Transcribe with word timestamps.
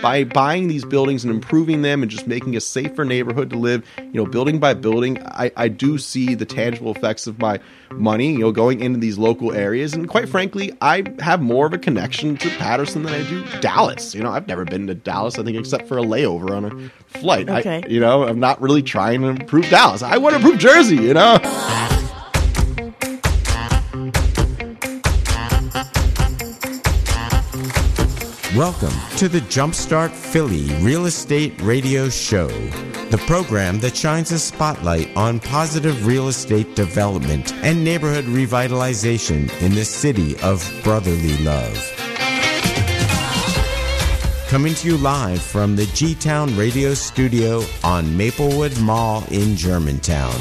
by 0.00 0.24
buying 0.24 0.68
these 0.68 0.84
buildings 0.84 1.24
and 1.24 1.32
improving 1.32 1.82
them 1.82 2.02
and 2.02 2.10
just 2.10 2.26
making 2.26 2.56
a 2.56 2.60
safer 2.60 3.04
neighborhood 3.04 3.50
to 3.50 3.56
live, 3.56 3.84
you 3.98 4.12
know, 4.12 4.26
building 4.26 4.58
by 4.58 4.74
building, 4.74 5.22
I, 5.26 5.52
I 5.56 5.68
do 5.68 5.98
see 5.98 6.34
the 6.34 6.46
tangible 6.46 6.94
effects 6.94 7.26
of 7.26 7.38
my 7.38 7.60
money, 7.90 8.32
you 8.32 8.38
know, 8.38 8.52
going 8.52 8.80
into 8.80 8.98
these 8.98 9.18
local 9.18 9.52
areas. 9.52 9.94
And 9.94 10.08
quite 10.08 10.28
frankly, 10.28 10.72
I 10.80 11.04
have 11.20 11.42
more 11.42 11.66
of 11.66 11.72
a 11.72 11.78
connection 11.78 12.36
to 12.38 12.48
Paterson 12.56 13.02
than 13.02 13.14
I 13.14 13.28
do 13.28 13.44
Dallas. 13.60 14.14
You 14.14 14.22
know, 14.22 14.30
I've 14.30 14.48
never 14.48 14.64
been 14.64 14.86
to 14.86 14.94
Dallas, 14.94 15.38
I 15.38 15.42
think, 15.42 15.58
except 15.58 15.86
for 15.86 15.98
a 15.98 16.02
layover 16.02 16.50
on 16.50 16.64
a 16.64 17.18
flight. 17.18 17.48
Okay. 17.48 17.82
I, 17.84 17.88
you 17.88 18.00
know, 18.00 18.24
I'm 18.24 18.40
not 18.40 18.60
really 18.60 18.82
trying 18.82 19.22
to 19.22 19.28
improve 19.28 19.68
Dallas. 19.68 20.02
I 20.02 20.16
want 20.18 20.34
to 20.34 20.40
improve 20.40 20.58
Jersey, 20.58 20.96
you 20.96 21.14
know? 21.14 21.38
Welcome 28.60 29.16
to 29.16 29.26
the 29.26 29.40
Jumpstart 29.40 30.10
Philly 30.10 30.66
Real 30.84 31.06
Estate 31.06 31.58
Radio 31.62 32.10
Show, 32.10 32.48
the 33.08 33.16
program 33.26 33.80
that 33.80 33.96
shines 33.96 34.32
a 34.32 34.38
spotlight 34.38 35.16
on 35.16 35.40
positive 35.40 36.04
real 36.04 36.28
estate 36.28 36.76
development 36.76 37.54
and 37.64 37.82
neighborhood 37.82 38.26
revitalization 38.26 39.50
in 39.62 39.74
the 39.74 39.86
city 39.86 40.38
of 40.40 40.62
brotherly 40.84 41.38
love. 41.38 41.74
Coming 44.48 44.74
to 44.74 44.88
you 44.88 44.98
live 44.98 45.40
from 45.40 45.74
the 45.74 45.86
G 45.94 46.14
Town 46.14 46.54
Radio 46.54 46.92
Studio 46.92 47.62
on 47.82 48.14
Maplewood 48.14 48.78
Mall 48.78 49.24
in 49.30 49.56
Germantown. 49.56 50.38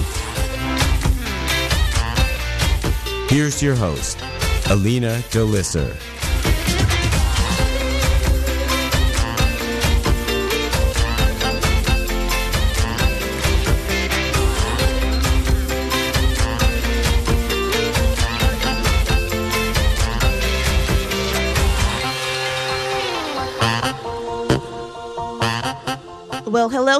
Here's 3.29 3.63
your 3.63 3.75
host, 3.75 4.21
Alina 4.69 5.21
Delisser. 5.29 6.18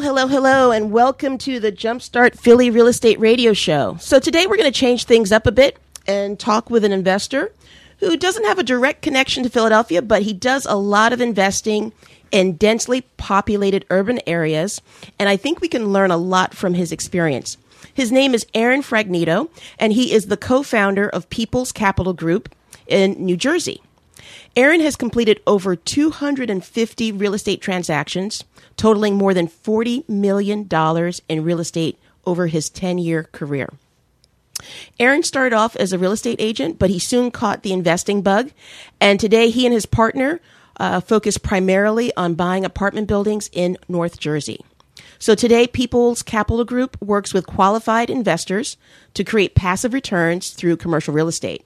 Hello, 0.02 0.28
hello, 0.28 0.72
and 0.72 0.94
welcome 0.94 1.38
to 1.38 1.60
the 1.60 1.74
Jumpstart 1.74 2.40
Philly 2.40 2.70
Real 2.70 2.88
Estate 2.88 3.20
Radio 3.20 3.52
Show. 3.52 3.98
So, 4.00 4.18
today 4.18 4.48
we're 4.48 4.56
going 4.56 4.72
to 4.72 4.80
change 4.80 5.04
things 5.04 5.30
up 5.30 5.46
a 5.46 5.52
bit 5.52 5.78
and 6.08 6.40
talk 6.40 6.70
with 6.70 6.86
an 6.86 6.94
investor 6.94 7.52
who 8.00 8.16
doesn't 8.16 8.46
have 8.46 8.58
a 8.58 8.64
direct 8.64 9.02
connection 9.02 9.44
to 9.44 9.50
Philadelphia, 9.50 10.02
but 10.02 10.22
he 10.22 10.32
does 10.32 10.66
a 10.66 10.76
lot 10.76 11.12
of 11.12 11.20
investing 11.20 11.92
in 12.32 12.56
densely 12.56 13.02
populated 13.18 13.86
urban 13.90 14.22
areas, 14.26 14.82
and 15.20 15.28
I 15.28 15.36
think 15.36 15.60
we 15.60 15.68
can 15.68 15.92
learn 15.92 16.12
a 16.12 16.18
lot 16.18 16.54
from 16.54 16.76
his 16.76 16.94
experience. 16.94 17.58
His 17.94 18.10
name 18.10 18.34
is 18.34 18.46
Aaron 18.54 18.82
Fragnito, 18.82 19.50
and 19.78 19.92
he 19.92 20.14
is 20.14 20.28
the 20.28 20.38
co 20.38 20.64
founder 20.64 21.10
of 21.10 21.30
People's 21.30 21.74
Capital 21.74 22.14
Group 22.14 22.56
in 22.88 23.14
New 23.14 23.36
Jersey. 23.36 23.82
Aaron 24.56 24.82
has 24.82 24.96
completed 24.96 25.42
over 25.48 25.76
250 25.76 27.12
real 27.12 27.34
estate 27.34 27.62
transactions, 27.62 28.44
totaling 28.78 29.16
more 29.16 29.34
than 29.34 29.48
$40 29.48 30.08
million 30.10 30.68
in 31.30 31.44
real 31.44 31.60
estate 31.60 31.98
over 32.26 32.48
his 32.48 32.70
10 32.70 32.98
year 32.98 33.24
career. 33.32 33.70
Aaron 35.00 35.24
started 35.24 35.56
off 35.56 35.76
as 35.76 35.94
a 35.94 35.98
real 35.98 36.12
estate 36.12 36.40
agent, 36.40 36.78
but 36.80 36.90
he 36.90 37.00
soon 37.00 37.32
caught 37.32 37.64
the 37.64 37.72
investing 37.72 38.22
bug. 38.22 38.52
And 39.00 39.20
today 39.20 39.50
he 39.50 39.66
and 39.66 39.74
his 39.74 39.86
partner 39.86 40.42
uh, 40.80 41.00
focus 41.00 41.38
primarily 41.38 42.12
on 42.16 42.36
buying 42.36 42.66
apartment 42.66 43.08
buildings 43.08 43.50
in 43.54 43.78
North 43.88 44.20
Jersey. 44.20 44.60
So 45.22 45.36
today, 45.36 45.68
People's 45.68 46.24
Capital 46.24 46.64
Group 46.64 46.96
works 47.02 47.34
with 47.34 47.46
qualified 47.46 48.10
investors 48.10 48.78
to 49.14 49.26
create 49.26 49.54
passive 49.54 49.94
returns 49.94 50.52
through 50.52 50.78
commercial 50.78 51.14
real 51.14 51.28
estate. 51.28 51.66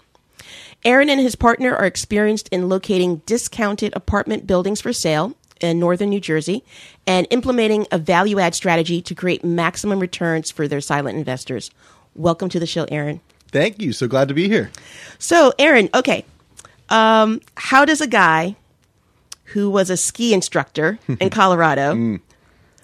Aaron 0.85 1.09
and 1.09 1.21
his 1.21 1.35
partner 1.35 1.73
are 1.73 1.85
experienced 1.85 2.49
in 2.49 2.67
locating 2.67 3.17
discounted 3.25 3.93
apartment 3.95 4.45
buildings 4.45 4.81
for 4.81 4.91
sale 4.91 5.33
in 5.61 5.79
northern 5.79 6.09
New 6.09 6.19
Jersey 6.19 6.61
and 7.07 7.25
implementing 7.29 7.87
a 7.89 7.97
value 7.97 8.37
add 8.37 8.53
strategy 8.53 9.01
to 9.01 9.15
create 9.15 9.45
maximum 9.45 9.99
returns 9.99 10.51
for 10.51 10.67
their 10.67 10.81
silent 10.81 11.17
investors. 11.17 11.71
Welcome 12.15 12.49
to 12.49 12.59
the 12.59 12.65
show, 12.65 12.83
Aaron. 12.91 13.21
Thank 13.47 13.81
you. 13.81 13.93
So 13.93 14.09
glad 14.09 14.27
to 14.27 14.33
be 14.33 14.49
here. 14.49 14.71
So, 15.19 15.53
Aaron, 15.57 15.89
okay. 15.93 16.25
Um, 16.89 17.39
how 17.55 17.85
does 17.85 18.01
a 18.01 18.07
guy 18.07 18.57
who 19.45 19.69
was 19.69 19.89
a 19.89 19.95
ski 19.95 20.33
instructor 20.33 20.99
in 21.19 21.29
Colorado 21.29 22.19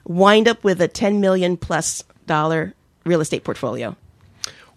wind 0.06 0.48
up 0.48 0.64
with 0.64 0.80
a 0.82 0.88
10 0.88 1.20
million 1.20 1.58
plus 1.58 2.06
dollar 2.28 2.74
real 3.04 3.20
estate 3.20 3.44
portfolio? 3.44 3.98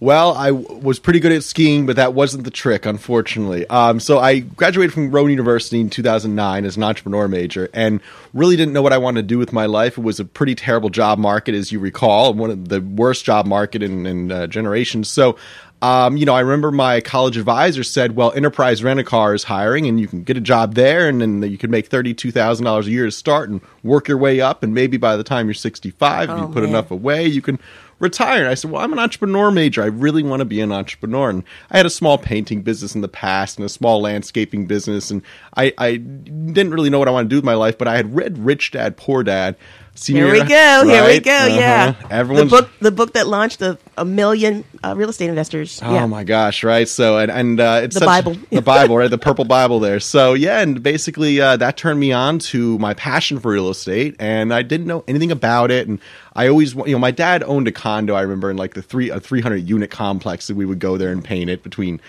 Well, 0.03 0.35
I 0.35 0.49
w- 0.49 0.81
was 0.81 0.99
pretty 0.99 1.21
good 1.21 1.31
at 1.31 1.45
skiing, 1.45 1.87
but 1.87 1.95
that 1.95 2.13
wasn't 2.13 2.43
the 2.43 2.51
trick, 2.51 2.87
unfortunately. 2.87 3.69
Um, 3.69 4.01
so 4.01 4.19
I 4.19 4.41
graduated 4.41 4.93
from 4.93 5.13
Rowan 5.13 5.31
University 5.31 5.81
in 5.81 5.91
2009 5.91 6.65
as 6.65 6.77
an 6.77 6.83
entrepreneur 6.83 7.29
major, 7.29 7.71
and 7.73 8.01
really 8.35 8.57
didn't 8.57 8.73
know 8.75 8.83
what 8.83 8.93
I 8.93 8.99
wanted 8.99 9.23
to 9.23 9.29
do 9.29 9.39
with 9.39 9.53
my 9.53 9.67
life. 9.67 9.97
It 9.97 10.03
was 10.03 10.19
a 10.19 10.25
pretty 10.25 10.57
terrible 10.57 10.91
job 10.91 11.21
market, 11.21 11.55
as 11.55 11.71
you 11.71 11.79
recall, 11.79 12.35
one 12.35 12.51
of 12.51 12.69
the 12.69 12.81
worst 12.81 13.25
job 13.25 13.47
market 13.47 13.81
in, 13.81 14.05
in 14.07 14.33
uh, 14.33 14.49
generations. 14.49 15.09
So. 15.09 15.37
Um, 15.81 16.17
you 16.17 16.25
know, 16.27 16.35
I 16.35 16.39
remember 16.39 16.71
my 16.71 17.01
college 17.01 17.37
advisor 17.37 17.83
said, 17.83 18.15
"Well, 18.15 18.31
Enterprise 18.37 18.85
Rent 18.85 19.01
a 19.01 19.03
Car 19.03 19.35
is 19.35 19.43
hiring, 19.43 19.89
and 19.89 19.99
you 19.99 20.07
can 20.07 20.23
get 20.23 20.37
a 20.37 20.41
job 20.41 20.77
there, 20.77 21.09
and 21.09 21.21
then 21.21 21.43
you 21.43 21.59
can 21.59 21.73
make 21.73 21.89
thirty-two 21.89 22.31
thousand 22.31 22.67
dollars 22.67 22.87
a 22.87 22.93
year 22.93 23.05
to 23.05 23.11
start, 23.11 23.51
and 23.51 23.61
work 23.83 24.07
your 24.07 24.17
way 24.17 24.41
up, 24.41 24.62
and 24.62 24.73
maybe 24.73 24.97
by 24.97 25.17
the 25.17 25.25
time 25.25 25.49
you're 25.49 25.55
sixty-five, 25.55 26.31
if 26.31 26.37
Oh, 26.37 26.41
you 26.43 26.47
put 26.47 26.62
man. 26.62 26.69
enough 26.69 26.93
away, 26.93 27.27
you 27.27 27.43
can 27.43 27.59
retire. 28.03 28.41
And 28.41 28.49
I 28.49 28.55
said, 28.55 28.71
Well, 28.71 28.83
I'm 28.83 28.93
an 28.93 28.99
entrepreneur 28.99 29.51
major. 29.51 29.83
I 29.83 29.87
really 29.87 30.23
want 30.23 30.41
to 30.41 30.45
be 30.45 30.61
an 30.61 30.73
entrepreneur. 30.73 31.31
And 31.31 31.45
I 31.71 31.79
had 31.79 31.87
a 31.87 31.91
small 31.91 32.19
painting 32.19 32.61
business 32.63 32.95
in 32.95 33.01
the 33.01 33.09
past 33.09 33.57
and 33.57 33.65
a 33.65 33.69
small 33.69 34.03
landscaping 34.03 34.67
business. 34.67 35.11
And 35.11 35.23
I, 35.57 35.73
I 35.79 35.97
didn't 35.97 36.73
really 36.73 36.91
know 36.91 36.99
what 36.99 37.09
I 37.09 37.12
wanted 37.12 37.31
to 37.31 37.31
do 37.31 37.37
with 37.37 37.45
my 37.45 37.55
life, 37.55 37.79
but 37.79 37.89
I 37.89 37.97
had 37.97 38.15
read 38.15 38.37
Rich 38.37 38.73
Dad, 38.73 38.97
Poor 38.99 39.23
Dad. 39.23 39.57
Senior, 39.95 40.25
Here 40.25 40.33
we 40.33 40.49
go. 40.49 40.85
Here 40.87 41.05
we 41.05 41.21
go. 41.21 41.33
Uh-huh. 41.33 41.55
Yeah, 41.55 41.95
Everyone's 42.11 42.51
the 42.51 42.57
book, 42.62 42.71
the 42.81 42.91
book 42.91 43.12
that 43.12 43.27
launched 43.27 43.61
a, 43.61 43.79
a 43.99 44.05
million 44.05 44.65
uh, 44.83 44.95
real 44.97 45.11
estate 45.11 45.29
investors. 45.29 45.81
Oh 45.83 45.93
yeah. 45.95 46.07
my 46.07 46.25
gosh! 46.25 46.65
Right. 46.65 46.89
So 46.89 47.19
and 47.19 47.31
and 47.31 47.61
uh, 47.61 47.81
it's 47.85 47.95
The 47.95 48.01
such- 48.01 48.07
Bible. 48.07 48.37
the 48.51 48.63
Bible, 48.63 48.97
right? 48.97 49.11
The 49.11 49.19
purple 49.19 49.45
Bible 49.45 49.81
there. 49.81 50.01
So 50.01 50.35
yeah, 50.35 50.61
and 50.61 50.83
basically 50.83 51.41
uh, 51.41 51.57
that 51.59 51.77
turned 51.77 52.01
me 52.01 52.13
on 52.13 52.39
to 52.41 52.79
my 52.79 52.95
passion 52.95 53.39
for 53.39 53.53
real 53.53 53.69
estate, 53.71 54.17
and 54.19 54.53
I 54.55 54.63
didn't 54.63 54.87
know 54.87 55.05
anything 55.07 55.31
about 55.31 55.71
it. 55.71 55.89
And 55.89 56.01
I 56.35 56.49
always, 56.49 56.75
wa- 56.75 56.87
you 56.87 56.93
know, 56.93 56.99
my 56.99 57.11
dad 57.11 57.43
owned 57.43 57.69
a 57.69 57.73
condo. 57.73 58.15
I 58.15 58.23
remember 58.23 58.51
in 58.51 58.57
like 58.57 58.75
the 58.75 58.83
three 58.83 59.11
a 59.11 59.21
three 59.21 59.41
hundred 59.43 59.69
unit 59.69 59.91
complex 59.91 60.47
that 60.47 60.57
we 60.57 60.65
would 60.65 60.79
go 60.79 60.97
there 60.97 61.13
and 61.13 61.23
paint 61.23 61.51
it 61.51 61.63
between 61.63 62.01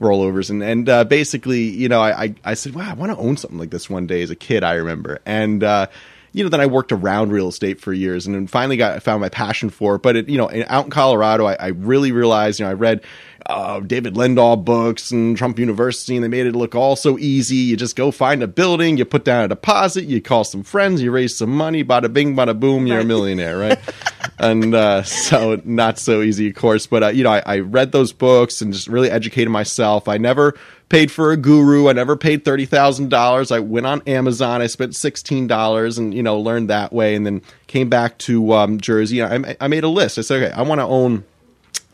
rollovers 0.00 0.48
and 0.48 0.62
and 0.62 0.88
uh, 0.88 1.04
basically, 1.04 1.62
you 1.62 1.88
know, 1.88 2.00
I 2.00 2.22
I, 2.24 2.34
I 2.44 2.54
said, 2.54 2.74
wow, 2.74 2.88
I 2.90 2.94
want 2.94 3.10
to 3.12 3.18
own 3.18 3.36
something 3.36 3.58
like 3.58 3.70
this 3.70 3.90
one 3.90 4.06
day 4.06 4.22
as 4.22 4.30
a 4.30 4.36
kid. 4.36 4.62
I 4.64 4.74
remember 4.74 5.18
and. 5.26 5.64
uh 5.64 5.86
you 6.32 6.42
know, 6.42 6.48
then 6.48 6.60
I 6.60 6.66
worked 6.66 6.92
around 6.92 7.30
real 7.30 7.48
estate 7.48 7.80
for 7.80 7.92
years, 7.92 8.26
and 8.26 8.34
then 8.34 8.46
finally 8.46 8.76
got 8.76 9.02
found 9.02 9.20
my 9.20 9.28
passion 9.28 9.70
for 9.70 9.96
it. 9.96 10.02
But 10.02 10.16
it, 10.16 10.28
you 10.28 10.38
know, 10.38 10.48
in- 10.48 10.64
out 10.68 10.84
in 10.86 10.90
Colorado, 10.90 11.46
I, 11.46 11.54
I 11.54 11.66
really 11.68 12.12
realized, 12.12 12.58
you 12.58 12.64
know, 12.64 12.70
I 12.70 12.74
read 12.74 13.02
uh, 13.46 13.80
David 13.80 14.14
Lindahl 14.14 14.64
books 14.64 15.10
and 15.10 15.36
Trump 15.36 15.58
University, 15.58 16.14
and 16.16 16.24
they 16.24 16.28
made 16.28 16.46
it 16.46 16.54
look 16.56 16.74
all 16.74 16.96
so 16.96 17.18
easy. 17.18 17.56
You 17.56 17.76
just 17.76 17.96
go 17.96 18.10
find 18.10 18.42
a 18.42 18.46
building, 18.46 18.96
you 18.96 19.04
put 19.04 19.24
down 19.24 19.44
a 19.44 19.48
deposit, 19.48 20.04
you 20.04 20.22
call 20.22 20.44
some 20.44 20.62
friends, 20.62 21.02
you 21.02 21.10
raise 21.10 21.36
some 21.36 21.50
money, 21.50 21.84
bada 21.84 22.12
bing, 22.12 22.34
bada 22.34 22.58
boom, 22.58 22.86
you're 22.86 23.00
a 23.00 23.04
millionaire, 23.04 23.58
right? 23.58 23.78
and 24.42 24.74
uh, 24.74 25.02
so 25.04 25.60
not 25.64 25.98
so 25.98 26.20
easy, 26.20 26.48
of 26.50 26.56
course. 26.56 26.86
But 26.86 27.02
uh, 27.02 27.08
you 27.08 27.24
know, 27.24 27.30
I, 27.30 27.42
I 27.46 27.58
read 27.60 27.92
those 27.92 28.12
books 28.12 28.60
and 28.60 28.72
just 28.72 28.88
really 28.88 29.10
educated 29.10 29.50
myself. 29.50 30.08
I 30.08 30.18
never 30.18 30.54
paid 30.88 31.10
for 31.10 31.32
a 31.32 31.36
guru. 31.36 31.88
I 31.88 31.92
never 31.92 32.16
paid 32.16 32.44
thirty 32.44 32.66
thousand 32.66 33.08
dollars. 33.08 33.50
I 33.50 33.60
went 33.60 33.86
on 33.86 34.02
Amazon. 34.06 34.60
I 34.60 34.66
spent 34.66 34.96
sixteen 34.96 35.46
dollars 35.46 35.98
and 35.98 36.12
you 36.12 36.22
know 36.22 36.38
learned 36.38 36.70
that 36.70 36.92
way, 36.92 37.14
and 37.14 37.24
then 37.24 37.42
came 37.66 37.88
back 37.88 38.18
to 38.18 38.52
um, 38.52 38.80
Jersey. 38.80 39.22
I, 39.22 39.56
I 39.60 39.68
made 39.68 39.84
a 39.84 39.88
list. 39.88 40.18
I 40.18 40.22
said, 40.22 40.42
okay, 40.42 40.54
I 40.54 40.62
want 40.62 40.80
to 40.80 40.86
own. 40.86 41.24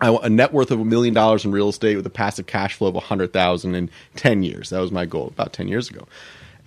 A 0.01 0.29
net 0.29 0.53
worth 0.53 0.71
of 0.71 0.79
a 0.79 0.85
million 0.85 1.12
dollars 1.12 1.44
in 1.44 1.51
real 1.51 1.69
estate 1.69 1.97
with 1.97 2.06
a 2.06 2.11
passive 2.11 2.47
cash 2.47 2.77
flow 2.77 2.87
of 2.87 2.94
a 2.94 3.01
hundred 3.01 3.33
thousand 3.33 3.75
in 3.75 3.91
ten 4.15 4.44
years. 4.44 4.71
That 4.71 4.79
was 4.79 4.93
my 4.93 5.06
goal 5.06 5.27
about 5.27 5.53
ten 5.53 5.67
years 5.67 5.91
ago, 5.91 6.06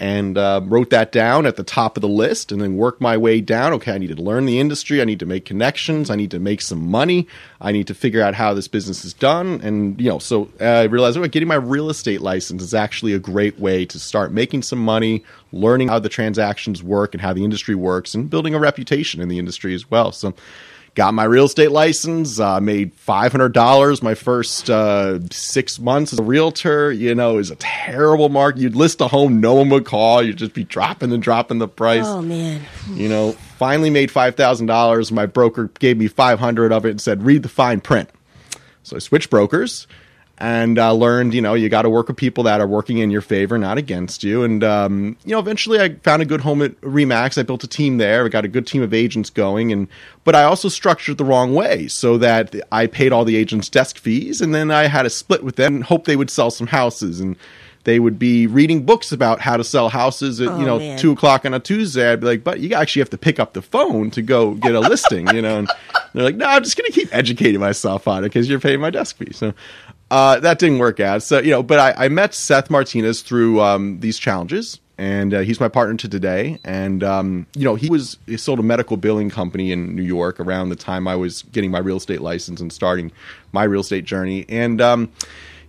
and 0.01 0.35
uh, 0.35 0.59
wrote 0.63 0.89
that 0.89 1.11
down 1.11 1.45
at 1.45 1.57
the 1.57 1.63
top 1.63 1.95
of 1.95 2.01
the 2.01 2.07
list, 2.07 2.51
and 2.51 2.59
then 2.59 2.75
worked 2.75 3.01
my 3.01 3.15
way 3.15 3.39
down. 3.39 3.71
Okay, 3.73 3.93
I 3.93 3.99
need 3.99 4.07
to 4.07 4.19
learn 4.19 4.47
the 4.47 4.59
industry. 4.59 4.99
I 4.99 5.05
need 5.05 5.19
to 5.19 5.27
make 5.27 5.45
connections. 5.45 6.09
I 6.09 6.15
need 6.15 6.31
to 6.31 6.39
make 6.39 6.63
some 6.63 6.89
money. 6.89 7.27
I 7.61 7.71
need 7.71 7.85
to 7.85 7.93
figure 7.93 8.23
out 8.23 8.33
how 8.33 8.55
this 8.55 8.67
business 8.67 9.05
is 9.05 9.13
done, 9.13 9.61
and 9.61 10.01
you 10.01 10.09
know, 10.09 10.17
so 10.17 10.49
uh, 10.59 10.63
I 10.63 10.83
realized, 10.85 11.19
oh, 11.19 11.27
getting 11.27 11.47
my 11.47 11.53
real 11.53 11.91
estate 11.91 12.19
license 12.19 12.63
is 12.63 12.73
actually 12.73 13.13
a 13.13 13.19
great 13.19 13.59
way 13.59 13.85
to 13.85 13.99
start 13.99 14.31
making 14.31 14.63
some 14.63 14.79
money, 14.79 15.23
learning 15.51 15.89
how 15.89 15.99
the 15.99 16.09
transactions 16.09 16.81
work 16.81 17.13
and 17.13 17.21
how 17.21 17.31
the 17.31 17.43
industry 17.43 17.75
works, 17.75 18.15
and 18.15 18.27
building 18.27 18.55
a 18.55 18.59
reputation 18.59 19.21
in 19.21 19.29
the 19.29 19.37
industry 19.37 19.75
as 19.75 19.91
well. 19.91 20.11
So 20.11 20.33
got 20.95 21.13
my 21.13 21.23
real 21.23 21.45
estate 21.45 21.71
license. 21.71 22.39
Uh, 22.39 22.59
made 22.59 22.93
five 22.93 23.31
hundred 23.31 23.53
dollars 23.53 24.01
my 24.01 24.13
first 24.13 24.69
uh, 24.69 25.19
six 25.29 25.79
months 25.79 26.13
as 26.13 26.19
a 26.19 26.23
realtor. 26.23 26.91
You 26.91 27.15
know, 27.15 27.35
was 27.35 27.51
a 27.51 27.55
terrible 27.55 28.29
market. 28.29 28.61
You'd 28.61 28.75
list 28.75 29.01
a 29.01 29.07
home, 29.07 29.39
no 29.39 29.53
one 29.53 29.69
would 29.69 29.85
call. 29.85 30.21
You'd 30.23 30.37
just 30.37 30.53
be 30.53 30.63
dropping 30.63 31.11
and 31.11 31.21
dropping 31.21 31.59
the 31.59 31.67
price. 31.67 32.05
Oh 32.05 32.21
man. 32.21 32.61
You 32.93 33.09
know, 33.09 33.33
finally 33.57 33.89
made 33.89 34.11
five 34.11 34.35
thousand 34.35 34.67
dollars. 34.67 35.11
My 35.11 35.25
broker 35.25 35.69
gave 35.79 35.97
me 35.97 36.07
five 36.07 36.39
hundred 36.39 36.71
of 36.71 36.85
it 36.85 36.91
and 36.91 37.01
said, 37.01 37.23
"Read 37.23 37.43
the 37.43 37.49
fine 37.49 37.81
print." 37.81 38.09
So 38.83 38.95
I 38.95 38.99
switched 38.99 39.29
brokers 39.29 39.87
and 40.41 40.79
uh, 40.79 40.91
learned, 40.91 41.35
you 41.35 41.41
know, 41.41 41.53
you 41.53 41.69
got 41.69 41.83
to 41.83 41.89
work 41.89 42.07
with 42.07 42.17
people 42.17 42.43
that 42.45 42.59
are 42.59 42.65
working 42.67 42.97
in 42.97 43.11
your 43.11 43.21
favor, 43.21 43.59
not 43.59 43.77
against 43.77 44.23
you. 44.23 44.43
And 44.43 44.63
um, 44.63 45.15
you 45.23 45.31
know, 45.33 45.39
eventually 45.39 45.79
I 45.79 45.93
found 46.03 46.23
a 46.23 46.25
good 46.25 46.41
home 46.41 46.63
at 46.63 46.79
Remax. 46.81 47.37
I 47.37 47.43
built 47.43 47.63
a 47.63 47.67
team 47.67 47.97
there. 47.97 48.25
I 48.25 48.29
got 48.29 48.43
a 48.43 48.47
good 48.47 48.65
team 48.65 48.81
of 48.81 48.91
agents 48.93 49.29
going, 49.29 49.71
and 49.71 49.87
but 50.23 50.35
I 50.35 50.43
also 50.43 50.67
structured 50.67 51.19
the 51.19 51.25
wrong 51.25 51.53
way 51.53 51.87
so 51.87 52.17
that 52.17 52.55
I 52.71 52.87
paid 52.87 53.13
all 53.13 53.23
the 53.23 53.35
agents 53.35 53.69
desk 53.69 53.97
fees, 53.99 54.41
and 54.41 54.53
then 54.55 54.71
I 54.71 54.87
had 54.87 55.05
a 55.05 55.11
split 55.11 55.43
with 55.43 55.57
them 55.57 55.75
and 55.75 55.83
hope 55.83 56.05
they 56.05 56.15
would 56.15 56.31
sell 56.31 56.49
some 56.51 56.67
houses 56.67 57.19
and. 57.21 57.35
They 57.83 57.99
would 57.99 58.19
be 58.19 58.45
reading 58.45 58.85
books 58.85 59.11
about 59.11 59.41
how 59.41 59.57
to 59.57 59.63
sell 59.63 59.89
houses 59.89 60.39
at 60.39 60.49
Oh, 60.49 60.59
you 60.59 60.67
know 60.67 60.77
man. 60.77 60.99
two 60.99 61.13
o'clock 61.13 61.45
on 61.45 61.55
a 61.55 61.59
Tuesday. 61.59 62.11
I'd 62.11 62.19
be 62.19 62.27
like, 62.27 62.43
but 62.43 62.59
you 62.59 62.75
actually 62.75 62.99
have 62.99 63.09
to 63.09 63.17
pick 63.17 63.39
up 63.39 63.53
the 63.53 63.63
phone 63.63 64.11
to 64.11 64.21
go 64.21 64.53
get 64.53 64.75
a 64.75 64.79
listing, 64.79 65.27
you 65.33 65.41
know. 65.41 65.57
And 65.57 65.67
they're 66.13 66.23
like, 66.23 66.35
no, 66.35 66.45
I'm 66.45 66.63
just 66.63 66.77
going 66.77 66.91
to 66.91 66.93
keep 66.95 67.09
educating 67.11 67.59
myself 67.59 68.07
on 68.07 68.19
it 68.23 68.27
because 68.27 68.47
you're 68.47 68.59
paying 68.59 68.81
my 68.81 68.91
desk 68.91 69.17
fee. 69.17 69.33
So 69.33 69.55
uh, 70.11 70.41
that 70.41 70.59
didn't 70.59 70.79
work 70.79 70.99
out. 70.99 71.23
So 71.23 71.39
you 71.39 71.49
know, 71.51 71.63
but 71.63 71.79
I, 71.79 72.05
I 72.05 72.09
met 72.09 72.35
Seth 72.35 72.69
Martinez 72.69 73.21
through 73.21 73.61
um, 73.61 74.01
these 74.01 74.19
challenges, 74.19 74.79
and 74.97 75.33
uh, 75.33 75.39
he's 75.39 75.61
my 75.61 75.69
partner 75.69 75.95
to 75.95 76.09
today. 76.09 76.59
And 76.65 77.01
um, 77.01 77.47
you 77.55 77.63
know, 77.63 77.75
he 77.75 77.89
was 77.89 78.17
he 78.27 78.35
sold 78.35 78.59
a 78.59 78.63
medical 78.63 78.97
billing 78.97 79.29
company 79.29 79.71
in 79.71 79.95
New 79.95 80.03
York 80.03 80.39
around 80.41 80.67
the 80.67 80.75
time 80.75 81.07
I 81.07 81.15
was 81.15 81.43
getting 81.43 81.71
my 81.71 81.79
real 81.79 81.95
estate 81.95 82.19
license 82.19 82.59
and 82.59 82.73
starting 82.73 83.13
my 83.53 83.63
real 83.63 83.81
estate 83.81 84.05
journey, 84.05 84.45
and. 84.47 84.79
Um, 84.81 85.11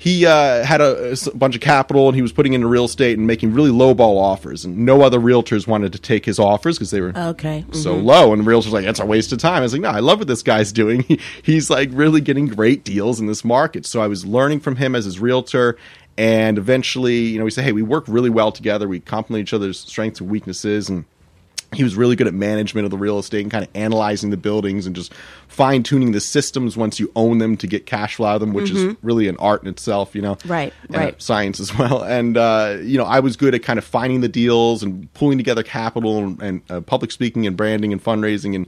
he 0.03 0.27
uh, 0.27 0.65
had 0.65 0.81
a 0.81 1.15
bunch 1.37 1.55
of 1.55 1.61
capital 1.61 2.09
and 2.09 2.17
he 2.17 2.23
was 2.23 2.33
putting 2.33 2.55
into 2.55 2.67
real 2.67 2.87
estate 2.87 3.17
and 3.19 3.25
making 3.25 3.55
really 3.55 3.71
lowball 3.71 4.21
offers 4.21 4.65
and 4.65 4.77
no 4.79 5.03
other 5.03 5.21
realtors 5.21 5.69
wanted 5.69 5.93
to 5.93 5.99
take 6.01 6.25
his 6.25 6.41
offers 6.41 6.77
because 6.77 6.91
they 6.91 7.01
were 7.01 7.13
Okay. 7.17 7.65
so 7.71 7.95
low 7.95 8.33
and 8.33 8.45
the 8.45 8.51
realtors 8.51 8.73
like 8.73 8.85
it's 8.85 8.99
a 8.99 9.07
waste 9.07 9.33
of 9.33 9.39
time. 9.39 9.59
I 9.59 9.61
was 9.61 9.73
like 9.75 9.83
no 9.83 9.91
i 9.91 10.01
love 10.01 10.19
what 10.19 10.27
this 10.27 10.43
guy's 10.43 10.73
doing. 10.73 11.03
He- 11.09 11.21
he's 11.45 11.71
like 11.71 11.91
really 11.93 12.21
getting 12.21 12.47
great 12.49 12.83
deals 12.83 13.21
in 13.21 13.27
this 13.27 13.45
market. 13.45 13.87
So 13.87 14.01
i 14.03 14.09
was 14.09 14.27
learning 14.27 14.59
from 14.59 14.75
him 14.77 14.97
as 14.97 15.05
his 15.05 15.21
realtor 15.21 15.77
and 16.19 16.59
eventually 16.59 17.19
you 17.21 17.39
know 17.39 17.45
we 17.45 17.51
say, 17.53 17.63
hey 17.63 17.73
we 17.73 17.83
work 17.83 18.05
really 18.09 18.31
well 18.31 18.51
together. 18.51 18.89
We 18.89 18.99
complement 18.99 19.43
each 19.43 19.55
other's 19.55 19.79
strengths 19.79 20.21
and 20.21 20.29
weaknesses 20.29 20.89
and 20.89 21.05
he 21.73 21.83
was 21.83 21.97
really 21.97 22.17
good 22.17 22.27
at 22.27 22.35
management 22.35 22.85
of 22.85 22.91
the 22.91 22.99
real 22.99 23.19
estate 23.19 23.43
and 23.43 23.51
kind 23.51 23.65
of 23.65 23.71
analyzing 23.75 24.31
the 24.31 24.37
buildings 24.37 24.87
and 24.87 24.95
just 24.95 25.13
fine 25.49 25.83
tuning 25.83 26.13
the 26.13 26.21
systems 26.21 26.77
once 26.77 27.01
you 27.01 27.11
own 27.17 27.39
them 27.39 27.57
to 27.57 27.67
get 27.67 27.87
cash 27.87 28.17
flow 28.17 28.29
out 28.29 28.35
of 28.37 28.41
them, 28.41 28.53
which 28.53 28.71
is 28.71 28.97
really 29.03 29.29
an 29.29 29.37
art 29.39 29.63
in 29.63 29.69
itself, 29.69 30.15
you 30.15 30.23
know. 30.23 30.35
Mm-hmm. 30.37 30.53
Right, 30.53 30.73
and 30.89 30.97
right. 30.97 31.23
Science 31.23 31.61
as 31.61 31.77
well. 31.79 32.03
And, 32.03 32.37
uh, 32.37 32.79
you 32.83 32.99
know, 32.99 33.05
I 33.05 33.21
was 33.21 33.37
good 33.37 33.55
at 33.55 33.63
kind 33.63 33.79
of 33.79 33.85
finding 33.85 34.21
the 34.21 34.29
deals 34.29 34.83
and 34.83 35.13
pulling 35.15 35.39
together 35.39 35.63
capital 35.63 36.19
and, 36.19 36.43
and 36.43 36.63
uh, 36.71 36.81
public 36.83 37.11
speaking 37.11 37.47
and 37.47 37.57
branding 37.57 37.93
and 37.93 38.03
fundraising. 38.03 38.55
And 38.55 38.67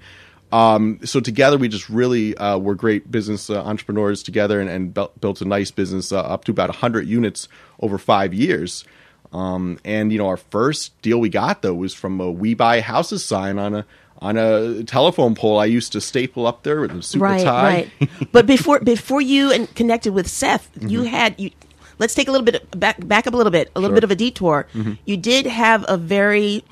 um, 0.52 1.00
so 1.04 1.20
together 1.20 1.58
we 1.58 1.68
just 1.68 1.90
really 1.90 2.36
uh, 2.36 2.58
were 2.58 2.74
great 2.74 3.10
business 3.10 3.50
uh, 3.50 3.62
entrepreneurs 3.64 4.22
together 4.22 4.60
and, 4.60 4.70
and 4.70 4.94
built, 4.94 5.20
built 5.20 5.40
a 5.40 5.44
nice 5.44 5.70
business 5.70 6.12
uh, 6.12 6.20
up 6.20 6.44
to 6.44 6.52
about 6.52 6.68
100 6.68 7.06
units 7.06 7.48
over 7.80 7.98
five 7.98 8.32
years. 8.32 8.84
Um, 9.32 9.78
and 9.84 10.12
you 10.12 10.18
know, 10.18 10.28
our 10.28 10.36
first 10.36 11.00
deal 11.02 11.18
we 11.18 11.28
got 11.28 11.62
though 11.62 11.74
was 11.74 11.92
from 11.94 12.20
a 12.20 12.30
"We 12.30 12.54
Buy 12.54 12.80
Houses" 12.80 13.24
sign 13.24 13.58
on 13.58 13.74
a 13.74 13.86
on 14.20 14.36
a 14.36 14.84
telephone 14.84 15.34
pole. 15.34 15.58
I 15.58 15.64
used 15.66 15.92
to 15.92 16.00
staple 16.00 16.46
up 16.46 16.62
there 16.62 16.80
with 16.80 16.90
a 16.92 16.94
and 16.94 17.16
right, 17.16 17.42
tie. 17.42 17.62
right. 18.00 18.10
but 18.32 18.46
before 18.46 18.80
before 18.80 19.20
you 19.20 19.50
and 19.52 19.72
connected 19.74 20.12
with 20.12 20.28
Seth, 20.28 20.70
you 20.80 21.00
Mm-hmm. 21.00 21.08
had 21.08 21.34
you. 21.40 21.50
Let's 21.98 22.14
take 22.14 22.26
a 22.28 22.32
little 22.32 22.44
bit 22.44 22.78
back 22.78 23.06
back 23.06 23.26
up 23.26 23.34
a 23.34 23.36
little 23.36 23.52
bit, 23.52 23.70
a 23.74 23.80
little 23.80 23.90
Sure. 23.90 23.96
bit 23.96 24.04
of 24.04 24.10
a 24.10 24.16
detour. 24.16 24.66
Mm-hmm. 24.74 24.92
You 25.04 25.16
did 25.16 25.46
have 25.46 25.84
a 25.88 25.96
very 25.96 26.64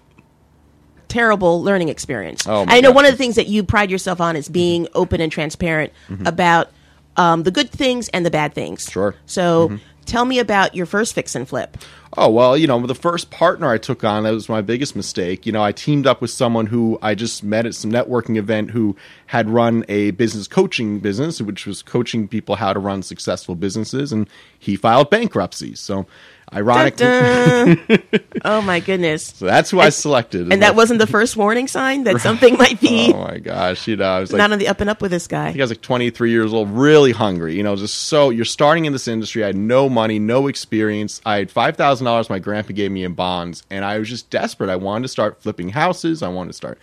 terrible 1.08 1.62
learning 1.62 1.88
experience. 1.88 2.46
Oh, 2.46 2.64
I 2.66 2.80
know 2.80 2.90
one 2.90 3.04
of 3.04 3.10
the 3.10 3.18
things 3.18 3.34
that 3.36 3.46
you 3.46 3.62
pride 3.62 3.90
yourself 3.90 4.20
on 4.20 4.34
is 4.36 4.48
being 4.48 4.88
open 4.94 5.20
and 5.20 5.30
transparent 5.30 5.92
about 6.24 6.70
um, 7.16 7.42
the 7.42 7.50
good 7.50 7.70
things 7.70 8.08
and 8.10 8.24
the 8.24 8.30
bad 8.30 8.54
things. 8.54 8.82
Mm-hmm. 8.84 8.92
Sure. 8.92 9.12
Mm-hmm. 9.12 9.22
So 9.26 9.78
tell 10.04 10.24
me 10.24 10.38
about 10.38 10.74
your 10.74 10.86
first 10.86 11.14
fix 11.14 11.34
and 11.34 11.48
flip. 11.48 11.76
Oh 12.14 12.30
well, 12.30 12.58
you 12.58 12.66
know, 12.66 12.86
the 12.86 12.94
first 12.94 13.30
partner 13.30 13.70
I 13.70 13.78
took 13.78 14.04
on 14.04 14.24
that 14.24 14.34
was 14.34 14.48
my 14.48 14.60
biggest 14.60 14.94
mistake. 14.94 15.46
You 15.46 15.52
know, 15.52 15.62
I 15.62 15.72
teamed 15.72 16.06
up 16.06 16.20
with 16.20 16.30
someone 16.30 16.66
who 16.66 16.98
I 17.00 17.14
just 17.14 17.42
met 17.42 17.64
at 17.64 17.74
some 17.74 17.90
networking 17.90 18.36
event 18.36 18.70
who 18.70 18.96
had 19.26 19.48
run 19.48 19.84
a 19.88 20.10
business 20.10 20.46
coaching 20.46 20.98
business, 20.98 21.40
which 21.40 21.66
was 21.66 21.82
coaching 21.82 22.28
people 22.28 22.56
how 22.56 22.74
to 22.74 22.78
run 22.78 23.02
successful 23.02 23.54
businesses, 23.54 24.12
and 24.12 24.28
he 24.58 24.76
filed 24.76 25.08
bankruptcy. 25.08 25.74
So, 25.74 26.06
ironically, 26.52 27.06
oh 28.44 28.60
my 28.62 28.80
goodness. 28.80 29.24
so 29.26 29.46
that's 29.46 29.70
who 29.70 29.80
I 29.80 29.88
selected. 29.88 30.52
And 30.52 30.62
that 30.62 30.74
wasn't 30.76 30.98
the 30.98 31.06
first 31.06 31.36
warning 31.36 31.68
sign 31.68 32.04
that 32.04 32.20
something 32.20 32.56
might 32.56 32.80
be 32.80 33.12
Oh 33.14 33.24
my 33.24 33.38
gosh, 33.38 33.88
you 33.88 33.96
know, 33.96 34.04
I 34.04 34.20
was 34.20 34.32
like, 34.32 34.38
not 34.38 34.52
on 34.52 34.58
the 34.58 34.68
up 34.68 34.80
and 34.80 34.90
up 34.90 35.00
with 35.02 35.10
this 35.10 35.26
guy. 35.26 35.48
Think 35.52 35.60
I 35.60 35.64
was 35.64 35.70
like 35.70 35.80
23 35.80 36.30
years 36.30 36.52
old, 36.52 36.70
really 36.70 37.12
hungry. 37.12 37.56
You 37.56 37.62
know, 37.62 37.76
just 37.76 37.94
so 38.04 38.30
you're 38.30 38.44
starting 38.44 38.84
in 38.84 38.92
this 38.92 39.08
industry. 39.08 39.42
I 39.44 39.48
had 39.48 39.56
no 39.56 39.88
money, 39.88 40.18
no 40.18 40.46
experience. 40.46 41.20
I 41.24 41.36
had 41.36 41.50
five 41.50 41.76
thousand 41.76 42.04
dollars 42.04 42.28
my 42.30 42.38
grandpa 42.38 42.72
gave 42.72 42.90
me 42.90 43.04
in 43.04 43.14
bonds, 43.14 43.62
and 43.70 43.84
I 43.84 43.98
was 43.98 44.08
just 44.08 44.30
desperate. 44.30 44.70
I 44.70 44.76
wanted 44.76 45.02
to 45.02 45.08
start 45.08 45.42
flipping 45.42 45.70
houses. 45.70 46.22
I 46.22 46.28
wanted 46.28 46.48
to 46.50 46.56
start. 46.56 46.78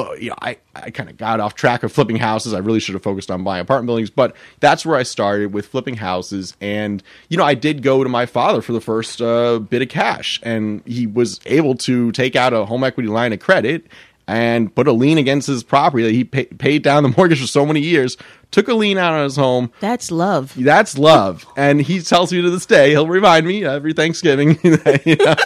Oh, 0.00 0.14
you 0.14 0.30
know, 0.30 0.36
I, 0.40 0.56
I 0.74 0.90
kind 0.90 1.10
of 1.10 1.18
got 1.18 1.40
off 1.40 1.54
track 1.54 1.82
of 1.82 1.92
flipping 1.92 2.16
houses. 2.16 2.54
I 2.54 2.58
really 2.58 2.80
should 2.80 2.94
have 2.94 3.02
focused 3.02 3.30
on 3.30 3.44
buying 3.44 3.60
apartment 3.60 3.86
buildings, 3.86 4.08
but 4.08 4.34
that's 4.60 4.86
where 4.86 4.96
I 4.96 5.02
started 5.02 5.52
with 5.52 5.66
flipping 5.66 5.96
houses. 5.96 6.56
And 6.60 7.02
you 7.28 7.36
know, 7.36 7.44
I 7.44 7.54
did 7.54 7.82
go 7.82 8.02
to 8.02 8.08
my 8.08 8.24
father 8.24 8.62
for 8.62 8.72
the 8.72 8.80
first 8.80 9.20
uh, 9.20 9.58
bit 9.58 9.82
of 9.82 9.88
cash, 9.88 10.40
and 10.42 10.82
he 10.86 11.06
was 11.06 11.38
able 11.44 11.74
to 11.76 12.12
take 12.12 12.34
out 12.34 12.54
a 12.54 12.64
home 12.64 12.82
equity 12.82 13.08
line 13.08 13.32
of 13.32 13.40
credit 13.40 13.86
and 14.26 14.74
put 14.74 14.86
a 14.86 14.92
lien 14.92 15.18
against 15.18 15.48
his 15.48 15.64
property 15.64 16.04
that 16.04 16.12
he 16.12 16.24
pay, 16.24 16.44
paid 16.44 16.82
down 16.82 17.02
the 17.02 17.08
mortgage 17.16 17.40
for 17.40 17.46
so 17.46 17.66
many 17.66 17.80
years. 17.80 18.16
Took 18.50 18.66
a 18.66 18.74
lien 18.74 18.98
out 18.98 19.12
on 19.14 19.22
his 19.22 19.36
home. 19.36 19.70
That's 19.78 20.10
love. 20.10 20.52
That's 20.56 20.98
love, 20.98 21.46
and 21.56 21.80
he 21.80 22.00
tells 22.00 22.32
me 22.32 22.42
to 22.42 22.50
this 22.50 22.66
day. 22.66 22.90
He'll 22.90 23.06
remind 23.06 23.46
me 23.46 23.64
every 23.64 23.92
Thanksgiving. 23.92 24.58
you 24.64 25.16
know? 25.16 25.36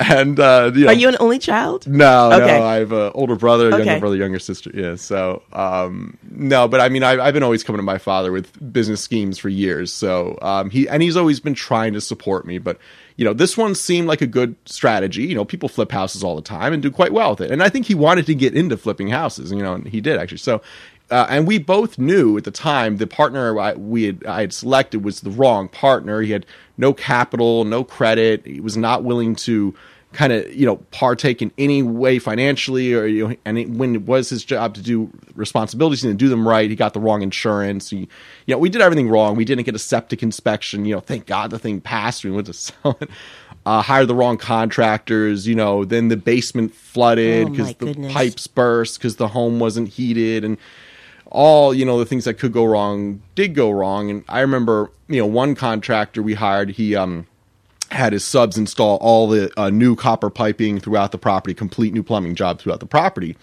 and 0.00 0.38
uh, 0.38 0.70
you 0.74 0.82
know, 0.84 0.88
Are 0.88 0.94
you 0.94 1.08
an 1.08 1.16
only 1.20 1.38
child? 1.38 1.86
no, 1.86 2.32
Okay. 2.32 2.58
no, 2.58 2.64
I 2.64 2.76
have 2.76 2.92
an 2.92 3.10
older 3.14 3.34
brother, 3.34 3.66
Okay. 3.74 3.84
younger 3.84 4.00
brother, 4.00 4.16
younger 4.16 4.38
sister. 4.38 4.70
Yeah, 4.72 4.94
so 4.96 5.42
um, 5.52 6.16
no, 6.30 6.68
but 6.68 6.80
I 6.80 6.88
mean, 6.88 7.02
I, 7.02 7.12
I've 7.24 7.34
been 7.34 7.42
always 7.42 7.64
coming 7.64 7.78
to 7.78 7.82
my 7.84 7.98
father 7.98 8.30
with 8.32 8.72
business 8.72 9.00
schemes 9.00 9.38
for 9.38 9.48
years. 9.48 9.92
So 9.92 10.38
um, 10.42 10.70
he 10.70 10.88
and 10.88 11.02
he's 11.02 11.16
always 11.16 11.40
been 11.40 11.54
trying 11.54 11.92
to 11.94 12.00
support 12.00 12.46
me, 12.46 12.58
but 12.58 12.78
you 13.16 13.24
know, 13.24 13.32
this 13.32 13.56
one 13.56 13.74
seemed 13.74 14.06
like 14.08 14.20
a 14.20 14.26
good 14.26 14.54
strategy. 14.66 15.24
You 15.24 15.34
know, 15.34 15.44
people 15.44 15.68
flip 15.68 15.90
houses 15.90 16.22
all 16.22 16.36
the 16.36 16.42
time 16.42 16.72
and 16.72 16.82
do 16.82 16.90
quite 16.90 17.12
well 17.12 17.30
with 17.30 17.40
it, 17.40 17.50
and 17.50 17.62
I 17.62 17.68
think 17.68 17.86
he 17.86 17.94
wanted 17.94 18.26
to 18.26 18.34
get 18.34 18.54
into 18.54 18.76
flipping 18.76 19.08
houses. 19.08 19.50
You 19.50 19.58
know, 19.62 19.74
and 19.74 19.88
he 19.88 20.00
did 20.00 20.18
actually. 20.18 20.38
So. 20.38 20.62
Uh, 21.10 21.26
and 21.28 21.46
we 21.46 21.58
both 21.58 21.98
knew 21.98 22.36
at 22.36 22.44
the 22.44 22.50
time 22.50 22.96
the 22.96 23.06
partner 23.06 23.58
I, 23.60 23.74
we 23.74 24.04
had 24.04 24.24
I 24.26 24.40
had 24.40 24.52
selected 24.52 25.04
was 25.04 25.20
the 25.20 25.30
wrong 25.30 25.68
partner. 25.68 26.20
He 26.20 26.32
had 26.32 26.44
no 26.78 26.92
capital, 26.92 27.64
no 27.64 27.84
credit. 27.84 28.44
He 28.44 28.58
was 28.60 28.76
not 28.76 29.04
willing 29.04 29.36
to 29.36 29.72
kind 30.12 30.32
of 30.32 30.52
you 30.54 30.64
know 30.64 30.76
partake 30.92 31.42
in 31.42 31.52
any 31.58 31.82
way 31.82 32.18
financially 32.18 32.94
or 32.94 33.06
you 33.06 33.28
know 33.28 33.36
and 33.44 33.58
it, 33.58 33.68
when 33.68 33.94
it 33.94 34.02
was 34.02 34.30
his 34.30 34.44
job 34.44 34.74
to 34.74 34.80
do 34.80 35.10
responsibilities 35.34 36.04
and 36.04 36.18
do 36.18 36.28
them 36.28 36.46
right 36.48 36.70
he 36.70 36.76
got 36.76 36.94
the 36.94 37.00
wrong 37.00 37.20
insurance 37.22 37.90
he, 37.90 37.98
you 37.98 38.08
know 38.54 38.56
we 38.56 38.70
did 38.70 38.80
everything 38.80 39.10
wrong 39.10 39.36
we 39.36 39.44
didn't 39.44 39.64
get 39.64 39.74
a 39.74 39.78
septic 39.78 40.22
inspection 40.22 40.86
you 40.86 40.94
know 40.94 41.00
thank 41.00 41.26
god 41.26 41.50
the 41.50 41.58
thing 41.58 41.80
passed 41.82 42.24
we 42.24 42.30
went 42.30 42.46
to 42.46 42.52
sell 42.54 42.96
it 43.00 43.10
uh, 43.66 43.82
hired 43.82 44.08
the 44.08 44.14
wrong 44.14 44.38
contractors 44.38 45.46
you 45.46 45.54
know 45.54 45.84
then 45.84 46.08
the 46.08 46.16
basement 46.16 46.74
flooded 46.74 47.48
Oh, 47.48 47.50
because 47.50 47.66
my 47.66 47.76
the 47.78 47.84
goodness. 47.86 48.12
pipes 48.12 48.46
burst 48.46 48.98
because 48.98 49.16
the 49.16 49.28
home 49.28 49.58
wasn't 49.58 49.88
heated 49.88 50.44
and 50.44 50.56
all 51.30 51.74
you 51.74 51.84
know 51.84 51.98
the 51.98 52.06
things 52.06 52.24
that 52.24 52.34
could 52.34 52.52
go 52.52 52.64
wrong 52.64 53.20
did 53.34 53.54
go 53.54 53.70
wrong 53.70 54.10
and 54.10 54.24
i 54.28 54.40
remember 54.40 54.90
you 55.08 55.18
know 55.20 55.26
one 55.26 55.54
contractor 55.54 56.22
we 56.22 56.34
hired 56.34 56.70
he 56.70 56.94
um 56.94 57.26
had 57.90 58.12
his 58.12 58.24
subs 58.24 58.58
install 58.58 58.96
all 58.96 59.28
the 59.28 59.50
uh, 59.58 59.70
new 59.70 59.94
copper 59.96 60.30
piping 60.30 60.80
throughout 60.80 61.12
the 61.12 61.18
property, 61.18 61.54
complete 61.54 61.92
new 61.94 62.02
plumbing 62.02 62.34
job 62.34 62.58
throughout 62.60 62.80
the 62.80 62.86
property. 62.86 63.36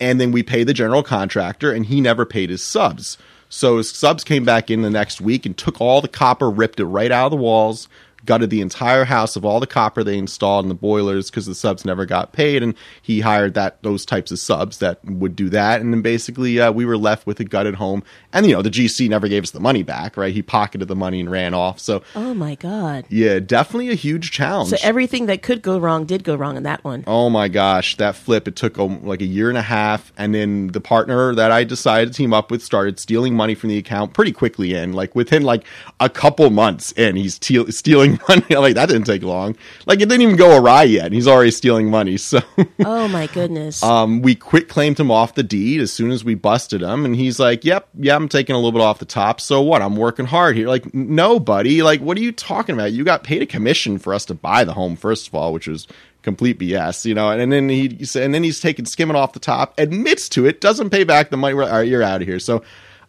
And 0.00 0.20
then 0.20 0.32
we 0.32 0.42
pay 0.42 0.64
the 0.64 0.74
general 0.74 1.02
contractor, 1.02 1.72
and 1.72 1.86
he 1.86 2.00
never 2.00 2.26
paid 2.26 2.50
his 2.50 2.62
subs. 2.62 3.16
So 3.48 3.78
his 3.78 3.90
subs 3.90 4.24
came 4.24 4.44
back 4.44 4.70
in 4.70 4.82
the 4.82 4.90
next 4.90 5.20
week 5.20 5.46
and 5.46 5.56
took 5.56 5.80
all 5.80 6.00
the 6.00 6.08
copper, 6.08 6.50
ripped 6.50 6.80
it 6.80 6.84
right 6.84 7.10
out 7.10 7.26
of 7.26 7.30
the 7.30 7.36
walls, 7.36 7.88
gutted 8.26 8.50
the 8.50 8.60
entire 8.60 9.04
house 9.04 9.36
of 9.36 9.44
all 9.44 9.60
the 9.60 9.66
copper 9.66 10.04
they 10.04 10.18
installed 10.18 10.64
in 10.64 10.68
the 10.68 10.74
boilers 10.74 11.30
because 11.30 11.46
the 11.46 11.54
subs 11.54 11.84
never 11.84 12.04
got 12.04 12.32
paid, 12.32 12.62
and 12.62 12.74
he 13.00 13.20
hired 13.20 13.54
that 13.54 13.82
those 13.82 14.04
types 14.04 14.30
of 14.30 14.38
subs 14.38 14.78
that 14.78 15.02
would 15.04 15.34
do 15.36 15.48
that, 15.50 15.80
and 15.80 15.92
then 15.94 16.02
basically 16.02 16.60
uh, 16.60 16.70
we 16.72 16.84
were 16.84 16.96
left 16.98 17.26
with 17.26 17.40
a 17.40 17.44
gutted 17.44 17.76
home, 17.76 18.02
and 18.32 18.44
you 18.46 18.52
know 18.52 18.62
the 18.62 18.70
GC 18.70 19.08
never 19.08 19.28
gave 19.28 19.44
us 19.44 19.52
the 19.52 19.60
money 19.60 19.82
back, 19.82 20.16
right? 20.16 20.34
He 20.34 20.42
pocketed 20.42 20.88
the 20.88 20.96
money 20.96 21.20
and 21.20 21.30
ran 21.30 21.54
off. 21.54 21.78
So 21.80 22.02
Oh 22.14 22.34
my 22.34 22.54
God. 22.56 23.04
yeah, 23.08 23.38
definitely 23.38 23.90
a 23.90 23.94
huge 23.94 24.30
challenge. 24.32 24.70
So 24.70 24.76
everything 24.82 25.26
that 25.26 25.42
could 25.42 25.62
go 25.62 25.78
wrong 25.78 26.04
did 26.04 26.24
go 26.24 26.34
wrong 26.34 26.56
in 26.56 26.64
that 26.64 26.82
one. 26.84 27.04
Oh 27.06 27.30
my 27.30 27.48
gosh, 27.48 27.96
that 27.96 28.16
flip! 28.16 28.48
It 28.48 28.56
took 28.56 28.78
um, 28.78 29.04
like 29.06 29.20
a 29.20 29.26
year 29.26 29.48
and 29.48 29.58
a 29.58 29.62
half, 29.62 30.12
and 30.16 30.34
then 30.34 30.68
the 30.68 30.80
partner 30.80 31.34
that 31.34 31.50
I 31.52 31.64
decided 31.64 32.12
to 32.12 32.16
team 32.16 32.32
up 32.34 32.50
with 32.50 32.62
started 32.62 32.98
stealing 32.98 33.34
money 33.34 33.54
from 33.54 33.68
the 33.70 33.78
account 33.78 34.12
pretty 34.14 34.32
quickly. 34.32 34.74
In 34.74 34.92
like 34.92 35.14
within 35.14 35.42
like 35.42 35.64
a 36.00 36.08
couple 36.08 36.50
months, 36.50 36.92
and 36.96 37.16
he's 37.16 37.38
te- 37.38 37.70
stealing 37.70 38.15
money. 38.28 38.44
like 38.50 38.74
that 38.74 38.86
didn't 38.88 39.04
take 39.06 39.22
long. 39.22 39.56
Like 39.86 40.00
it 40.00 40.08
didn't 40.08 40.22
even 40.22 40.36
go 40.36 40.58
awry 40.58 40.84
yet, 40.84 41.06
and 41.06 41.14
he's 41.14 41.28
already 41.28 41.50
stealing 41.50 41.90
money. 41.90 42.16
So 42.26 42.40
Oh 42.84 43.06
my 43.08 43.26
goodness. 43.28 43.82
um, 43.82 44.20
we 44.22 44.34
quitclaimed 44.34 44.98
him 44.98 45.10
off 45.10 45.34
the 45.34 45.42
deed 45.42 45.80
as 45.80 45.92
soon 45.92 46.10
as 46.10 46.24
we 46.24 46.34
busted 46.34 46.82
him, 46.82 47.04
and 47.04 47.14
he's 47.14 47.38
like, 47.38 47.64
"Yep, 47.64 47.88
yeah, 47.98 48.16
I'm 48.16 48.28
taking 48.28 48.54
a 48.54 48.58
little 48.58 48.72
bit 48.72 48.80
off 48.80 48.98
the 48.98 49.04
top. 49.04 49.40
So 49.40 49.62
what? 49.62 49.82
I'm 49.82 49.96
working 49.96 50.26
hard 50.26 50.56
here." 50.56 50.66
Like, 50.68 50.92
no, 50.94 51.38
buddy. 51.38 51.82
Like, 51.82 52.00
what 52.00 52.16
are 52.16 52.20
you 52.20 52.32
talking 52.32 52.74
about? 52.74 52.92
You 52.92 53.04
got 53.04 53.22
paid 53.22 53.42
a 53.42 53.46
commission 53.46 53.98
for 53.98 54.12
us 54.14 54.24
to 54.26 54.34
buy 54.34 54.64
the 54.64 54.72
home, 54.72 54.96
first 54.96 55.28
of 55.28 55.34
all, 55.34 55.52
which 55.52 55.68
was 55.68 55.86
complete 56.22 56.58
BS, 56.58 57.04
you 57.04 57.14
know. 57.14 57.30
And 57.30 57.52
then 57.52 57.68
he 57.68 57.86
and 58.16 58.34
then 58.34 58.42
he's 58.42 58.60
taking 58.60 58.84
skimming 58.86 59.16
off 59.16 59.32
the 59.32 59.38
top, 59.40 59.74
admits 59.78 60.28
to 60.30 60.46
it, 60.46 60.60
doesn't 60.60 60.90
pay 60.90 61.04
back 61.04 61.30
the 61.30 61.36
money. 61.36 61.54
All 61.54 61.60
right, 61.68 61.86
you're 61.86 62.02
out 62.02 62.22
of 62.22 62.26
here. 62.26 62.38
So. 62.40 62.62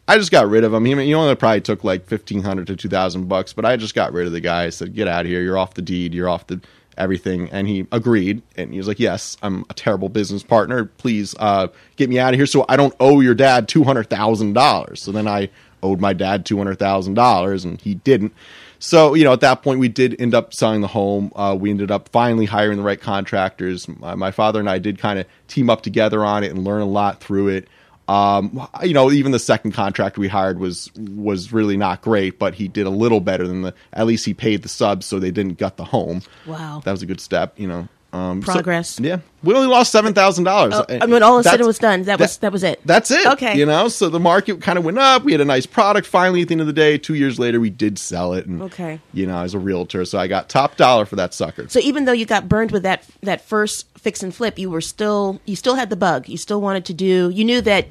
I 0.07 0.17
just 0.17 0.31
got 0.31 0.47
rid 0.47 0.63
of 0.63 0.73
him. 0.73 0.85
He, 0.85 0.95
he 0.95 1.13
only 1.13 1.35
probably 1.35 1.61
took 1.61 1.83
like 1.83 2.05
fifteen 2.05 2.41
hundred 2.43 2.67
to 2.67 2.75
two 2.75 2.89
thousand 2.89 3.27
bucks, 3.27 3.53
but 3.53 3.65
I 3.65 3.75
just 3.75 3.93
got 3.95 4.13
rid 4.13 4.25
of 4.25 4.33
the 4.33 4.39
guy. 4.39 4.63
I 4.63 4.69
said, 4.69 4.93
"Get 4.95 5.07
out 5.07 5.21
of 5.21 5.27
here! 5.27 5.41
You're 5.41 5.57
off 5.57 5.73
the 5.73 5.81
deed. 5.81 6.13
You're 6.13 6.29
off 6.29 6.47
the 6.47 6.61
everything." 6.97 7.49
And 7.49 7.67
he 7.67 7.87
agreed, 7.91 8.41
and 8.55 8.71
he 8.71 8.77
was 8.77 8.87
like, 8.87 8.99
"Yes, 8.99 9.35
I'm 9.41 9.65
a 9.69 9.73
terrible 9.73 10.09
business 10.09 10.43
partner. 10.43 10.85
Please 10.85 11.35
uh, 11.39 11.67
get 11.97 12.09
me 12.09 12.19
out 12.19 12.33
of 12.33 12.39
here, 12.39 12.45
so 12.45 12.65
I 12.69 12.77
don't 12.77 12.95
owe 12.99 13.19
your 13.19 13.35
dad 13.35 13.67
two 13.67 13.83
hundred 13.83 14.09
thousand 14.09 14.53
dollars." 14.53 15.01
So 15.01 15.11
then 15.11 15.27
I 15.27 15.49
owed 15.83 15.99
my 15.99 16.13
dad 16.13 16.45
two 16.45 16.57
hundred 16.57 16.79
thousand 16.79 17.15
dollars, 17.15 17.65
and 17.65 17.79
he 17.81 17.95
didn't. 17.95 18.33
So 18.79 19.13
you 19.13 19.25
know, 19.25 19.33
at 19.33 19.41
that 19.41 19.61
point, 19.61 19.79
we 19.81 19.89
did 19.89 20.19
end 20.21 20.33
up 20.33 20.53
selling 20.53 20.79
the 20.79 20.87
home. 20.87 21.33
Uh, 21.35 21.57
we 21.59 21.69
ended 21.69 21.91
up 21.91 22.07
finally 22.09 22.45
hiring 22.45 22.77
the 22.77 22.83
right 22.83 23.01
contractors. 23.01 23.87
My, 23.87 24.15
my 24.15 24.31
father 24.31 24.61
and 24.61 24.69
I 24.69 24.77
did 24.77 24.99
kind 24.99 25.19
of 25.19 25.25
team 25.49 25.69
up 25.69 25.81
together 25.81 26.23
on 26.23 26.45
it 26.45 26.51
and 26.51 26.63
learn 26.63 26.81
a 26.81 26.85
lot 26.85 27.19
through 27.19 27.49
it. 27.49 27.67
Um, 28.07 28.67
you 28.83 28.93
know, 28.93 29.11
even 29.11 29.31
the 29.33 29.39
second 29.39 29.73
contract 29.73 30.17
we 30.17 30.27
hired 30.29 30.59
was 30.59 30.89
was 30.95 31.51
really 31.51 31.75
not 31.77 32.01
great, 32.01 32.39
but 32.39 32.53
he 32.53 32.67
did 32.67 32.85
a 32.87 32.89
little 32.91 33.19
better 33.19 33.45
than 33.47 33.63
the. 33.63 33.73
At 33.93 34.05
least 34.07 34.25
he 34.25 34.33
paid 34.33 34.61
the 34.63 34.69
subs, 34.69 35.05
so 35.05 35.19
they 35.19 35.31
didn't 35.31 35.57
gut 35.57 35.75
the 35.77 35.83
home. 35.85 36.21
Wow. 36.45 36.81
that 36.85 36.91
was 36.91 37.01
a 37.01 37.05
good 37.05 37.19
step. 37.19 37.59
You 37.59 37.67
know, 37.67 37.87
um, 38.13 38.41
so- 38.43 38.53
Progress. 38.53 38.97
yeah, 39.01 39.19
we 39.43 39.53
only 39.53 39.67
lost 39.67 39.91
seven 39.91 40.13
thousand 40.13 40.45
dollars. 40.45 40.73
Oh, 40.73 40.85
I 40.89 41.05
mean, 41.05 41.21
all 41.21 41.39
is 41.39 41.45
said 41.45 41.59
and 41.59 41.67
was 41.67 41.79
done. 41.79 42.03
That 42.03 42.17
was 42.17 42.37
that 42.37 42.53
was 42.53 42.63
it. 42.63 42.79
That's 42.85 43.11
it. 43.11 43.25
Okay. 43.27 43.57
You 43.57 43.65
know, 43.65 43.89
so 43.89 44.07
the 44.07 44.21
market 44.21 44.61
kind 44.61 44.77
of 44.79 44.85
went 44.85 44.97
up. 44.99 45.23
We 45.25 45.33
had 45.33 45.41
a 45.41 45.45
nice 45.45 45.65
product. 45.65 46.07
Finally, 46.07 46.43
at 46.43 46.47
the 46.47 46.53
end 46.53 46.61
of 46.61 46.67
the 46.67 46.73
day, 46.73 46.97
two 46.97 47.15
years 47.15 47.37
later, 47.37 47.59
we 47.59 47.69
did 47.69 47.99
sell 47.99 48.33
it. 48.33 48.45
And, 48.45 48.61
Okay. 48.61 49.01
You 49.13 49.27
know, 49.27 49.39
as 49.39 49.53
a 49.53 49.59
realtor, 49.59 50.05
so 50.05 50.17
I 50.17 50.27
got 50.27 50.47
top 50.47 50.77
dollar 50.77 51.05
for 51.05 51.17
that 51.17 51.33
sucker. 51.33 51.67
So 51.67 51.79
even 51.81 52.05
though 52.05 52.13
you 52.13 52.25
got 52.25 52.47
burned 52.47 52.71
with 52.71 52.83
that 52.83 53.03
that 53.23 53.41
first 53.41 53.85
fix 53.97 54.23
and 54.23 54.33
flip, 54.33 54.57
you 54.57 54.69
were 54.69 54.79
still 54.81 55.41
you 55.45 55.57
still 55.57 55.75
had 55.75 55.89
the 55.89 55.97
bug. 55.97 56.29
You 56.29 56.37
still 56.37 56.61
wanted 56.61 56.85
to 56.85 56.93
do. 56.93 57.29
You 57.29 57.43
knew 57.43 57.59
that 57.61 57.87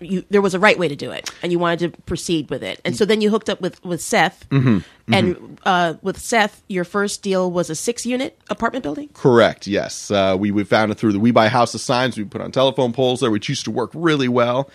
you 0.00 0.24
there 0.30 0.40
was 0.42 0.54
a 0.54 0.58
right 0.58 0.78
way 0.78 0.88
to 0.88 0.96
do 0.96 1.10
it, 1.10 1.30
and 1.42 1.52
you 1.52 1.58
wanted 1.58 1.92
to 1.92 2.02
proceed 2.02 2.50
with 2.50 2.62
it. 2.62 2.80
And 2.84 2.96
so 2.96 3.04
then 3.04 3.20
you 3.20 3.30
hooked 3.30 3.48
up 3.50 3.60
with 3.60 3.84
with 3.84 4.00
Seth, 4.00 4.48
Mm-hmm. 4.50 4.78
and 5.14 5.60
uh, 5.64 5.94
with 6.02 6.18
Seth, 6.18 6.62
your 6.68 6.84
first 6.84 7.22
deal 7.22 7.50
was 7.50 7.70
a 7.70 7.74
six 7.74 8.04
unit 8.06 8.38
apartment 8.50 8.82
building. 8.82 9.08
Correct. 9.14 9.66
Yes, 9.66 10.10
uh, 10.10 10.36
we 10.38 10.50
we 10.50 10.64
found 10.64 10.92
it 10.92 10.96
through 10.98 11.12
the 11.12 11.20
We 11.20 11.30
Buy 11.30 11.48
Houses 11.48 11.82
signs 11.82 12.16
we 12.16 12.24
put 12.24 12.40
on 12.40 12.52
telephone 12.52 12.92
poles 12.92 13.20
there, 13.20 13.30
which 13.30 13.48
used 13.48 13.64
to 13.64 13.70
work 13.70 13.90
really 13.94 14.28
well. 14.28 14.70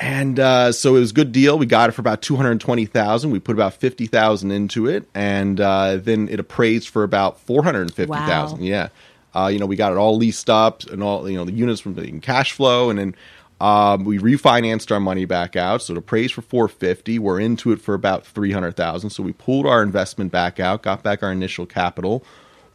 And 0.00 0.38
uh, 0.38 0.70
so 0.70 0.94
it 0.94 1.00
was 1.00 1.10
a 1.10 1.14
good 1.14 1.32
deal. 1.32 1.58
We 1.58 1.66
got 1.66 1.88
it 1.88 1.92
for 1.92 2.00
about 2.02 2.22
two 2.22 2.36
hundred 2.36 2.60
twenty 2.60 2.86
thousand. 2.86 3.30
We 3.32 3.40
put 3.40 3.56
about 3.56 3.74
fifty 3.74 4.06
thousand 4.06 4.52
into 4.52 4.86
it, 4.86 5.08
and 5.14 5.60
uh, 5.60 5.96
then 5.96 6.28
it 6.28 6.38
appraised 6.38 6.88
for 6.88 7.02
about 7.02 7.40
four 7.40 7.64
hundred 7.64 7.92
fifty 7.92 8.14
thousand. 8.14 8.60
Wow. 8.60 8.64
Yeah, 8.64 8.88
uh, 9.34 9.48
you 9.48 9.58
know, 9.58 9.66
we 9.66 9.74
got 9.74 9.90
it 9.90 9.98
all 9.98 10.16
leased 10.16 10.48
up 10.48 10.84
and 10.84 11.02
all 11.02 11.28
you 11.28 11.36
know 11.36 11.44
the 11.44 11.52
units 11.52 11.80
from 11.80 11.94
being 11.94 12.20
cash 12.20 12.52
flow, 12.52 12.90
and 12.90 12.98
then 12.98 13.16
um, 13.60 14.04
we 14.04 14.18
refinanced 14.18 14.92
our 14.92 15.00
money 15.00 15.24
back 15.24 15.56
out. 15.56 15.82
So 15.82 15.94
it 15.94 15.98
appraised 15.98 16.34
for 16.34 16.42
four 16.42 16.68
fifty. 16.68 17.18
We're 17.18 17.40
into 17.40 17.72
it 17.72 17.80
for 17.80 17.94
about 17.94 18.26
three 18.26 18.52
hundred 18.52 18.76
thousand. 18.76 19.10
So 19.10 19.22
we 19.22 19.32
pulled 19.32 19.66
our 19.66 19.82
investment 19.82 20.30
back 20.32 20.60
out, 20.60 20.82
got 20.82 21.02
back 21.02 21.22
our 21.22 21.32
initial 21.32 21.66
capital, 21.66 22.24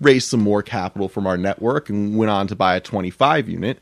raised 0.02 0.28
some 0.28 0.42
more 0.42 0.62
capital 0.62 1.08
from 1.08 1.26
our 1.26 1.38
network, 1.38 1.90
and 1.90 2.18
went 2.18 2.32
on 2.32 2.48
to 2.48 2.56
buy 2.56 2.76
a 2.76 2.80
twenty 2.80 3.10
five 3.10 3.48
unit. 3.48 3.80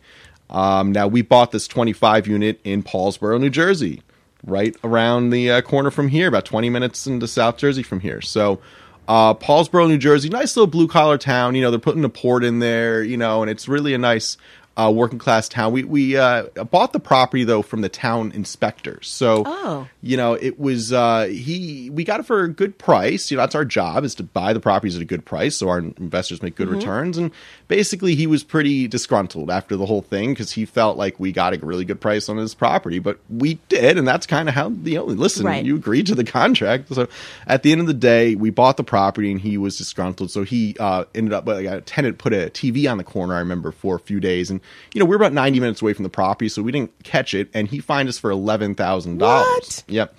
Um, 0.49 0.91
now 0.91 1.07
we 1.07 1.21
bought 1.21 1.51
this 1.51 1.67
twenty 1.67 1.93
five 1.93 2.27
unit 2.27 2.59
in 2.63 2.83
Paulsboro, 2.83 3.39
New 3.39 3.49
Jersey, 3.49 4.01
right 4.45 4.75
around 4.83 5.29
the 5.29 5.49
uh, 5.49 5.61
corner 5.61 5.89
from 5.91 6.09
here, 6.09 6.27
about 6.27 6.45
twenty 6.45 6.69
minutes 6.69 7.07
into 7.07 7.27
South 7.27 7.57
Jersey 7.57 7.83
from 7.83 8.01
here. 8.01 8.21
So 8.21 8.59
uh, 9.07 9.33
Paulsboro, 9.33 9.87
New 9.87 9.97
Jersey, 9.97 10.29
nice 10.29 10.55
little 10.55 10.67
blue 10.67 10.87
collar 10.87 11.17
town. 11.17 11.55
You 11.55 11.61
know, 11.61 11.71
they're 11.71 11.79
putting 11.79 12.03
a 12.03 12.09
port 12.09 12.43
in 12.43 12.59
there, 12.59 13.01
you 13.01 13.17
know, 13.17 13.41
and 13.41 13.49
it's 13.49 13.67
really 13.67 13.93
a 13.93 13.97
nice 13.97 14.37
uh, 14.77 14.91
working 14.93 15.19
class 15.19 15.49
town. 15.49 15.73
We 15.73 15.83
we 15.83 16.17
uh, 16.17 16.43
bought 16.71 16.93
the 16.93 16.99
property 16.99 17.43
though 17.43 17.61
from 17.61 17.81
the 17.81 17.89
town 17.89 18.31
inspector, 18.33 18.99
so 19.01 19.43
Oh. 19.45 19.87
you 20.01 20.15
know 20.17 20.33
it 20.33 20.59
was 20.59 20.93
uh, 20.93 21.25
he. 21.25 21.89
We 21.89 22.03
got 22.03 22.19
it 22.21 22.25
for 22.25 22.43
a 22.43 22.47
good 22.49 22.77
price. 22.77 23.29
You 23.31 23.37
know, 23.37 23.43
that's 23.43 23.55
our 23.55 23.65
job 23.65 24.03
is 24.03 24.15
to 24.15 24.23
buy 24.23 24.53
the 24.53 24.59
properties 24.59 24.95
at 24.95 25.01
a 25.01 25.05
good 25.05 25.25
price, 25.25 25.57
so 25.57 25.67
our 25.69 25.79
investors 25.79 26.41
make 26.41 26.55
good 26.55 26.69
returns. 26.69 27.17
And 27.17 27.31
basically, 27.67 28.15
he 28.15 28.27
was 28.27 28.43
pretty 28.43 28.87
disgruntled 28.87 29.51
after 29.51 29.75
the 29.75 29.85
whole 29.85 30.01
thing 30.01 30.29
because 30.31 30.51
he 30.51 30.65
felt 30.65 30.97
like 30.97 31.19
we 31.19 31.31
got 31.31 31.53
a 31.53 31.57
really 31.65 31.85
good 31.85 31.99
price 31.99 32.29
on 32.29 32.37
his 32.37 32.53
property, 32.53 32.99
but 32.99 33.19
we 33.29 33.55
did, 33.69 33.97
and 33.97 34.07
that's 34.07 34.25
kind 34.25 34.47
of 34.47 34.55
how 34.55 34.69
you 34.69 34.95
know. 34.95 35.03
Listen, 35.05 35.45
Right. 35.45 35.65
you 35.65 35.75
agreed 35.75 36.07
to 36.07 36.15
the 36.15 36.23
contract. 36.23 36.93
So 36.93 37.07
at 37.45 37.63
the 37.63 37.71
end 37.73 37.81
of 37.81 37.87
the 37.87 37.93
day, 37.93 38.35
we 38.35 38.49
bought 38.51 38.77
the 38.77 38.83
property 38.83 39.31
and 39.31 39.41
he 39.41 39.57
was 39.57 39.77
disgruntled. 39.77 40.31
So 40.31 40.43
he 40.43 40.75
uh, 40.79 41.03
ended 41.13 41.33
up, 41.33 41.45
like, 41.45 41.65
a 41.65 41.81
tenant 41.81 42.17
put 42.17 42.31
a 42.33 42.49
TV 42.49 42.89
on 42.89 42.97
the 42.97 43.03
corner, 43.03 43.35
I 43.35 43.39
remember, 43.39 43.71
for 43.71 43.95
a 43.95 43.99
few 43.99 44.19
days. 44.19 44.49
And, 44.49 44.60
you 44.93 44.99
know, 44.99 45.05
we 45.05 45.13
are 45.13 45.17
about 45.17 45.33
90 45.33 45.59
minutes 45.59 45.81
away 45.81 45.93
from 45.93 46.03
the 46.03 46.09
property, 46.09 46.49
so 46.49 46.61
we 46.61 46.71
didn't 46.71 47.03
catch 47.03 47.33
it. 47.33 47.49
And 47.53 47.67
he 47.67 47.79
fined 47.79 48.09
us 48.09 48.17
for 48.17 48.31
$11,000. 48.31 49.19
What? 49.19 49.83
Yep. 49.87 50.15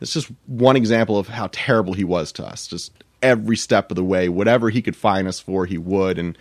It's 0.00 0.12
just 0.12 0.30
one 0.46 0.76
example 0.76 1.18
of 1.18 1.28
how 1.28 1.48
terrible 1.52 1.94
he 1.94 2.04
was 2.04 2.32
to 2.32 2.44
us. 2.44 2.66
Just 2.66 2.92
every 3.22 3.56
step 3.56 3.90
of 3.90 3.96
the 3.96 4.04
way, 4.04 4.28
whatever 4.28 4.70
he 4.70 4.82
could 4.82 4.96
fine 4.96 5.26
us 5.26 5.40
for, 5.40 5.64
he 5.66 5.78
would. 5.78 6.18
And, 6.18 6.36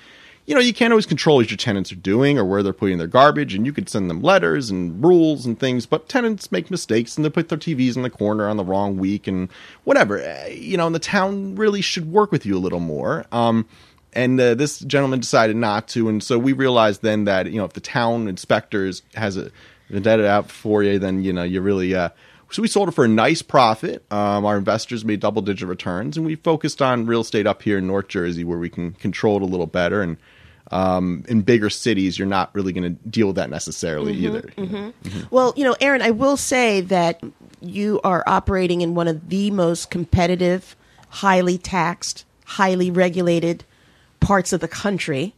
you 0.45 0.53
know, 0.53 0.59
you 0.59 0.73
can't 0.73 0.91
always 0.91 1.05
control 1.05 1.37
what 1.37 1.49
your 1.49 1.57
tenants 1.57 1.91
are 1.91 1.95
doing 1.95 2.37
or 2.37 2.43
where 2.43 2.61
they're 2.61 2.73
putting 2.73 2.97
their 2.97 3.07
garbage, 3.07 3.55
and 3.55 3.65
you 3.65 3.71
could 3.71 3.87
send 3.87 4.09
them 4.09 4.21
letters 4.21 4.69
and 4.69 5.01
rules 5.01 5.45
and 5.45 5.57
things, 5.57 5.85
but 5.85 6.09
tenants 6.09 6.51
make 6.51 6.69
mistakes 6.69 7.15
and 7.15 7.23
they 7.23 7.29
put 7.29 7.47
their 7.47 7.57
TVs 7.57 7.95
in 7.95 8.01
the 8.01 8.09
corner 8.09 8.49
on 8.49 8.57
the 8.57 8.65
wrong 8.65 8.97
week 8.97 9.27
and 9.27 9.47
whatever. 9.85 10.21
Uh, 10.21 10.47
You 10.49 10.75
know, 10.75 10.85
and 10.85 10.95
the 10.95 10.99
town 10.99 11.55
really 11.55 11.81
should 11.81 12.11
work 12.11 12.31
with 12.31 12.45
you 12.45 12.57
a 12.57 12.59
little 12.59 12.81
more. 12.81 13.25
Um, 13.31 13.65
and 14.13 14.39
uh, 14.39 14.55
this 14.55 14.79
gentleman 14.79 15.19
decided 15.19 15.55
not 15.55 15.87
to, 15.89 16.09
and 16.09 16.23
so 16.23 16.37
we 16.39 16.53
realized 16.53 17.01
then 17.01 17.25
that 17.25 17.47
you 17.51 17.57
know 17.57 17.65
if 17.65 17.73
the 17.73 17.81
town 17.81 18.27
inspectors 18.27 19.01
has 19.15 19.37
a 19.37 19.51
vendetta 19.89 20.27
out 20.27 20.49
for 20.49 20.83
you, 20.83 20.99
then 20.99 21.23
you 21.23 21.33
know 21.33 21.43
you 21.43 21.61
really. 21.61 21.95
Uh, 21.95 22.09
so 22.51 22.61
we 22.61 22.67
sold 22.67 22.87
it 22.87 22.91
for 22.91 23.03
a 23.03 23.07
nice 23.07 23.41
profit. 23.41 24.05
Um, 24.11 24.45
our 24.45 24.57
investors 24.57 25.03
made 25.03 25.19
double 25.19 25.41
digit 25.41 25.67
returns, 25.67 26.17
and 26.17 26.25
we 26.25 26.35
focused 26.35 26.83
on 26.83 27.07
real 27.07 27.21
estate 27.21 27.47
up 27.47 27.63
here 27.63 27.79
in 27.79 27.87
North 27.87 28.09
Jersey, 28.09 28.43
where 28.43 28.59
we 28.59 28.69
can 28.69 28.91
control 28.93 29.37
it 29.37 29.41
a 29.41 29.45
little 29.45 29.65
better. 29.65 30.03
And 30.03 30.17
um, 30.71 31.23
in 31.27 31.41
bigger 31.41 31.71
cities, 31.71 32.19
you're 32.19 32.27
not 32.27 32.53
really 32.53 32.71
going 32.71 32.83
to 32.83 33.09
deal 33.09 33.27
with 33.27 33.37
that 33.37 33.49
necessarily 33.49 34.13
either. 34.13 34.51
you 34.55 34.65
know. 34.67 34.93
Well, 35.31 35.53
you 35.57 35.63
know, 35.63 35.75
Aaron, 35.81 36.03
I 36.03 36.11
will 36.11 36.37
say 36.37 36.81
that 36.81 37.21
you 37.59 37.99
are 38.03 38.23
operating 38.27 38.81
in 38.81 38.93
one 38.93 39.07
of 39.07 39.29
the 39.29 39.49
most 39.49 39.89
competitive, 39.89 40.75
highly 41.09 41.57
taxed, 41.57 42.23
highly 42.45 42.91
regulated 42.91 43.63
parts 44.23 44.53
of 44.53 44.59
the 44.59 44.67
country. 44.67 45.33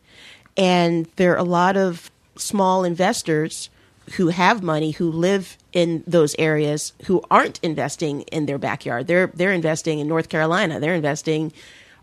And 0.57 1.07
there 1.17 1.33
are 1.33 1.37
a 1.37 1.43
lot 1.43 1.75
of 1.77 2.09
small 2.37 2.83
investors 2.83 3.69
who 4.17 4.27
have 4.29 4.61
money 4.61 4.91
who 4.91 5.11
live 5.11 5.57
in 5.73 6.03
those 6.05 6.35
areas 6.37 6.93
who 7.05 7.23
aren't 7.31 7.59
investing 7.63 8.21
in 8.31 8.45
their 8.45 8.57
backyard. 8.59 9.07
They're 9.07 9.27
they're 9.33 9.51
investing 9.51 9.99
in 9.99 10.07
North 10.07 10.29
Carolina. 10.29 10.79
They're 10.79 10.93
investing 10.95 11.51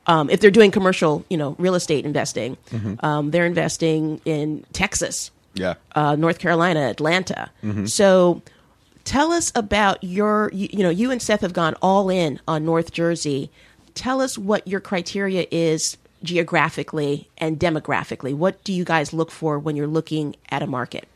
um, 0.07 0.29
if 0.29 0.41
they're 0.41 0.51
doing 0.51 0.73
commercial, 0.73 1.25
you 1.31 1.37
know, 1.37 1.55
real 1.59 1.75
estate 1.77 2.05
investing. 2.05 2.57
Um, 3.01 3.31
they're 3.31 3.47
investing 3.47 4.21
in 4.25 4.65
Texas 4.73 5.31
Yeah. 5.55 5.75
uh, 5.95 6.17
North 6.17 6.41
Carolina, 6.41 6.81
Atlanta. 6.91 7.51
So 7.87 8.43
tell 9.05 9.31
us 9.31 9.53
about 9.55 10.03
your, 10.03 10.51
you, 10.53 10.69
you 10.73 10.83
know, 10.83 10.91
you 10.91 11.12
and 11.12 11.23
Seth 11.23 11.43
have 11.43 11.53
gone 11.53 11.75
all 11.81 12.11
in 12.11 12.41
on 12.49 12.65
North 12.65 12.91
Jersey. 12.93 13.49
Tell 13.95 14.21
us 14.21 14.37
what 14.37 14.67
your 14.67 14.81
criteria 14.81 15.47
is 15.53 15.97
geographically 16.23 17.29
and 17.38 17.59
demographically. 17.59 18.35
What 18.35 18.62
do 18.64 18.73
you 18.73 18.85
guys 18.85 19.12
look 19.12 19.31
for 19.31 19.59
when 19.59 19.76
you're 19.76 19.87
looking 19.87 20.37
at 20.50 20.62
a 20.62 20.67
market? 20.67 21.09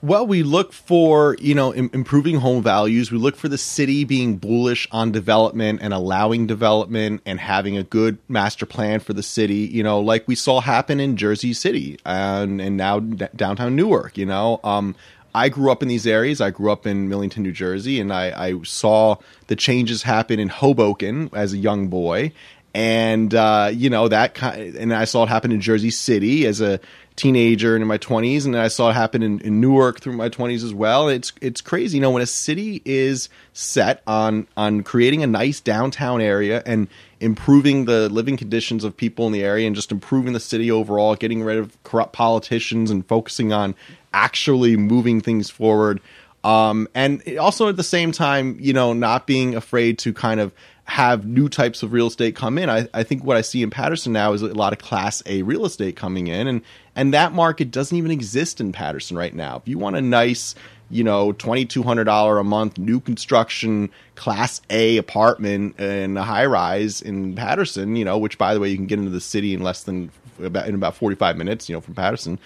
Well, 0.00 0.28
we 0.28 0.44
look 0.44 0.72
for, 0.72 1.36
you 1.40 1.56
know, 1.56 1.74
Im- 1.74 1.90
improving 1.92 2.36
home 2.36 2.62
values. 2.62 3.10
We 3.10 3.18
look 3.18 3.34
for 3.34 3.48
the 3.48 3.58
city 3.58 4.04
being 4.04 4.36
bullish 4.36 4.86
on 4.92 5.10
development 5.10 5.80
and 5.82 5.92
allowing 5.92 6.46
development 6.46 7.20
and 7.26 7.40
having 7.40 7.76
a 7.76 7.82
good 7.82 8.18
master 8.28 8.64
plan 8.64 9.00
for 9.00 9.12
the 9.12 9.24
city, 9.24 9.56
you 9.72 9.82
know, 9.82 9.98
like 9.98 10.28
we 10.28 10.36
saw 10.36 10.60
happen 10.60 11.00
in 11.00 11.16
Jersey 11.16 11.52
City 11.52 11.98
and, 12.06 12.60
and 12.60 12.76
now 12.76 13.00
d- 13.00 13.26
downtown 13.34 13.74
Newark, 13.74 14.16
you 14.16 14.24
know. 14.24 14.60
Um, 14.62 14.94
I 15.34 15.48
grew 15.48 15.70
up 15.70 15.82
in 15.82 15.88
these 15.88 16.06
areas. 16.06 16.40
I 16.40 16.50
grew 16.50 16.70
up 16.70 16.86
in 16.86 17.08
Millington, 17.08 17.42
New 17.42 17.52
Jersey, 17.52 18.00
and 18.00 18.12
I, 18.12 18.48
I 18.48 18.62
saw 18.62 19.16
the 19.48 19.56
changes 19.56 20.02
happen 20.02 20.38
in 20.38 20.48
Hoboken 20.48 21.28
as 21.32 21.52
a 21.52 21.58
young 21.58 21.88
boy. 21.88 22.32
And, 22.74 23.34
uh, 23.34 23.70
you 23.72 23.90
know, 23.90 24.08
that 24.08 24.34
kind 24.34 24.76
and 24.76 24.94
I 24.94 25.04
saw 25.04 25.24
it 25.24 25.28
happen 25.28 25.52
in 25.52 25.60
Jersey 25.60 25.90
City 25.90 26.46
as 26.46 26.60
a 26.60 26.80
teenager 27.18 27.74
and 27.74 27.82
in 27.82 27.88
my 27.88 27.98
20s 27.98 28.44
and 28.46 28.56
I 28.56 28.68
saw 28.68 28.90
it 28.90 28.92
happen 28.92 29.24
in, 29.24 29.40
in 29.40 29.60
Newark 29.60 29.98
through 29.98 30.12
my 30.12 30.28
20s 30.28 30.62
as 30.62 30.72
well. 30.72 31.08
It's 31.08 31.32
it's 31.40 31.60
crazy, 31.60 31.96
you 31.96 32.00
know, 32.00 32.10
when 32.10 32.22
a 32.22 32.26
city 32.26 32.80
is 32.84 33.28
set 33.52 34.02
on 34.06 34.46
on 34.56 34.84
creating 34.84 35.24
a 35.24 35.26
nice 35.26 35.60
downtown 35.60 36.20
area 36.20 36.62
and 36.64 36.86
improving 37.20 37.86
the 37.86 38.08
living 38.08 38.36
conditions 38.36 38.84
of 38.84 38.96
people 38.96 39.26
in 39.26 39.32
the 39.32 39.42
area 39.42 39.66
and 39.66 39.74
just 39.74 39.90
improving 39.90 40.32
the 40.32 40.40
city 40.40 40.70
overall, 40.70 41.16
getting 41.16 41.42
rid 41.42 41.58
of 41.58 41.82
corrupt 41.82 42.12
politicians 42.12 42.90
and 42.90 43.04
focusing 43.06 43.52
on 43.52 43.74
actually 44.12 44.76
moving 44.76 45.20
things 45.20 45.50
forward. 45.50 46.00
Um, 46.44 46.88
and 46.94 47.22
also 47.38 47.68
at 47.68 47.76
the 47.76 47.82
same 47.82 48.12
time, 48.12 48.58
you 48.60 48.72
know, 48.72 48.92
not 48.92 49.26
being 49.26 49.56
afraid 49.56 49.98
to 50.00 50.12
kind 50.12 50.38
of 50.38 50.52
have 50.88 51.26
new 51.26 51.50
types 51.50 51.82
of 51.82 51.92
real 51.92 52.06
estate 52.06 52.34
come 52.34 52.56
in. 52.56 52.70
I, 52.70 52.88
I 52.94 53.02
think 53.02 53.22
what 53.22 53.36
I 53.36 53.42
see 53.42 53.62
in 53.62 53.68
Paterson 53.68 54.10
now 54.14 54.32
is 54.32 54.40
a 54.40 54.46
lot 54.48 54.72
of 54.72 54.78
Class 54.78 55.22
A 55.26 55.42
real 55.42 55.66
estate 55.66 55.96
coming 55.96 56.28
in, 56.28 56.48
and 56.48 56.62
and 56.96 57.12
that 57.12 57.32
market 57.32 57.70
doesn't 57.70 57.96
even 57.96 58.10
exist 58.10 58.58
in 58.58 58.72
Paterson 58.72 59.16
right 59.16 59.34
now. 59.34 59.58
If 59.58 59.68
you 59.68 59.76
want 59.78 59.96
a 59.96 60.00
nice, 60.00 60.54
you 60.90 61.04
know, 61.04 61.32
twenty 61.32 61.66
two 61.66 61.82
hundred 61.82 62.04
dollar 62.04 62.38
a 62.38 62.44
month 62.44 62.78
new 62.78 63.00
construction 63.00 63.90
Class 64.14 64.62
A 64.70 64.96
apartment 64.96 65.78
in 65.78 66.16
a 66.16 66.22
high 66.22 66.46
rise 66.46 67.02
in 67.02 67.34
Paterson, 67.34 67.94
you 67.94 68.04
know, 68.06 68.16
which 68.16 68.38
by 68.38 68.54
the 68.54 68.60
way 68.60 68.70
you 68.70 68.76
can 68.76 68.86
get 68.86 68.98
into 68.98 69.10
the 69.10 69.20
city 69.20 69.52
in 69.52 69.62
less 69.62 69.82
than 69.82 70.10
about 70.42 70.68
in 70.68 70.74
about 70.74 70.96
forty 70.96 71.16
five 71.16 71.36
minutes, 71.36 71.68
you 71.68 71.74
know, 71.74 71.82
from 71.82 71.94
Paterson. 71.94 72.38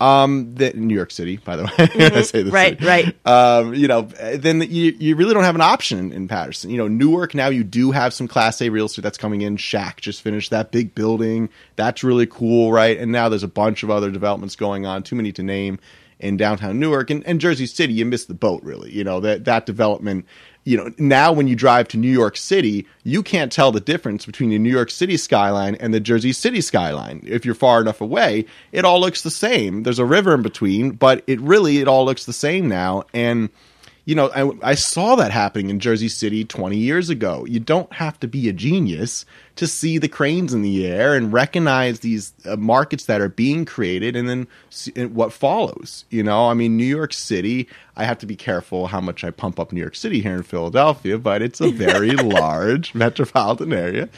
Um, 0.00 0.54
that 0.54 0.76
New 0.76 0.94
York 0.94 1.10
City, 1.10 1.36
by 1.36 1.56
the 1.56 1.64
way, 1.64 1.70
I 1.78 2.22
say 2.22 2.42
the 2.42 2.50
Right, 2.50 2.72
city. 2.78 2.86
right. 2.86 3.26
Um, 3.26 3.74
you 3.74 3.86
know, 3.86 4.02
then 4.02 4.62
you 4.62 4.96
you 4.98 5.14
really 5.14 5.34
don't 5.34 5.44
have 5.44 5.54
an 5.54 5.60
option 5.60 6.10
in 6.12 6.26
Paterson. 6.26 6.70
You 6.70 6.78
know, 6.78 6.88
Newark 6.88 7.34
now 7.34 7.48
you 7.48 7.62
do 7.64 7.90
have 7.90 8.14
some 8.14 8.26
Class 8.26 8.62
A 8.62 8.70
real 8.70 8.86
estate 8.86 9.02
that's 9.02 9.18
coming 9.18 9.42
in. 9.42 9.56
Shaq 9.58 9.96
just 9.96 10.22
finished 10.22 10.50
that 10.50 10.72
big 10.72 10.94
building. 10.94 11.50
That's 11.76 12.02
really 12.02 12.26
cool, 12.26 12.72
right? 12.72 12.96
And 12.98 13.12
now 13.12 13.28
there's 13.28 13.42
a 13.42 13.48
bunch 13.48 13.82
of 13.82 13.90
other 13.90 14.10
developments 14.10 14.56
going 14.56 14.86
on. 14.86 15.02
Too 15.02 15.16
many 15.16 15.32
to 15.32 15.42
name 15.42 15.78
in 16.18 16.36
downtown 16.36 16.78
Newark 16.78 17.10
and, 17.10 17.26
and 17.26 17.40
Jersey 17.40 17.66
City. 17.66 17.92
You 17.94 18.04
missed 18.06 18.28
the 18.28 18.34
boat, 18.34 18.62
really. 18.62 18.90
You 18.92 19.04
know 19.04 19.20
that 19.20 19.44
that 19.44 19.66
development. 19.66 20.24
You 20.64 20.76
know, 20.76 20.92
now 20.98 21.32
when 21.32 21.48
you 21.48 21.56
drive 21.56 21.88
to 21.88 21.96
New 21.96 22.10
York 22.10 22.36
City, 22.36 22.86
you 23.02 23.22
can't 23.22 23.50
tell 23.50 23.72
the 23.72 23.80
difference 23.80 24.26
between 24.26 24.50
the 24.50 24.58
New 24.58 24.70
York 24.70 24.90
City 24.90 25.16
skyline 25.16 25.74
and 25.76 25.94
the 25.94 26.00
Jersey 26.00 26.32
City 26.32 26.60
skyline. 26.60 27.22
If 27.26 27.46
you're 27.46 27.54
far 27.54 27.80
enough 27.80 28.00
away, 28.00 28.44
it 28.70 28.84
all 28.84 29.00
looks 29.00 29.22
the 29.22 29.30
same. 29.30 29.84
There's 29.84 29.98
a 29.98 30.04
river 30.04 30.34
in 30.34 30.42
between, 30.42 30.92
but 30.92 31.24
it 31.26 31.40
really 31.40 31.78
it 31.78 31.88
all 31.88 32.04
looks 32.04 32.26
the 32.26 32.32
same 32.34 32.68
now. 32.68 33.04
And 33.14 33.48
you 34.04 34.14
know, 34.14 34.28
I, 34.34 34.70
I 34.70 34.74
saw 34.74 35.14
that 35.16 35.30
happening 35.30 35.70
in 35.70 35.78
Jersey 35.78 36.08
City 36.08 36.44
20 36.44 36.76
years 36.76 37.10
ago. 37.10 37.46
You 37.46 37.60
don't 37.60 37.92
have 37.92 38.18
to 38.20 38.28
be 38.28 38.48
a 38.48 38.52
genius 38.52 39.24
to 39.56 39.66
see 39.66 39.98
the 39.98 40.08
cranes 40.08 40.54
in 40.54 40.62
the 40.62 40.86
air 40.86 41.14
and 41.14 41.32
recognize 41.32 42.00
these 42.00 42.32
uh, 42.46 42.56
markets 42.56 43.04
that 43.06 43.20
are 43.20 43.28
being 43.28 43.64
created 43.64 44.16
and 44.16 44.28
then 44.28 44.46
see, 44.70 44.92
and 44.96 45.14
what 45.14 45.32
follows. 45.32 46.04
You 46.10 46.22
know, 46.22 46.48
I 46.48 46.54
mean, 46.54 46.76
New 46.76 46.84
York 46.84 47.12
City, 47.12 47.68
I 47.96 48.04
have 48.04 48.18
to 48.18 48.26
be 48.26 48.36
careful 48.36 48.86
how 48.86 49.00
much 49.00 49.24
I 49.24 49.30
pump 49.30 49.60
up 49.60 49.72
New 49.72 49.80
York 49.80 49.96
City 49.96 50.20
here 50.20 50.34
in 50.34 50.42
Philadelphia, 50.44 51.18
but 51.18 51.42
it's 51.42 51.60
a 51.60 51.70
very 51.72 52.10
large 52.12 52.94
metropolitan 52.94 53.72
area. 53.72 54.08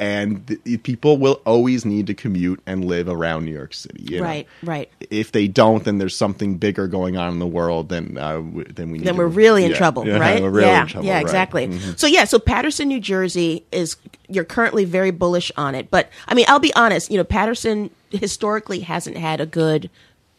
And 0.00 0.46
th- 0.46 0.82
people 0.84 1.18
will 1.18 1.40
always 1.44 1.84
need 1.84 2.06
to 2.06 2.14
commute 2.14 2.60
and 2.66 2.84
live 2.84 3.08
around 3.08 3.44
New 3.44 3.52
York 3.52 3.74
City. 3.74 4.04
you 4.12 4.18
know? 4.18 4.24
Right, 4.24 4.46
right. 4.62 4.90
if 5.10 5.32
they 5.32 5.48
don't, 5.48 5.82
then 5.84 5.98
there's 5.98 6.16
something 6.16 6.56
bigger 6.56 6.86
going 6.86 7.16
on 7.16 7.32
in 7.32 7.38
the 7.40 7.46
world 7.46 7.88
than 7.88 8.16
uh, 8.16 8.34
w- 8.34 8.64
than 8.64 8.90
we. 8.92 8.98
Need 8.98 9.06
then 9.08 9.16
we're 9.16 9.26
really 9.26 9.64
in 9.64 9.72
yeah, 9.72 9.76
trouble, 9.76 10.06
yeah, 10.06 10.18
right? 10.18 10.40
We're 10.40 10.50
really 10.50 10.68
yeah, 10.68 10.82
in 10.82 10.86
trouble, 10.88 11.06
yeah, 11.06 11.14
right. 11.14 11.22
exactly. 11.22 11.66
Mhm. 11.66 11.98
So 11.98 12.06
yeah, 12.06 12.24
so 12.24 12.38
Paterson, 12.38 12.86
New 12.88 13.00
Jersey 13.00 13.64
is 13.72 13.96
you're 14.28 14.44
currently 14.44 14.77
very 14.84 15.10
bullish 15.10 15.50
on 15.56 15.74
it, 15.74 15.90
but 15.90 16.10
I 16.26 16.34
mean, 16.34 16.46
I'll 16.48 16.58
be 16.58 16.74
honest. 16.74 17.10
You 17.10 17.18
know, 17.18 17.24
Paterson 17.24 17.90
historically 18.10 18.80
hasn't 18.80 19.16
had 19.16 19.40
a 19.40 19.46
good 19.46 19.90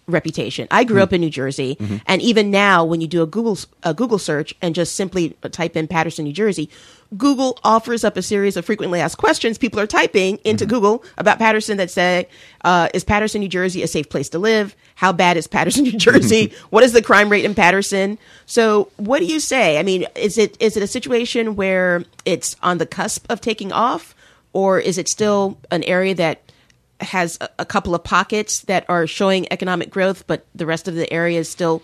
reputation. 0.10 0.68
I 0.72 0.84
grew 0.84 1.02
up 1.02 1.14
in 1.14 1.22
New 1.22 1.30
Jersey, 1.30 1.78
and 2.06 2.22
even 2.22 2.52
now, 2.52 2.84
when 2.84 3.02
you 3.02 3.08
do 3.08 3.22
a 3.22 3.28
Google 3.28 3.58
a 3.84 3.94
Google 3.94 4.20
search 4.20 4.54
and 4.62 4.76
just 4.76 4.96
simply 4.96 5.30
type 5.52 5.76
in 5.76 5.88
Paterson, 5.88 6.26
New 6.26 6.34
Jersey, 6.34 6.70
Google 7.18 7.58
offers 7.64 8.04
up 8.04 8.18
a 8.18 8.22
series 8.22 8.56
of 8.58 8.66
frequently 8.66 9.00
asked 9.00 9.18
questions 9.18 9.58
people 9.58 9.80
are 9.80 9.88
typing 9.88 10.38
into 10.44 10.66
Google 10.66 11.04
about 11.18 11.40
Paterson 11.40 11.78
that 11.78 11.90
say, 11.90 12.28
uh, 12.64 12.90
"Is 12.94 13.04
Paterson, 13.04 13.42
New 13.42 13.48
Jersey, 13.48 13.82
a 13.84 13.88
safe 13.88 14.10
place 14.10 14.30
to 14.30 14.40
live? 14.40 14.76
How 14.96 15.12
bad 15.12 15.38
is 15.38 15.48
Paterson, 15.48 15.84
New 15.86 15.98
Jersey? 15.98 16.54
what 16.70 16.84
is 16.84 16.94
the 16.94 17.02
crime 17.02 17.30
rate 17.30 17.46
in 17.46 17.56
Paterson?" 17.56 18.18
So, 18.46 18.90
what 18.98 19.20
do 19.20 19.26
you 19.26 19.40
say? 19.40 19.80
I 19.80 19.84
mean, 19.84 20.06
is 20.16 20.38
it 20.38 20.56
is 20.60 20.78
it 20.78 20.84
a 20.84 20.88
situation 20.88 21.56
where 21.56 22.04
it's 22.26 22.56
on 22.62 22.78
the 22.78 22.86
cusp 22.86 23.26
of 23.30 23.42
taking 23.42 23.72
off, 23.72 24.16
or 24.54 24.80
is 24.80 24.98
it 24.98 25.08
still 25.08 25.58
an 25.72 25.84
area 25.84 26.16
that 26.16 26.42
has 27.02 27.38
a, 27.58 27.66
couple 27.66 27.96
of 27.96 28.04
pockets 28.04 28.62
that 28.64 28.86
are 28.90 29.08
showing 29.08 29.52
economic 29.52 29.90
growth, 29.90 30.26
but 30.28 30.46
the 30.54 30.66
rest 30.66 30.88
of 30.88 30.96
the 30.96 31.12
area 31.14 31.40
is 31.40 31.50
still 31.50 31.82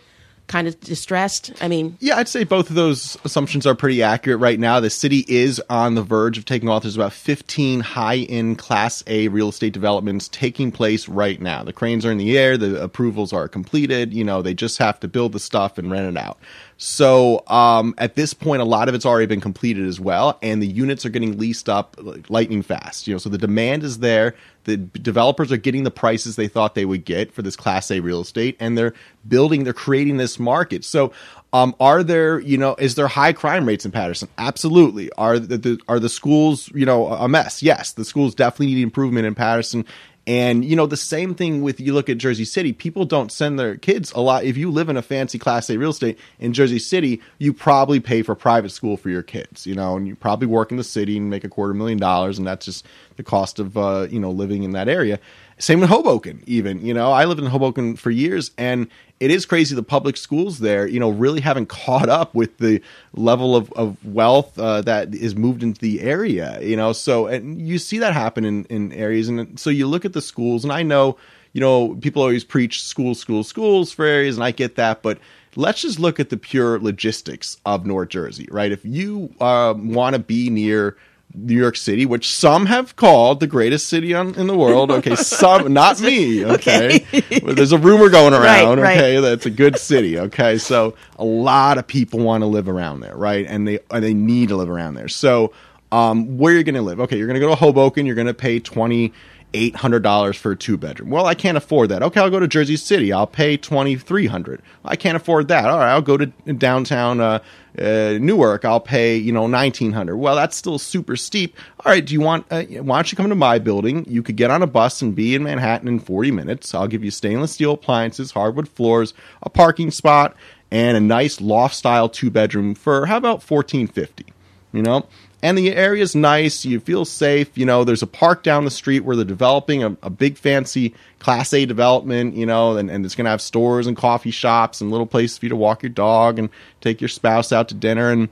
kind 0.48 0.68
of 0.68 0.80
distressed? 0.82 1.54
I 1.62 1.68
mean, 1.68 1.98
Yeah, 2.02 2.18
I'd 2.18 2.28
say 2.28 2.44
both 2.44 2.70
of 2.70 2.76
those 2.76 3.18
assumptions 3.24 3.66
are 3.66 3.76
pretty 3.76 4.04
accurate 4.04 4.40
right 4.40 4.60
now. 4.60 4.80
The 4.80 4.90
city 4.90 5.24
is 5.28 5.62
on 5.70 5.96
the 5.96 6.04
verge 6.04 6.38
of 6.38 6.46
taking 6.46 6.68
off. 6.68 6.84
There's 6.84 6.98
about 6.98 7.14
15 7.14 7.80
high-end 7.80 8.58
Class 8.58 9.04
A 9.08 9.30
real 9.30 9.50
estate 9.50 9.74
developments 9.74 10.28
taking 10.28 10.72
place 10.72 11.08
right 11.08 11.40
now. 11.40 11.64
The 11.64 11.74
cranes 11.74 12.06
are 12.06 12.12
in 12.12 12.18
the 12.18 12.38
air. 12.38 12.58
The 12.58 12.84
approvals 12.84 13.32
are 13.32 13.48
completed. 13.48 14.14
You 14.14 14.24
know, 14.24 14.42
they 14.42 14.54
just 14.54 14.78
have 14.80 15.00
to 15.00 15.08
build 15.08 15.32
the 15.32 15.40
stuff 15.40 15.78
and 15.78 15.90
rent 15.90 16.18
it 16.18 16.22
out. 16.22 16.40
So 16.78 17.44
um, 17.48 17.96
at 17.98 18.16
this 18.16 18.34
point, 18.34 18.62
a 18.62 18.66
lot 18.66 18.90
of 18.90 18.96
it's 18.96 19.06
already 19.06 19.28
been 19.28 19.42
completed 19.42 19.88
as 19.88 20.00
well, 20.00 20.38
and 20.42 20.62
the 20.62 20.68
units 20.68 21.06
are 21.06 21.10
getting 21.10 21.38
leased 21.38 21.70
up 21.70 21.98
lightning 22.30 22.62
fast. 22.62 23.08
You 23.08 23.14
know, 23.14 23.18
so 23.18 23.30
the 23.30 23.38
demand 23.38 23.84
is 23.84 24.00
there. 24.00 24.36
The 24.66 24.78
developers 24.78 25.52
are 25.52 25.58
getting 25.58 25.84
the 25.84 25.92
prices 25.92 26.36
they 26.36 26.48
thought 26.48 26.76
they 26.76 26.86
would 26.86 27.06
get 27.06 27.32
for 27.32 27.42
this 27.42 27.56
Class 27.56 27.92
A 27.92 28.00
real 28.02 28.22
estate, 28.22 28.58
and 28.60 28.78
they're 28.78 28.94
building, 29.28 29.64
they're 29.64 29.74
creating 29.74 30.18
this 30.18 30.38
market. 30.38 30.84
So, 30.84 31.14
um, 31.54 31.74
are 31.80 32.04
there, 32.04 32.40
you 32.40 32.58
know, 32.58 32.76
is 32.78 32.96
there 32.96 33.08
high 33.08 33.32
crime 33.32 33.66
rates 33.66 33.86
in 33.86 33.92
Paterson? 33.92 34.28
Absolutely. 34.38 35.10
Are 35.14 35.40
the, 35.40 35.58
the 35.58 35.80
are 35.88 36.00
the 36.00 36.10
schools, 36.10 36.70
you 36.76 36.86
know, 36.86 37.08
a 37.08 37.30
mess? 37.30 37.64
Yes, 37.64 37.94
the 37.94 38.04
schools 38.04 38.36
definitely 38.36 38.76
need 38.76 38.82
improvement 38.82 39.26
in 39.26 39.36
Paterson. 39.36 39.86
And 40.28 40.66
you 40.66 40.76
know 40.76 40.88
the 40.88 40.98
same 40.98 41.36
thing 41.36 41.62
with 41.62 41.80
you 41.80 41.94
look 41.94 42.10
at 42.10 42.18
Jersey 42.18 42.46
City. 42.46 42.74
People 42.74 43.06
don't 43.06 43.32
send 43.32 43.60
their 43.60 43.76
kids 43.78 44.12
a 44.14 44.22
lot. 44.22 44.44
If 44.44 44.58
you 44.58 44.72
live 44.72 44.90
in 44.90 44.98
a 44.98 45.04
fancy 45.04 45.38
Class 45.38 45.70
A 45.70 45.78
real 45.78 45.92
estate 45.92 46.18
in 46.40 46.54
Jersey 46.54 46.80
City, 46.80 47.22
you 47.38 47.54
probably 47.54 48.00
pay 48.00 48.24
for 48.24 48.34
private 48.34 48.72
school 48.72 48.98
for 48.98 49.10
your 49.10 49.22
kids. 49.22 49.68
You 49.68 49.76
know, 49.76 49.96
and 49.96 50.08
you 50.08 50.16
probably 50.16 50.48
work 50.48 50.72
in 50.72 50.78
the 50.78 50.84
city 50.84 51.18
and 51.18 51.30
make 51.30 51.44
a 51.44 51.50
quarter 51.50 51.76
million 51.76 52.00
dollars, 52.00 52.40
and 52.40 52.48
that's 52.48 52.66
just 52.66 52.86
the 53.18 53.24
cost 53.24 53.60
of 53.60 53.78
uh, 53.78 54.08
you 54.10 54.20
know 54.20 54.32
living 54.32 54.64
in 54.64 54.72
that 54.72 54.88
area. 54.88 55.20
Same 55.58 55.80
with 55.80 55.90
Hoboken, 55.90 56.44
even. 56.46 56.86
You 56.86 56.94
know, 56.94 57.12
I 57.12 57.24
lived 57.24 57.40
in 57.40 57.46
Hoboken 57.46 57.96
for 57.96 58.12
years, 58.12 58.52
and 58.58 58.88
it 59.22 59.32
is 59.32 59.46
crazy 59.46 59.74
the 59.74 59.84
public 59.84 60.18
schools 60.18 60.60
there, 60.60 60.86
you 60.86 61.00
know, 61.00 61.10
really 61.10 61.40
haven't 61.40 61.68
caught 61.68 62.10
up 62.10 62.36
with 62.36 62.58
the 62.58 62.82
level 63.14 63.56
of, 63.56 63.72
of 63.74 64.04
wealth 64.06 64.60
uh, 64.60 64.82
that 64.82 65.16
is 65.16 65.36
moved 65.36 65.64
into 65.64 65.80
the 65.80 66.02
area, 66.02 66.60
you 66.62 66.76
know. 66.76 66.92
So, 66.92 67.28
and 67.28 67.62
you 67.66 67.78
see 67.78 68.00
that 68.00 68.14
happen 68.14 68.44
in, 68.44 68.66
in 68.66 68.92
areas. 68.92 69.30
And 69.30 69.58
so 69.58 69.70
you 69.70 69.88
look 69.88 70.04
at 70.04 70.12
the 70.12 70.22
schools, 70.22 70.66
and 70.66 70.74
I 70.74 70.84
know, 70.84 71.16
you 71.54 71.62
know, 71.62 71.96
people 71.96 72.22
always 72.22 72.44
preach 72.44 72.84
schools, 72.84 73.18
schools, 73.18 73.48
schools 73.48 73.94
for 73.94 74.04
areas, 74.04 74.36
and 74.36 74.44
I 74.44 74.52
get 74.52 74.76
that, 74.76 75.02
but 75.02 75.20
let's 75.56 75.82
just 75.82 76.00
look 76.00 76.20
at 76.20 76.30
the 76.30 76.38
pure 76.38 76.80
logistics 76.80 77.58
of 77.66 77.86
North 77.86 78.10
Jersey, 78.10 78.48
right? 78.52 78.74
If 78.74 78.84
you 78.84 79.34
uh, 79.40 79.74
want 79.78 80.16
to 80.16 80.20
be 80.20 80.50
near 80.50 80.98
New 81.38 81.56
York 81.56 81.78
City, 81.78 82.06
which 82.06 82.34
some 82.36 82.66
have 82.68 82.96
called 82.96 83.40
the 83.40 83.48
greatest 83.48 83.88
city 83.88 84.14
on, 84.14 84.36
in 84.36 84.48
the 84.48 84.58
world. 84.58 84.92
Okay, 84.92 85.16
some, 85.16 85.74
not 85.74 86.00
me. 86.02 86.46
Okay, 86.46 87.06
Well, 87.44 87.54
there's 87.56 87.72
a 87.72 87.78
rumor 87.78 88.10
going 88.10 88.34
around. 88.34 88.80
right. 88.80 88.98
Okay, 88.98 89.20
that 89.20 89.34
it's 89.34 89.46
a 89.46 89.50
good 89.52 89.78
city. 89.78 90.20
Okay, 90.20 90.58
so 90.58 90.96
a 91.18 91.26
lot 91.26 91.78
of 91.78 91.88
people 91.88 92.20
want 92.20 92.42
to 92.42 92.48
live 92.48 92.68
around 92.70 93.02
there, 93.02 93.16
right? 93.16 93.46
And 93.48 93.68
they 93.68 93.80
and 93.92 94.04
they 94.04 94.14
need 94.14 94.50
to 94.50 94.56
live 94.56 94.70
around 94.70 94.96
there. 94.96 95.08
So, 95.08 95.54
um, 95.92 96.38
where 96.38 96.52
are 96.52 96.56
you're 96.56 96.64
going 96.64 96.76
to 96.76 96.82
live? 96.82 97.00
Okay, 97.02 97.18
you're 97.18 97.28
going 97.28 97.40
to 97.40 97.46
go 97.46 97.50
to 97.50 97.56
Hoboken. 97.56 98.06
You're 98.06 98.16
going 98.16 98.28
to 98.28 98.34
pay 98.34 98.60
twenty 98.60 99.14
eight 99.56 99.76
hundred 99.78 100.04
dollars 100.04 100.36
for 100.36 100.52
a 100.52 100.56
two 100.56 100.78
bedroom. 100.78 101.10
Well, 101.10 101.26
I 101.26 101.34
can't 101.34 101.58
afford 101.58 101.90
that. 101.90 102.04
Okay, 102.04 102.20
I'll 102.20 102.30
go 102.30 102.40
to 102.40 102.48
Jersey 102.48 102.76
City. 102.76 103.14
I'll 103.14 103.26
pay 103.26 103.56
twenty 103.56 103.96
three 103.96 104.28
hundred. 104.28 104.62
I 104.84 104.98
can't 104.98 105.16
afford 105.16 105.48
that. 105.48 105.66
All 105.66 105.80
right, 105.80 105.94
I'll 105.94 106.02
go 106.02 106.18
to 106.18 106.26
downtown 106.26 107.22
uh, 107.22 107.40
uh, 107.80 108.18
Newark. 108.20 108.66
I'll 108.66 108.82
pay 108.82 109.16
you 109.16 109.32
know 109.32 109.48
nineteen 109.48 109.94
hundred. 109.94 110.18
Well, 110.18 110.36
that's 110.36 110.58
still 110.58 110.78
super 110.78 111.16
steep. 111.16 111.56
All 111.84 111.92
right, 111.92 112.06
do 112.06 112.14
you 112.14 112.20
want? 112.20 112.46
Uh, 112.52 112.64
why 112.64 112.98
don't 112.98 113.12
you 113.12 113.16
come 113.16 113.30
to 113.30 113.36
my 113.36 113.58
building? 113.58 114.06
You 114.10 114.22
could 114.22 114.36
get 114.36 114.52
on 114.52 114.62
a 114.62 114.68
bus 114.68 115.02
and 115.02 115.16
be 115.16 115.34
in 115.34 115.44
Manhattan 115.44 115.88
in 115.88 116.00
forty 116.00 116.32
minutes. 116.32 116.76
I'll 116.76 116.88
give 116.88 117.04
you 117.04 117.12
stainless 117.12 117.54
steel 117.54 117.72
appliances, 117.72 118.32
hardwood 118.32 118.68
floors, 118.68 119.14
a 119.42 119.50
parking 119.50 119.90
spot, 119.90 120.36
and 120.70 120.98
a 120.98 121.02
nice 121.02 121.40
loft 121.40 121.76
style 121.76 122.10
two 122.10 122.30
bedroom 122.30 122.76
for 122.76 123.06
how 123.06 123.18
about 123.18 123.42
fourteen 123.42 123.88
fifty? 123.88 124.26
You 124.74 124.82
know 124.82 125.08
and 125.42 125.58
the 125.58 125.74
area's 125.74 126.16
nice. 126.16 126.66
You 126.66 126.80
feel 126.80 127.06
safe. 127.06 127.58
You 127.58 127.66
know, 127.66 127.84
there's 127.84 128.04
a 128.04 128.08
park 128.08 128.44
down 128.44 128.66
the 128.66 128.72
street 128.72 129.02
where 129.02 129.16
they're 129.16 129.26
developing 129.26 129.84
a, 129.84 129.98
a 130.04 130.10
big 130.10 130.38
fancy 130.38 130.94
Class 131.20 131.54
A 131.54 131.66
development. 131.66 132.36
You 132.36 132.46
know, 132.46 132.78
and, 132.78 132.90
and 132.90 133.06
it's 133.06 133.16
going 133.16 133.26
to 133.26 133.32
have 133.32 133.42
stores 133.42 133.88
and 133.88 133.96
coffee 133.96 134.32
shops 134.32 134.82
and 134.82 134.92
little 134.92 135.08
places 135.08 135.38
for 135.38 135.46
you 135.46 135.50
to 135.50 135.56
walk 135.56 135.84
your 135.84 135.90
dog 135.90 136.40
and 136.40 136.50
take 136.82 137.02
your 137.02 137.10
spouse 137.10 137.52
out 137.52 137.70
to 137.70 137.76
dinner 137.76 138.12
and. 138.12 138.30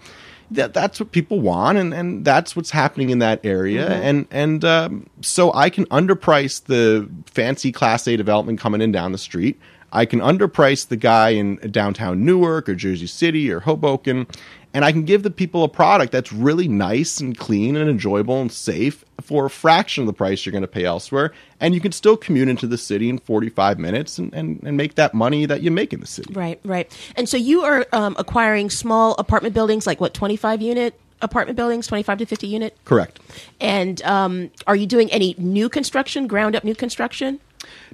That, 0.51 0.75
that's 0.75 0.99
what 0.99 1.11
people 1.11 1.39
want, 1.39 1.79
and, 1.79 1.95
and 1.95 2.23
that's 2.23 2.55
what's 2.55 2.69
happening 2.69 3.09
in 3.09 3.19
that 3.19 3.43
area, 3.43 3.89
mm-hmm. 3.89 4.03
and 4.03 4.27
and 4.29 4.65
um, 4.65 5.07
so 5.21 5.51
I 5.51 5.71
can 5.71 5.85
underprice 5.85 6.63
the 6.65 7.09
fancy 7.25 7.71
Class 7.71 8.07
A 8.07 8.17
development 8.17 8.59
coming 8.59 8.79
in 8.79 8.91
down 8.91 9.13
the 9.13 9.17
street. 9.17 9.59
I 9.91 10.05
can 10.05 10.19
underprice 10.19 10.87
the 10.87 10.97
guy 10.97 11.29
in 11.29 11.55
downtown 11.71 12.23
Newark 12.25 12.69
or 12.69 12.75
Jersey 12.75 13.07
City 13.07 13.51
or 13.51 13.61
Hoboken, 13.61 14.27
and 14.73 14.83
I 14.83 14.91
can 14.91 15.03
give 15.03 15.23
the 15.23 15.29
people 15.29 15.63
a 15.63 15.69
product 15.69 16.11
that's 16.11 16.33
really 16.33 16.67
nice 16.67 17.19
and 17.19 17.37
clean 17.37 17.75
and 17.75 17.89
enjoyable 17.89 18.41
and 18.41 18.51
safe 18.51 19.05
for 19.21 19.45
a 19.45 19.49
fraction 19.49 20.03
of 20.03 20.07
the 20.07 20.13
price 20.13 20.45
you're 20.45 20.51
going 20.51 20.63
to 20.63 20.67
pay 20.67 20.83
elsewhere. 20.83 21.31
And 21.59 21.75
you 21.75 21.79
can 21.79 21.91
still 21.91 22.17
commute 22.17 22.47
into 22.47 22.65
the 22.65 22.77
city 22.77 23.07
in 23.07 23.19
45 23.19 23.77
minutes 23.79 24.17
and, 24.17 24.33
and, 24.33 24.61
and 24.63 24.75
make 24.75 24.95
that 24.95 25.13
money 25.13 25.45
that 25.45 25.61
you 25.61 25.71
make 25.71 25.93
in 25.93 25.99
the 25.99 26.07
city. 26.07 26.33
Right, 26.33 26.59
right. 26.65 26.91
And 27.15 27.29
so 27.29 27.37
you 27.37 27.63
are 27.63 27.85
um, 27.93 28.15
acquiring 28.17 28.69
small 28.69 29.15
apartment 29.19 29.53
buildings, 29.53 29.85
like 29.85 30.01
what, 30.01 30.13
25 30.13 30.61
unit 30.61 30.99
apartment 31.21 31.55
buildings, 31.55 31.87
25 31.87 32.17
to 32.17 32.25
50 32.25 32.47
unit? 32.47 32.77
Correct. 32.83 33.19
And 33.61 34.01
um, 34.03 34.51
are 34.67 34.75
you 34.75 34.85
doing 34.85 35.09
any 35.11 35.35
new 35.37 35.69
construction, 35.69 36.27
ground 36.27 36.55
up 36.55 36.63
new 36.63 36.75
construction? 36.75 37.39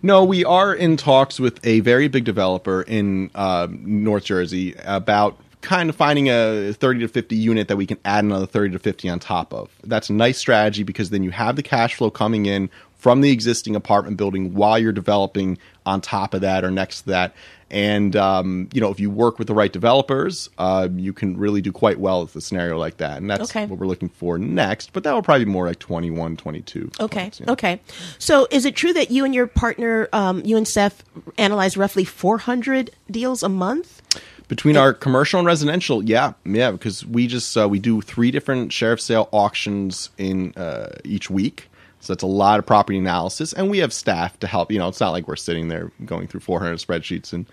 No, 0.02 0.24
we 0.24 0.44
are 0.44 0.74
in 0.74 0.98
talks 0.98 1.40
with 1.40 1.64
a 1.64 1.82
very 1.82 2.08
big 2.08 2.24
developer 2.24 2.82
in 2.82 3.30
uh, 3.36 3.68
North 3.70 4.24
Jersey 4.24 4.74
about 4.84 5.38
kind 5.62 5.90
of 5.90 5.96
finding 5.96 6.30
a 6.30 6.74
30 6.74 7.02
to 7.02 7.08
50 7.08 7.36
unit 7.36 7.68
that 7.68 7.78
we 7.78 7.86
can 7.86 7.98
add 8.06 8.24
another 8.24 8.46
30 8.46 8.74
to 8.74 8.80
50 8.80 9.10
on 9.10 9.20
top 9.20 9.54
of. 9.54 9.70
That's 9.84 10.10
a 10.10 10.14
nice 10.14 10.38
strategy 10.38 10.84
because 10.84 11.10
then 11.10 11.24
you 11.24 11.32
have 11.32 11.56
the 11.56 11.64
cash 11.64 11.96
flow 11.96 12.10
coming 12.10 12.46
in 12.46 12.70
from 12.96 13.22
the 13.22 13.32
existing 13.32 13.76
apartment 13.76 14.18
building 14.18 14.54
while 14.54 14.78
you're 14.78 14.92
developing 14.92 15.58
on 15.86 16.02
top 16.02 16.34
of 16.34 16.42
that 16.42 16.64
or 16.64 16.72
next 16.72 17.02
to 17.02 17.08
that. 17.08 17.34
And 17.72 18.16
um, 18.16 18.68
you 18.74 18.82
know, 18.82 18.90
if 18.90 19.00
you 19.00 19.10
work 19.10 19.38
with 19.38 19.48
the 19.48 19.54
right 19.54 19.72
developers, 19.72 20.50
uh, 20.58 20.90
you 20.96 21.14
can 21.14 21.38
really 21.38 21.62
do 21.62 21.72
quite 21.72 22.00
well 22.00 22.22
with 22.22 22.36
a 22.36 22.42
scenario 22.42 22.78
like 22.78 22.98
that. 22.98 23.18
And 23.18 23.30
that's 23.30 23.52
okay. 23.52 23.66
what 23.68 23.80
we're 23.80 23.88
looking 23.88 24.10
for 24.10 24.38
next. 24.38 24.92
But 24.92 25.04
that 25.04 25.14
will 25.14 25.22
probably 25.22 25.46
be 25.46 25.52
more 25.52 25.68
like 25.68 25.80
21, 25.80 26.36
22. 26.36 26.92
Okay. 27.00 27.22
Points, 27.22 27.42
Okay. 27.42 27.80
So 28.18 28.48
is 28.52 28.66
it 28.66 28.76
true 28.76 28.94
that 28.94 29.12
you 29.12 29.24
and 29.24 29.36
your 29.36 29.48
partner, 29.48 30.10
um, 30.14 30.44
you 30.44 30.58
and 30.58 30.68
Seth, 30.68 31.04
analyze 31.38 31.78
roughly 31.78 32.06
400 32.06 32.92
deals 33.10 33.44
a 33.44 33.50
month? 33.50 34.02
Between 34.50 34.76
our 34.76 34.94
commercial 34.94 35.40
and 35.40 35.46
residential 35.46 36.04
yeah 36.04 36.34
yeah 36.44 36.72
because 36.72 37.06
we 37.06 37.26
just 37.28 37.56
uh, 37.56 37.70
we 37.70 37.80
do 37.80 38.02
three 38.02 38.32
different 38.32 38.74
sheriff 38.74 39.00
sale 39.00 39.30
auctions 39.32 40.10
in 40.18 40.54
uh, 40.58 40.90
each 41.06 41.30
week. 41.30 41.70
So 42.02 42.14
that's 42.14 42.24
a 42.24 42.28
lot 42.28 42.60
of 42.60 42.66
property 42.66 42.98
analysis 42.98 43.54
and 43.54 43.70
we 43.70 43.78
have 43.78 43.94
staff 43.94 44.38
to 44.40 44.48
help 44.48 44.72
you 44.72 44.80
know 44.80 44.90
it's 44.90 45.00
not 45.00 45.12
like 45.12 45.28
we're 45.28 45.38
sitting 45.38 45.70
there 45.70 45.92
going 46.06 46.28
through 46.28 46.42
400 46.42 46.78
spreadsheets 46.80 47.34
in 47.34 47.46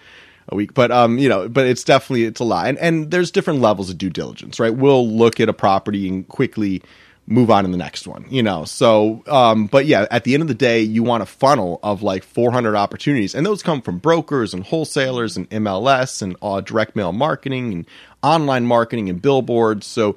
a 0.49 0.55
week 0.55 0.73
but 0.73 0.93
um 0.93 1.19
you 1.19 1.29
know 1.29 1.49
but 1.49 1.67
it's 1.67 1.85
definitely 1.85 2.25
it's 2.25 2.41
a 2.41 2.45
lot. 2.45 2.67
And, 2.67 2.79
and 2.79 3.11
there's 3.11 3.31
different 3.31 3.61
levels 3.61 3.91
of 3.91 3.99
due 3.99 4.11
diligence 4.11 4.59
right? 4.59 4.75
We'll 4.75 5.09
look 5.09 5.39
at 5.39 5.49
a 5.49 5.53
property 5.53 6.09
and 6.09 6.27
quickly 6.27 6.83
move 7.27 7.51
on 7.51 7.65
in 7.65 7.73
the 7.73 7.79
next 7.79 8.07
one 8.07 8.25
you 8.29 8.43
know? 8.43 8.65
So 8.65 9.23
um 9.27 9.67
but 9.67 9.87
yeah 9.87 10.07
at 10.11 10.25
the 10.25 10.35
end 10.35 10.43
of 10.43 10.49
the 10.49 10.55
day 10.55 10.81
you 10.81 11.03
want 11.03 11.23
a 11.23 11.27
funnel 11.27 11.81
of 11.83 12.03
like 12.03 12.23
400 12.25 12.77
opportunities. 12.77 13.35
And 13.35 13.45
those 13.45 13.63
come 13.63 13.83
from 13.83 13.99
brokers 13.99 14.55
and 14.55 14.65
wholesalers 14.65 15.37
and 15.37 15.49
mls 15.51 16.23
and 16.23 16.37
uh, 16.43 16.61
direct 16.61 16.97
mail 16.97 17.13
marketing 17.13 17.73
and 17.73 17.87
online 18.23 18.67
marketing 18.67 19.09
and 19.09 19.21
billboards. 19.21 19.87
So 19.87 20.17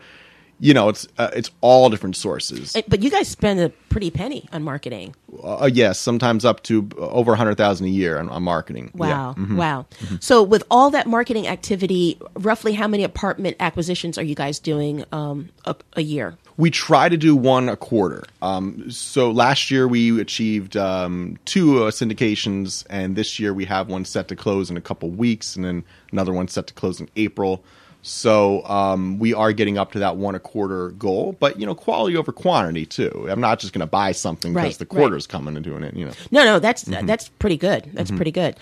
you 0.60 0.74
know 0.74 0.90
it's 0.90 1.08
uh, 1.18 1.30
it's 1.34 1.52
all 1.62 1.90
different 1.90 2.16
sources 2.16 2.76
but 2.88 3.02
you 3.02 3.10
guys 3.10 3.28
spend 3.28 3.60
a 3.60 3.70
pretty 3.90 4.12
penny 4.12 4.48
on 4.52 4.64
marketing 4.64 5.16
uh, 5.44 5.70
yes 5.72 6.00
sometimes 6.00 6.46
up 6.46 6.62
to 6.64 6.88
over 6.98 7.34
a 7.34 7.36
hundred 7.36 7.56
thousand 7.56 7.88
a 7.88 7.90
year 7.90 8.20
on, 8.20 8.30
on 8.30 8.44
marketing 8.44 8.92
wow 8.94 9.08
yeah. 9.08 9.44
mm-hmm. 9.44 9.58
wow 9.58 9.86
mm-hmm. 10.00 10.16
so 10.20 10.44
with 10.44 10.64
all 10.70 10.90
that 10.90 11.08
marketing 11.08 11.48
activity 11.48 12.20
roughly 12.36 12.74
how 12.74 12.88
many 12.88 13.04
apartment 13.04 13.56
acquisitions 13.60 14.18
are 14.18 14.24
you 14.24 14.36
guys 14.36 14.60
doing 14.60 15.04
um, 15.12 15.50
a, 15.66 15.76
a 15.94 16.02
year 16.02 16.38
we 16.60 16.70
try 16.70 17.08
to 17.08 17.16
do 17.16 17.38
one 17.38 17.70
a 17.70 17.78
quarter. 17.78 18.26
Um, 18.42 18.92
so 18.92 19.32
last 19.32 19.72
year 19.72 19.88
we 19.88 20.20
achieved 20.20 20.76
um, 20.76 21.40
two 21.46 21.86
uh, 21.86 21.92
syndications, 21.92 22.86
and 22.90 23.16
this 23.16 23.40
year 23.40 23.54
we 23.54 23.64
have 23.64 23.88
one 23.88 24.04
set 24.04 24.28
to 24.28 24.36
close 24.36 24.70
in 24.70 24.76
a 24.76 24.82
couple 24.82 25.10
weeks, 25.10 25.56
and 25.56 25.64
then 25.64 25.86
another 26.12 26.34
one 26.34 26.50
set 26.50 26.68
to 26.68 26.74
close 26.74 27.00
in 27.00 27.10
April. 27.16 27.64
So 28.02 28.66
um, 28.66 29.20
we 29.20 29.34
are 29.34 29.52
getting 29.52 29.78
up 29.78 29.92
to 29.92 30.00
that 30.00 30.16
one 30.16 30.34
a 30.34 30.40
quarter 30.40 30.90
goal, 30.92 31.36
but 31.40 31.60
you 31.60 31.66
know, 31.66 31.76
quality 31.76 32.16
over 32.16 32.32
quantity 32.32 32.86
too. 32.86 33.28
I'm 33.30 33.42
not 33.42 33.60
just 33.60 33.74
going 33.74 33.82
to 33.82 33.88
buy 33.88 34.14
something 34.14 34.54
because 34.54 34.66
right, 34.66 34.80
the 34.80 34.86
quarter's 34.86 35.26
right. 35.26 35.32
coming 35.32 35.56
and 35.56 35.66
doing 35.66 35.84
it. 35.84 35.96
You 35.96 36.06
know, 36.06 36.14
no, 36.32 36.46
no, 36.46 36.60
that's 36.60 36.86
mm-hmm. 36.86 37.06
that's 37.06 37.28
pretty 37.28 37.58
good. 37.58 37.90
That's 37.94 38.10
mm-hmm. 38.10 38.18
pretty 38.18 38.32
good. 38.32 38.56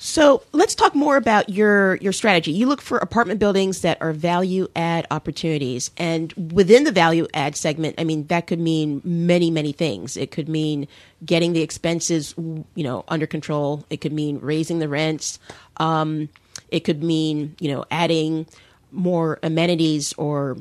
So 0.00 0.44
let's 0.52 0.76
talk 0.76 0.94
more 0.94 1.16
about 1.16 1.48
your 1.48 1.96
your 1.96 2.12
strategy. 2.12 2.52
You 2.52 2.66
look 2.68 2.80
for 2.80 2.98
apartment 2.98 3.40
buildings 3.40 3.82
that 3.82 4.00
are 4.00 4.12
value 4.12 4.68
add 4.76 5.06
opportunities, 5.10 5.90
and 5.96 6.32
within 6.52 6.84
the 6.84 6.92
value 6.92 7.26
add 7.34 7.56
segment, 7.56 7.96
I 7.98 8.04
mean 8.04 8.28
that 8.28 8.46
could 8.46 8.60
mean 8.60 9.02
many 9.04 9.50
many 9.50 9.72
things. 9.72 10.16
It 10.16 10.30
could 10.30 10.48
mean 10.48 10.86
getting 11.26 11.52
the 11.52 11.62
expenses 11.62 12.32
you 12.38 12.84
know 12.84 13.04
under 13.08 13.26
control. 13.26 13.84
It 13.90 14.00
could 14.00 14.12
mean 14.12 14.38
raising 14.38 14.78
the 14.78 14.88
rents. 14.88 15.40
Um, 15.78 16.28
it 16.68 16.80
could 16.80 17.02
mean 17.02 17.56
you 17.58 17.72
know 17.72 17.84
adding 17.90 18.46
more 18.92 19.38
amenities 19.42 20.12
or 20.14 20.56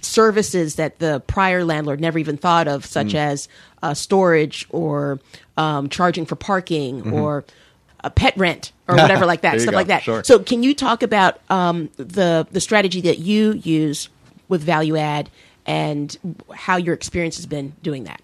services 0.00 0.76
that 0.76 0.98
the 0.98 1.20
prior 1.26 1.64
landlord 1.64 2.00
never 2.00 2.18
even 2.18 2.36
thought 2.36 2.68
of, 2.68 2.84
such 2.84 3.08
mm. 3.08 3.16
as 3.16 3.48
uh, 3.82 3.94
storage 3.94 4.66
or 4.70 5.20
um, 5.56 5.88
charging 5.88 6.26
for 6.26 6.36
parking 6.36 7.00
mm-hmm. 7.00 7.14
or 7.14 7.44
a 8.04 8.10
pet 8.10 8.36
rent 8.36 8.72
or 8.86 8.96
whatever 8.96 9.26
like 9.26 9.42
that, 9.42 9.60
stuff 9.60 9.72
go. 9.72 9.76
like 9.76 9.88
that. 9.88 10.02
Sure. 10.02 10.22
So, 10.24 10.38
can 10.38 10.62
you 10.62 10.74
talk 10.74 11.02
about 11.02 11.40
um, 11.50 11.90
the 11.96 12.46
the 12.50 12.60
strategy 12.60 13.00
that 13.02 13.18
you 13.18 13.52
use 13.52 14.08
with 14.48 14.62
value 14.62 14.96
add 14.96 15.30
and 15.66 16.16
how 16.54 16.76
your 16.76 16.94
experience 16.94 17.36
has 17.36 17.46
been 17.46 17.74
doing 17.82 18.04
that? 18.04 18.20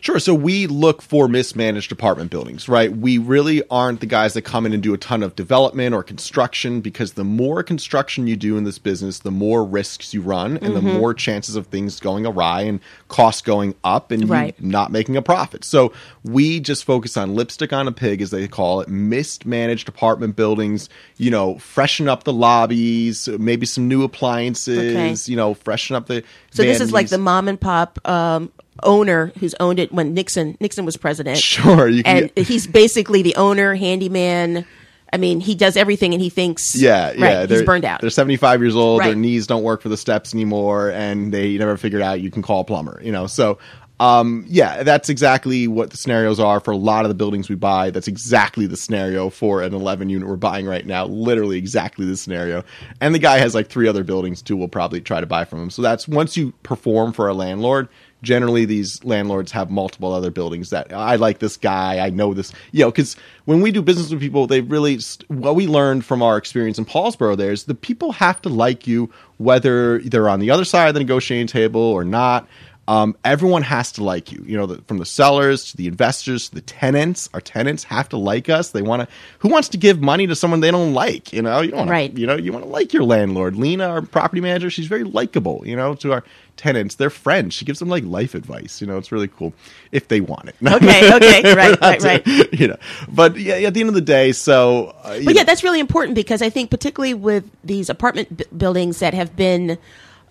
Sure. 0.00 0.20
So 0.20 0.34
we 0.34 0.68
look 0.68 1.02
for 1.02 1.26
mismanaged 1.26 1.90
apartment 1.90 2.30
buildings, 2.30 2.68
right? 2.68 2.96
We 2.96 3.18
really 3.18 3.66
aren't 3.68 4.00
the 4.00 4.06
guys 4.06 4.34
that 4.34 4.42
come 4.42 4.64
in 4.64 4.72
and 4.72 4.80
do 4.80 4.94
a 4.94 4.98
ton 4.98 5.22
of 5.22 5.34
development 5.34 5.94
or 5.94 6.04
construction 6.04 6.80
because 6.80 7.14
the 7.14 7.24
more 7.24 7.64
construction 7.64 8.28
you 8.28 8.36
do 8.36 8.56
in 8.56 8.62
this 8.62 8.78
business, 8.78 9.20
the 9.20 9.32
more 9.32 9.64
risks 9.64 10.14
you 10.14 10.22
run 10.22 10.58
and 10.58 10.74
mm-hmm. 10.74 10.74
the 10.74 10.80
more 10.80 11.12
chances 11.12 11.56
of 11.56 11.66
things 11.66 11.98
going 11.98 12.24
awry 12.24 12.62
and 12.62 12.78
costs 13.08 13.42
going 13.42 13.74
up 13.82 14.12
and 14.12 14.28
right. 14.28 14.60
not 14.62 14.92
making 14.92 15.16
a 15.16 15.22
profit. 15.22 15.64
So 15.64 15.92
we 16.22 16.60
just 16.60 16.84
focus 16.84 17.16
on 17.16 17.34
lipstick 17.34 17.72
on 17.72 17.88
a 17.88 17.92
pig, 17.92 18.22
as 18.22 18.30
they 18.30 18.46
call 18.46 18.80
it, 18.82 18.88
mismanaged 18.88 19.88
apartment 19.88 20.36
buildings, 20.36 20.88
you 21.16 21.32
know, 21.32 21.58
freshen 21.58 22.08
up 22.08 22.22
the 22.22 22.32
lobbies, 22.32 23.28
maybe 23.28 23.66
some 23.66 23.88
new 23.88 24.04
appliances, 24.04 24.78
okay. 24.78 25.30
you 25.30 25.36
know, 25.36 25.54
freshen 25.54 25.96
up 25.96 26.06
the. 26.06 26.22
So 26.52 26.62
this 26.62 26.80
is 26.80 26.92
like 26.92 27.08
the 27.08 27.18
mom 27.18 27.48
and 27.48 27.60
pop 27.60 27.98
um, 28.08 28.52
owner 28.82 29.32
who's 29.38 29.54
owned 29.60 29.78
it 29.78 29.92
when 29.92 30.14
Nixon 30.14 30.56
Nixon 30.60 30.84
was 30.84 30.96
president. 30.96 31.38
Sure, 31.38 31.88
and 31.88 32.34
get... 32.34 32.46
he's 32.46 32.66
basically 32.66 33.22
the 33.22 33.34
owner, 33.36 33.74
handyman. 33.74 34.66
I 35.12 35.18
mean, 35.18 35.40
he 35.40 35.54
does 35.54 35.76
everything, 35.76 36.14
and 36.14 36.22
he 36.22 36.28
thinks, 36.28 36.74
yeah, 36.74 37.12
yeah, 37.12 37.38
right, 37.38 37.50
he's 37.50 37.62
burned 37.62 37.84
out. 37.84 38.00
They're 38.00 38.10
seventy 38.10 38.36
five 38.36 38.60
years 38.60 38.76
old. 38.76 39.00
Right. 39.00 39.06
Their 39.06 39.16
knees 39.16 39.46
don't 39.46 39.62
work 39.62 39.82
for 39.82 39.88
the 39.88 39.96
steps 39.96 40.34
anymore, 40.34 40.90
and 40.90 41.32
they 41.32 41.56
never 41.58 41.76
figured 41.76 42.02
out 42.02 42.20
you 42.20 42.30
can 42.30 42.42
call 42.42 42.60
a 42.60 42.64
plumber. 42.64 43.00
You 43.02 43.12
know, 43.12 43.26
so 43.26 43.58
um, 43.98 44.44
yeah, 44.46 44.82
that's 44.82 45.08
exactly 45.08 45.68
what 45.68 45.90
the 45.90 45.96
scenarios 45.96 46.38
are 46.38 46.60
for 46.60 46.70
a 46.70 46.76
lot 46.76 47.04
of 47.04 47.08
the 47.08 47.14
buildings 47.14 47.48
we 47.48 47.56
buy. 47.56 47.90
That's 47.90 48.08
exactly 48.08 48.66
the 48.66 48.76
scenario 48.76 49.30
for 49.30 49.62
an 49.62 49.72
11 49.72 50.10
unit 50.10 50.28
we're 50.28 50.36
buying 50.36 50.66
right 50.66 50.84
now. 50.84 51.06
Literally 51.06 51.56
exactly 51.56 52.04
the 52.04 52.16
scenario. 52.16 52.62
And 53.00 53.14
the 53.14 53.18
guy 53.18 53.38
has 53.38 53.54
like 53.54 53.68
three 53.68 53.88
other 53.88 54.04
buildings 54.04 54.42
too. 54.42 54.56
We'll 54.56 54.68
probably 54.68 55.00
try 55.00 55.20
to 55.20 55.26
buy 55.26 55.44
from 55.46 55.62
him. 55.62 55.70
So 55.70 55.80
that's 55.80 56.06
once 56.06 56.36
you 56.36 56.52
perform 56.62 57.12
for 57.12 57.26
a 57.28 57.34
landlord, 57.34 57.88
generally 58.22 58.64
these 58.64 59.04
landlords 59.04 59.52
have 59.52 59.70
multiple 59.70 60.12
other 60.12 60.30
buildings 60.30 60.70
that 60.70 60.92
I 60.92 61.16
like 61.16 61.38
this 61.38 61.56
guy, 61.56 61.98
I 62.04 62.10
know 62.10 62.34
this, 62.34 62.52
you 62.72 62.80
know, 62.84 62.90
because 62.90 63.16
when 63.44 63.60
we 63.60 63.70
do 63.70 63.82
business 63.82 64.10
with 64.10 64.20
people, 64.20 64.46
they 64.46 64.60
really, 64.62 64.98
what 65.28 65.54
we 65.54 65.66
learned 65.66 66.04
from 66.04 66.22
our 66.22 66.36
experience 66.36 66.78
in 66.78 66.84
Paulsboro 66.86 67.36
there 67.36 67.52
is 67.52 67.64
the 67.64 67.74
people 67.74 68.12
have 68.12 68.40
to 68.42 68.48
like 68.48 68.86
you 68.86 69.10
whether 69.38 69.98
they're 70.00 70.28
on 70.28 70.40
the 70.40 70.50
other 70.50 70.64
side 70.64 70.88
of 70.88 70.94
the 70.94 71.00
negotiating 71.00 71.46
table 71.46 71.80
or 71.80 72.04
not. 72.04 72.48
um, 72.88 73.16
everyone 73.24 73.62
has 73.62 73.90
to 73.92 74.04
like 74.04 74.30
you. 74.30 74.44
You 74.46 74.56
know, 74.56 74.66
the, 74.66 74.80
from 74.82 74.98
the 74.98 75.04
sellers 75.04 75.70
to 75.72 75.76
the 75.76 75.88
investors 75.88 76.48
to 76.48 76.54
the 76.54 76.60
tenants. 76.60 77.28
Our 77.34 77.40
tenants 77.40 77.82
have 77.84 78.08
to 78.10 78.16
like 78.16 78.48
us. 78.48 78.70
They 78.70 78.80
want 78.82 79.02
to. 79.02 79.08
Who 79.40 79.48
wants 79.48 79.68
to 79.70 79.76
give 79.76 80.00
money 80.00 80.26
to 80.28 80.36
someone 80.36 80.60
they 80.60 80.70
don't 80.70 80.94
like? 80.94 81.32
You 81.32 81.42
know, 81.42 81.60
you 81.62 81.70
don't 81.72 81.80
wanna, 81.80 81.90
Right. 81.90 82.16
You 82.16 82.26
know, 82.28 82.36
you 82.36 82.52
want 82.52 82.64
to 82.64 82.70
like 82.70 82.92
your 82.92 83.02
landlord. 83.02 83.56
Lena, 83.56 83.88
our 83.88 84.02
property 84.02 84.40
manager, 84.40 84.70
she's 84.70 84.86
very 84.86 85.02
likable. 85.02 85.62
You 85.66 85.74
know, 85.74 85.96
to 85.96 86.12
our 86.12 86.24
tenants, 86.56 86.94
they're 86.96 87.10
friends. 87.10 87.54
She 87.54 87.64
gives 87.64 87.78
them 87.78 87.88
like 87.88 88.04
life 88.04 88.34
advice. 88.34 88.80
You 88.80 88.86
know, 88.86 88.96
it's 88.98 89.12
really 89.12 89.28
cool 89.28 89.52
if 89.92 90.08
they 90.08 90.20
want 90.20 90.48
it. 90.48 90.54
Okay, 90.66 91.14
okay, 91.14 91.54
right, 91.54 91.80
right, 91.80 92.02
right. 92.02 92.52
you 92.52 92.68
know, 92.68 92.76
but 93.08 93.36
yeah, 93.36 93.54
at 93.54 93.74
the 93.74 93.80
end 93.80 93.88
of 93.88 93.94
the 93.94 94.00
day, 94.00 94.32
so. 94.32 94.94
Uh, 95.04 95.20
But 95.24 95.34
yeah, 95.34 95.42
know- 95.42 95.44
that's 95.44 95.62
really 95.64 95.80
important 95.80 96.14
because 96.14 96.42
I 96.42 96.50
think 96.50 96.70
particularly 96.70 97.14
with 97.14 97.44
these 97.64 97.88
apartment 97.90 98.36
b- 98.36 98.44
buildings 98.56 98.98
that 99.00 99.14
have 99.14 99.36
been 99.36 99.78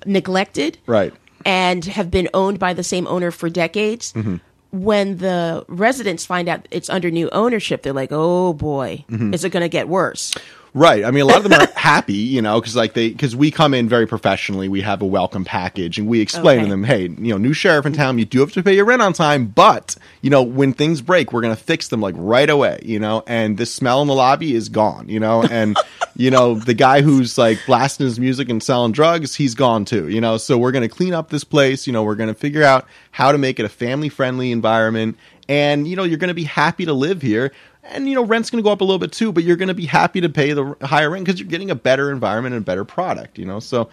neglected, 0.05 0.77
Right. 0.85 1.13
and 1.45 1.83
have 1.85 2.09
been 2.11 2.29
owned 2.33 2.59
by 2.59 2.73
the 2.73 2.83
same 2.83 3.07
owner 3.07 3.31
for 3.31 3.49
decades. 3.49 4.13
Mm-hmm. 4.13 4.37
When 4.71 5.17
the 5.19 5.63
residents 5.69 6.25
find 6.25 6.49
out 6.49 6.67
it's 6.69 6.89
under 6.89 7.09
new 7.09 7.29
ownership, 7.29 7.81
they're 7.81 7.93
like, 7.93 8.09
"Oh 8.11 8.51
boy, 8.53 9.05
Mm-hmm. 9.09 9.33
is 9.33 9.43
it 9.45 9.51
going 9.51 9.61
to 9.63 9.69
get 9.69 9.87
worse?" 9.87 10.33
Right. 10.77 11.05
I 11.05 11.11
mean, 11.11 11.21
a 11.21 11.25
lot 11.25 11.37
of 11.37 11.43
them 11.43 11.53
are 11.53 11.67
happy, 11.77 12.13
you 12.15 12.41
know, 12.41 12.59
because 12.59 12.75
like 12.75 12.93
they 12.95 13.07
because 13.09 13.33
we 13.33 13.49
come 13.49 13.73
in 13.73 13.87
very 13.87 14.05
professionally. 14.05 14.67
We 14.67 14.81
have 14.81 15.01
a 15.01 15.05
welcome 15.05 15.45
package, 15.45 15.97
and 15.97 16.05
we 16.05 16.19
explain 16.19 16.57
Okay. 16.59 16.65
to 16.65 16.69
them, 16.69 16.83
hey, 16.83 17.03
you 17.03 17.31
know, 17.31 17.37
new 17.37 17.53
sheriff 17.53 17.85
in 17.85 17.93
town, 17.93 18.19
you 18.19 18.25
do 18.25 18.41
have 18.41 18.51
to 18.51 18.61
pay 18.61 18.75
your 18.75 18.83
rent 18.83 19.01
on 19.01 19.13
time, 19.13 19.45
but 19.47 19.95
you 20.21 20.29
know, 20.29 20.43
when 20.43 20.73
things 20.73 21.01
break, 21.01 21.31
we're 21.31 21.39
gonna 21.41 21.55
fix 21.55 21.87
them 21.87 22.01
like 22.01 22.13
right 22.17 22.49
away, 22.49 22.79
you 22.83 22.99
know. 22.99 23.23
And 23.25 23.57
the 23.57 23.65
smell 23.65 24.01
in 24.01 24.09
the 24.09 24.13
lobby 24.15 24.53
is 24.53 24.67
gone, 24.67 25.07
you 25.07 25.21
know, 25.21 25.43
and 25.43 25.77
you 26.17 26.29
know 26.29 26.55
the 26.55 26.73
guy 26.73 27.01
who's 27.01 27.37
like 27.37 27.57
blasting 27.65 28.05
his 28.05 28.19
music 28.19 28.49
and 28.49 28.61
selling 28.61 28.91
drugs, 28.91 29.33
he's 29.33 29.55
gone 29.55 29.85
too, 29.85 30.09
you 30.09 30.19
know. 30.19 30.35
So 30.35 30.57
we're 30.57 30.73
gonna 30.73 30.89
clean 30.89 31.13
up 31.13 31.29
this 31.29 31.45
place, 31.45 31.87
you 31.87 31.93
know. 31.93 32.03
We're 32.03 32.15
gonna 32.15 32.33
figure 32.33 32.63
out 32.63 32.85
how 33.11 33.31
to 33.31 33.37
make 33.37 33.61
it 33.61 33.65
a 33.65 33.69
family 33.69 34.09
friendly 34.09 34.51
environment, 34.51 35.17
and 35.47 35.87
you 35.87 35.95
know, 35.95 36.03
you're 36.03 36.17
gonna 36.17 36.33
be 36.33 36.43
happy 36.43 36.83
to 36.83 36.91
live 36.93 37.21
here 37.21 37.53
and 37.85 38.07
you 38.07 38.15
know 38.15 38.23
rent's 38.23 38.49
going 38.49 38.61
to 38.61 38.67
go 38.67 38.71
up 38.71 38.81
a 38.81 38.83
little 38.83 38.99
bit 38.99 39.11
too 39.11 39.31
but 39.31 39.43
you're 39.43 39.55
going 39.55 39.67
to 39.67 39.73
be 39.73 39.85
happy 39.85 40.21
to 40.21 40.29
pay 40.29 40.53
the 40.53 40.75
higher 40.81 41.09
rent 41.09 41.25
because 41.25 41.39
you're 41.39 41.49
getting 41.49 41.71
a 41.71 41.75
better 41.75 42.11
environment 42.11 42.53
and 42.55 42.63
a 42.63 42.65
better 42.65 42.85
product 42.85 43.37
you 43.37 43.45
know 43.45 43.59
so 43.59 43.89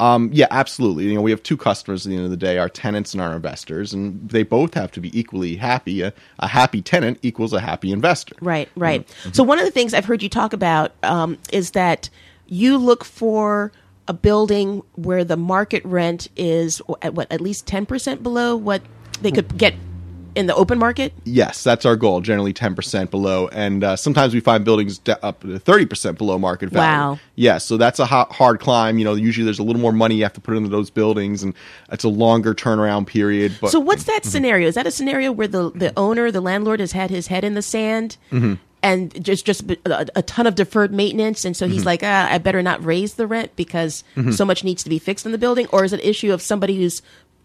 um, 0.00 0.28
yeah 0.32 0.48
absolutely 0.50 1.04
you 1.04 1.14
know 1.14 1.22
we 1.22 1.30
have 1.30 1.42
two 1.42 1.56
customers 1.56 2.04
at 2.04 2.10
the 2.10 2.16
end 2.16 2.24
of 2.24 2.30
the 2.30 2.36
day 2.36 2.58
our 2.58 2.68
tenants 2.68 3.12
and 3.12 3.22
our 3.22 3.34
investors 3.34 3.92
and 3.92 4.28
they 4.28 4.42
both 4.42 4.74
have 4.74 4.90
to 4.90 5.00
be 5.00 5.16
equally 5.18 5.56
happy 5.56 6.02
a, 6.02 6.12
a 6.40 6.48
happy 6.48 6.82
tenant 6.82 7.18
equals 7.22 7.52
a 7.52 7.60
happy 7.60 7.92
investor 7.92 8.34
Right, 8.40 8.68
right. 8.76 9.06
Mm-hmm. 9.06 9.32
So 9.32 9.44
one 9.44 9.58
of 9.58 9.64
the 9.64 9.70
things 9.70 9.94
I've 9.94 10.04
heard 10.04 10.22
you 10.22 10.28
talk 10.28 10.52
about 10.52 10.92
um, 11.02 11.38
is 11.52 11.72
that 11.72 12.10
you 12.46 12.76
look 12.76 13.04
for 13.04 13.72
a 14.08 14.12
building 14.12 14.82
where 14.96 15.24
the 15.24 15.36
market 15.36 15.84
rent 15.84 16.28
is 16.36 16.82
at 17.00 17.14
what 17.14 17.30
at 17.30 17.40
least 17.40 17.66
ten 17.66 17.86
percent 17.86 18.22
below 18.22 18.56
what 18.56 18.82
they 19.22 19.30
could 19.30 19.56
get 19.56 19.74
in 20.34 20.46
the 20.46 20.54
open 20.54 20.78
market. 20.78 21.12
yes 21.24 21.62
that's 21.64 21.84
our 21.86 21.96
goal 21.96 22.20
generally 22.20 22.52
10% 22.52 23.10
below 23.10 23.48
and 23.48 23.84
uh, 23.84 23.96
sometimes 23.96 24.34
we 24.34 24.40
find 24.40 24.64
buildings 24.64 25.00
up 25.22 25.40
to 25.40 25.46
30% 25.60 26.18
below 26.18 26.38
market 26.38 26.70
value 26.70 27.12
Wow. 27.12 27.18
yeah 27.36 27.58
so 27.58 27.76
that's 27.76 27.98
a 27.98 28.06
ho- 28.06 28.26
hard 28.30 28.60
climb 28.60 28.98
you 28.98 29.04
know 29.04 29.14
usually 29.14 29.44
there's 29.44 29.58
a 29.58 29.62
little 29.62 29.80
more 29.82 29.92
money 29.92 30.16
you 30.16 30.22
have 30.24 30.32
to 30.34 30.40
put 30.40 30.56
into 30.56 30.68
those 30.68 30.90
buildings 30.90 31.42
and 31.42 31.54
it's 31.92 32.04
a 32.04 32.08
longer 32.08 32.54
turnaround 32.54 33.06
period 33.06 33.56
but 33.60 33.70
So 33.70 33.80
what's 33.80 34.04
that 34.04 34.22
Mm-hmm. 34.22 34.30
scenario? 34.30 34.68
Is 34.68 34.74
that 34.76 34.86
a 34.86 34.90
scenario 34.90 35.32
where 35.32 35.48
the 35.48 35.70
the 35.70 35.92
owner, 35.96 36.30
the 36.30 36.40
landlord, 36.40 36.80
has 36.80 36.92
had 36.92 37.10
his 37.10 37.26
head 37.26 37.44
in 37.44 37.54
the 37.54 37.62
sand? 37.62 38.16
Mm-hmm. 38.32 38.54
And 38.82 39.24
just 39.24 39.44
just 39.46 39.70
a, 39.70 40.06
a 40.16 40.22
ton 40.22 40.46
of 40.46 40.54
deferred 40.54 40.92
maintenance, 40.92 41.44
and 41.44 41.56
so 41.56 41.64
Mm-hmm. 41.66 41.72
he's 41.74 41.86
like, 41.86 42.00
ah, 42.02 42.28
I 42.30 42.38
better 42.38 42.62
not 42.62 42.84
raise 42.84 43.14
the 43.14 43.26
rent 43.26 43.56
because 43.56 44.04
so 44.32 44.44
much 44.44 44.62
needs 44.64 44.82
to 44.84 44.90
be 44.90 44.98
fixed 44.98 45.24
in 45.26 45.32
the 45.32 45.38
building. 45.38 45.66
Or 45.72 45.84
is 45.84 45.92
it 45.92 46.00
an 46.00 46.06
issue 46.08 46.32
of 46.32 46.40
somebody 46.42 46.76
who's 46.76 47.00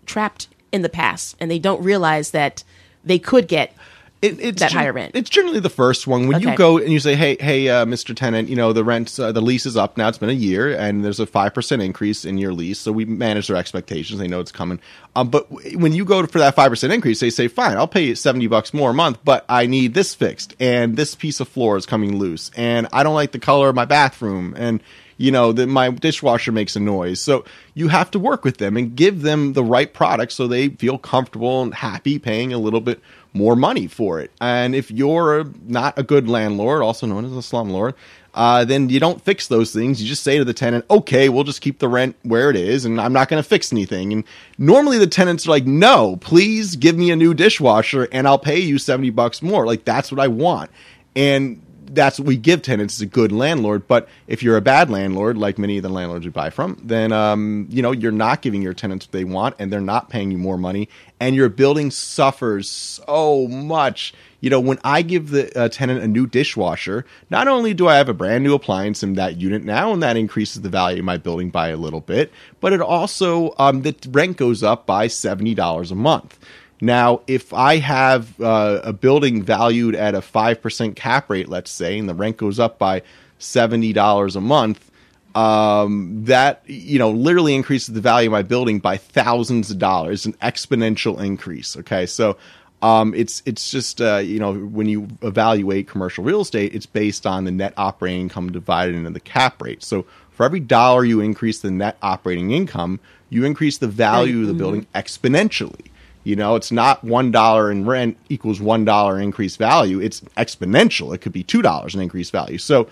trapped 0.06 0.47
in 0.71 0.82
the 0.82 0.89
past 0.89 1.36
and 1.39 1.49
they 1.49 1.60
don't 1.60 1.82
realize 1.84 2.32
that 2.32 2.63
they 3.04 3.20
could 3.20 3.48
get 3.48 3.74
it, 4.22 4.38
it's 4.40 4.60
that 4.60 4.72
gen- 4.72 4.80
higher 4.80 4.92
rent. 4.92 5.12
It's 5.16 5.30
generally 5.30 5.62
the 5.62 5.70
first 5.70 6.06
one 6.06 6.28
when 6.28 6.42
you 6.42 6.54
go 6.58 6.78
and 6.78 6.92
you 6.92 7.00
say, 7.00 7.16
"Hey, 7.16 7.38
hey, 7.40 7.70
uh, 7.70 7.86
Mr. 7.86 8.14
Tenant, 8.14 8.50
you 8.50 8.56
know 8.56 8.74
the 8.74 8.84
rent, 8.84 9.18
uh, 9.18 9.32
the 9.32 9.42
lease 9.42 9.66
is 9.66 9.78
up 9.78 9.98
now. 9.98 10.10
It's 10.10 10.18
been 10.18 10.30
a 10.30 10.34
year, 10.34 10.76
and 10.76 11.06
there's 11.06 11.22
a 11.22 11.26
five 11.26 11.54
percent 11.54 11.82
increase 11.82 12.26
in 12.26 12.38
your 12.38 12.52
lease." 12.52 12.80
So 12.80 12.92
we 12.92 13.06
manage 13.06 13.48
their 13.48 13.56
expectations; 13.56 14.20
they 14.20 14.28
know 14.28 14.42
it's 14.42 14.52
coming. 14.52 14.80
Um, 15.16 15.30
but 15.30 15.50
w- 15.50 15.80
when 15.80 15.94
you 15.94 16.04
go 16.04 16.26
for 16.28 16.40
that 16.40 16.54
five 16.54 16.70
percent 16.70 16.92
increase, 16.92 17.22
they 17.22 17.30
say, 17.30 17.48
"Fine, 17.48 17.78
I'll 17.78 17.88
pay 17.88 18.08
you 18.08 18.16
seventy 18.16 18.48
bucks 18.48 18.74
more 18.74 18.90
a 18.90 18.94
month, 18.94 19.20
but 19.24 19.46
I 19.48 19.68
need 19.68 19.94
this 19.94 20.14
fixed, 20.14 20.54
and 20.60 20.98
this 20.98 21.16
piece 21.16 21.40
of 21.40 21.48
floor 21.48 21.78
is 21.78 21.86
coming 21.86 22.18
loose, 22.18 22.52
and 22.58 22.88
I 22.92 23.04
don't 23.04 23.16
like 23.16 23.32
the 23.32 23.40
color 23.40 23.70
of 23.70 23.76
my 23.76 23.86
bathroom, 23.86 24.54
and." 24.58 24.82
You 25.20 25.32
know 25.32 25.52
that 25.52 25.68
my 25.68 25.92
dishwasher 25.92 26.52
makes 26.52 26.76
a 26.76 26.80
noise. 26.80 27.20
So 27.20 27.46
you 27.76 27.90
have 27.90 28.10
to 28.12 28.20
work 28.20 28.44
with 28.44 28.58
them 28.58 28.76
and 28.78 28.96
give 28.96 29.22
them 29.22 29.54
the 29.54 29.64
right 29.64 29.94
product 29.94 30.32
so 30.32 30.48
they 30.48 30.70
feel 30.70 30.98
comfortable 30.98 31.62
and 31.62 31.74
happy 31.74 32.18
paying 32.18 32.54
a 32.54 32.58
little 32.58 32.82
bit 32.82 33.02
more 33.34 33.56
money 33.56 33.86
for 33.86 34.20
it. 34.20 34.32
And 34.42 34.74
if 34.74 34.90
you're 34.90 35.46
not 35.68 36.00
a 36.00 36.04
good 36.04 36.28
landlord 36.28 36.82
also 36.82 37.06
known 37.06 37.26
as 37.26 37.34
a 37.34 37.36
slumlord 37.42 37.94
uh, 38.34 38.64
then 38.64 38.90
you 38.90 39.00
don't 39.00 39.22
fix 39.22 39.48
those 39.48 39.74
things. 39.74 40.02
You 40.02 40.08
just 40.08 40.24
say 40.24 40.38
to 40.38 40.46
the 40.46 40.54
tenant 40.54 40.86
okay 40.90 41.30
we'll 41.30 41.44
just 41.44 41.62
keep 41.62 41.80
the 41.80 41.90
rent 41.90 42.16
where 42.24 42.50
it 42.50 42.56
is 42.56 42.86
and 42.86 43.00
i'm 43.02 43.14
not 43.14 43.28
going 43.28 43.42
to 43.44 43.48
fix 43.48 43.74
anything. 43.74 44.14
And 44.14 44.24
normally 44.58 44.98
the 44.98 45.08
tenants 45.08 45.46
are 45.46 45.50
like 45.50 45.66
no 45.66 46.16
please 46.18 46.76
give 46.76 46.98
me 46.98 47.12
a 47.12 47.16
new 47.16 47.34
dishwasher 47.34 48.08
and 48.12 48.28
i'll 48.28 48.40
pay 48.40 48.60
you 48.60 48.78
70 48.78 49.10
bucks 49.12 49.42
more. 49.42 49.66
Like 49.66 49.84
that's 49.84 50.12
what 50.12 50.22
i 50.22 50.28
want. 50.28 50.72
And 51.16 51.62
that's 51.93 52.19
what 52.19 52.28
we 52.28 52.38
give 52.38 52.62
tenants 52.62 52.95
is 52.95 53.02
a 53.02 53.06
good 53.06 53.32
landlord. 53.32 53.88
But 53.88 54.08
if 54.28 54.43
you're 54.43 54.58
a 54.58 54.62
bad 54.62 54.89
landlord, 54.89 55.38
like 55.38 55.58
many 55.58 55.78
of 55.78 55.84
the 55.84 55.89
landlords 55.89 56.25
we 56.25 56.32
buy 56.32 56.49
from, 56.49 56.80
then 56.84 57.12
um, 57.12 57.67
you 57.69 57.82
know 57.82 57.91
you're 57.91 58.12
not 58.12 58.41
giving 58.41 58.62
your 58.62 58.73
tenants 58.73 59.08
what 59.08 59.12
they 59.12 59.23
want, 59.23 59.56
and 59.60 59.71
they're 59.71 59.82
not 59.82 60.10
paying 60.10 60.32
you 60.32 60.38
more 60.38 60.58
money, 60.58 60.89
and 61.19 61.36
your 61.36 61.49
building 61.49 61.91
suffers 61.91 62.69
so 62.69 63.47
much. 63.47 64.13
You 64.41 64.49
know, 64.49 64.62
when 64.62 64.80
I 64.86 65.02
give 65.02 65.32
the 65.32 65.58
uh, 65.60 65.67
tenant 65.67 66.02
a 66.02 66.08
new 66.08 66.25
dishwasher, 66.25 67.06
not 67.30 67.49
only 67.49 67.73
do 67.73 67.89
I 67.89 67.97
have 67.97 68.08
a 68.08 68.13
brand 68.13 68.43
new 68.43 68.54
appliance 68.54 69.04
in 69.04 69.15
that 69.15 69.36
unit 69.36 69.65
now, 69.65 69.91
and 69.91 70.02
that 70.02 70.15
increases 70.15 70.62
the 70.62 70.69
value 70.69 70.99
of 70.99 71.06
my 71.06 71.17
building 71.17 71.49
by 71.49 71.69
a 71.69 71.78
little 71.78 71.99
bit, 71.99 72.32
but 72.62 72.71
it 72.71 72.80
also 72.80 73.54
um, 73.58 73.82
the 73.82 73.95
rent 74.10 74.38
goes 74.38 74.63
up 74.63 74.86
by 74.86 75.08
seventy 75.08 75.54
dollars 75.54 75.91
a 75.91 75.95
month. 75.95 76.39
Now, 76.82 77.22
if 77.28 77.54
I 77.54 77.78
have 77.78 78.39
uh, 78.39 78.82
a 78.84 78.94
building 78.94 79.44
valued 79.44 79.96
at 79.96 80.15
a 80.15 80.20
5% 80.20 80.96
cap 80.96 81.30
rate, 81.30 81.50
let's 81.50 81.72
say, 81.72 81.98
and 81.98 82.08
the 82.08 82.13
rent 82.13 82.38
goes 82.38 82.60
up 82.60 82.78
by 82.78 83.02
$70 83.39 84.36
a 84.36 84.42
month, 84.42 84.92
um, 85.36 86.24
that, 86.26 86.63
you 86.65 86.98
know, 86.98 87.12
literally 87.12 87.54
increases 87.54 87.94
the 87.94 88.02
value 88.02 88.30
of 88.30 88.32
my 88.32 88.42
building 88.42 88.80
by 88.80 88.98
thousands 88.98 89.70
of 89.72 89.78
dollars, 89.78 90.26
an 90.26 90.34
exponential 90.42 91.22
increase. 91.22 91.76
Okay. 91.78 92.06
So, 92.06 92.38
um, 92.82 93.13
it's 93.13 93.44
it's 93.46 93.72
just 93.72 94.02
uh, 94.02 94.18
you 94.18 94.39
know 94.39 94.54
when 94.54 94.88
you 94.88 95.10
evaluate 95.22 95.88
commercial 95.88 96.24
real 96.24 96.42
estate, 96.42 96.74
it's 96.74 96.86
based 96.86 97.26
on 97.26 97.44
the 97.44 97.52
net 97.52 97.74
operating 97.76 98.22
income 98.22 98.52
divided 98.52 98.96
into 98.96 99.10
the 99.10 99.20
cap 99.20 99.62
rate. 99.62 99.84
So 99.84 100.06
for 100.32 100.46
every 100.46 100.62
dollar 100.62 101.04
you 101.04 101.20
increase 101.20 101.60
the 101.60 101.72
net 101.72 101.98
operating 102.02 102.52
income, 102.52 103.00
you 103.30 103.44
increase 103.44 103.80
the 103.80 103.88
value 103.88 104.42
of 104.42 104.48
the 104.48 104.54
building 104.54 104.88
exponentially. 104.96 105.88
You 106.24 106.36
know, 106.36 106.56
it's 106.56 106.72
not 106.72 107.04
one 107.04 107.32
dollar 107.32 107.72
in 107.72 107.86
rent 107.86 108.18
equals 108.28 108.60
one 108.60 108.86
dollar 108.86 109.20
increased 109.20 109.58
value. 109.58 110.00
It's 110.00 110.22
exponential. 110.38 111.16
It 111.16 111.20
could 111.20 111.32
be 111.34 111.44
two 111.44 111.62
dollars 111.62 111.96
in 111.96 112.02
increased 112.02 112.32
value. 112.32 112.58
So, 112.58 112.88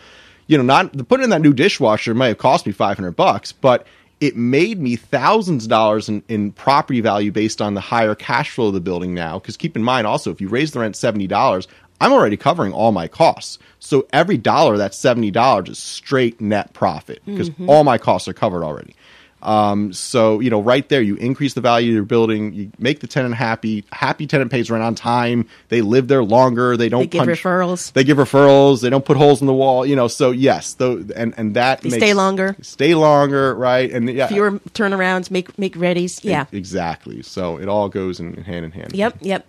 you 0.48 0.58
know, 0.58 0.63
not 0.63 0.94
the 0.94 1.04
putting 1.04 1.26
in 1.26 1.30
that 1.32 1.42
new 1.42 1.54
dishwasher 1.54 2.13
might 2.13 2.30
have 2.30 2.38
cost 2.38 2.66
me 2.66 2.72
five 2.72 2.98
hundred 2.98 3.16
bucks, 3.16 3.52
but 3.52 3.86
it 4.20 4.36
made 4.36 4.80
me 4.80 4.96
thousands 4.96 5.66
of 5.66 5.70
dollars 5.70 6.10
in, 6.10 6.24
in 6.28 6.52
property 6.52 7.02
value 7.02 7.32
based 7.32 7.62
on 7.62 7.76
the 7.76 7.82
higher 7.82 8.16
cash 8.16 8.50
flow 8.50 8.68
of 8.68 8.74
the 8.74 8.80
building 8.82 9.13
now. 9.13 9.38
Because 9.38 9.58
keep 9.58 9.76
in 9.76 9.84
mind 9.84 10.08
also, 10.08 10.32
if 10.32 10.42
you 10.42 10.48
raise 10.48 10.72
the 10.72 10.80
rent 10.80 10.96
seventy 10.96 11.28
dollars, 11.28 11.68
I'm 12.00 12.13
already 12.13 12.38
covering 12.38 12.74
all 12.74 12.92
my 12.92 13.08
costs. 13.08 13.60
So 13.80 14.08
every 14.13 14.38
dollar 14.38 14.78
that's 14.78 14.98
seventy 14.98 15.32
dollars 15.32 15.70
is 15.70 15.80
straight 15.80 16.40
net 16.40 16.74
profit 16.74 17.22
because 17.26 17.50
mm-hmm. 17.50 17.70
all 17.70 17.84
my 17.84 17.98
costs 17.98 18.28
are 18.28 18.34
covered 18.34 18.63
already. 18.63 18.96
Um, 19.41 19.93
so 19.93 20.39
you 20.39 20.50
know, 20.50 20.62
right 20.62 20.88
there, 20.89 21.02
you 21.02 21.15
increase 21.15 21.54
the 21.54 21.62
value 21.62 21.91
of 21.91 21.95
your 21.95 22.04
building, 22.06 22.54
you 22.54 22.71
make 22.80 23.00
the 23.02 23.08
tenant 23.08 23.36
happy. 23.36 23.84
Happy 23.91 24.26
tenant 24.26 24.50
pays 24.52 24.71
rent 24.71 24.84
on 24.84 24.95
time. 24.95 25.47
They 25.69 25.82
live 25.82 26.08
there 26.08 26.23
longer. 26.23 26.76
They 26.76 26.89
don't 26.89 27.02
They 27.02 27.08
give 27.08 27.19
punch- 27.26 27.43
referrals. 27.43 27.93
They 27.93 28.04
give 28.04 28.17
referrals. 28.17 28.82
They 28.82 28.89
don't 28.89 29.06
put 29.06 29.15
holes 29.17 29.39
in 29.41 29.47
the 29.47 29.54
wall. 29.54 29.86
You 29.86 29.95
know, 29.95 30.08
so 30.08 30.32
yes, 30.32 30.73
though, 30.73 31.04
and 31.15 31.34
and 31.38 31.54
that 31.56 31.82
They 31.82 31.89
makes- 31.89 32.04
stay 32.04 32.13
longer. 32.13 32.56
stay 32.62 32.95
longer, 32.95 33.54
right? 33.56 33.91
And 33.91 34.10
yeah, 34.10 34.28
fewer 34.28 34.52
turnarounds, 34.73 35.30
make 35.30 35.58
make 35.60 35.76
readies. 35.76 36.19
Yeah. 36.23 36.45
E- 36.52 36.58
exactly. 36.58 37.21
So 37.21 37.58
it 37.60 37.67
all 37.67 37.89
goes 37.89 38.19
in 38.19 38.34
hand 38.43 38.65
in 38.65 38.71
hand. 38.71 38.93
Yep, 38.95 39.17
yep. 39.21 39.45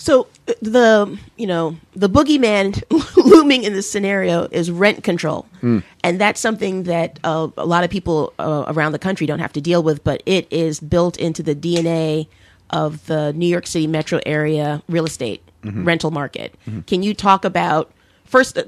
So 0.00 0.28
uh, 0.48 0.54
the 0.62 1.18
you 1.36 1.46
know 1.46 1.76
the 1.96 2.08
boogeyman 2.08 2.82
looming 3.16 3.64
in 3.64 3.72
this 3.72 3.90
scenario 3.90 4.44
is 4.50 4.70
rent 4.70 5.02
control, 5.04 5.44
Hmm. 5.60 5.80
and 6.04 6.20
that's 6.20 6.40
something 6.40 6.84
that 6.84 7.18
uh, 7.24 7.48
a 7.56 7.66
lot 7.66 7.82
of 7.84 7.90
people 7.90 8.32
uh, 8.38 8.64
around 8.68 8.92
the 8.92 8.98
country 9.00 9.26
don't 9.26 9.40
have 9.40 9.52
to 9.54 9.60
deal 9.60 9.82
with, 9.82 10.04
but 10.04 10.22
it 10.24 10.46
is 10.52 10.78
built 10.80 11.16
into 11.18 11.42
the 11.42 11.54
DNA 11.54 12.28
of 12.70 13.04
the 13.06 13.32
New 13.32 13.46
York 13.48 13.66
City 13.66 13.86
metro 13.88 14.20
area 14.24 14.82
real 14.88 15.04
estate 15.04 15.42
Mm-hmm. 15.64 15.84
rental 15.84 16.12
market. 16.12 16.54
Can 16.86 17.02
you 17.02 17.12
talk 17.14 17.44
about 17.44 17.90
first? 18.24 18.56
Uh, 18.56 18.62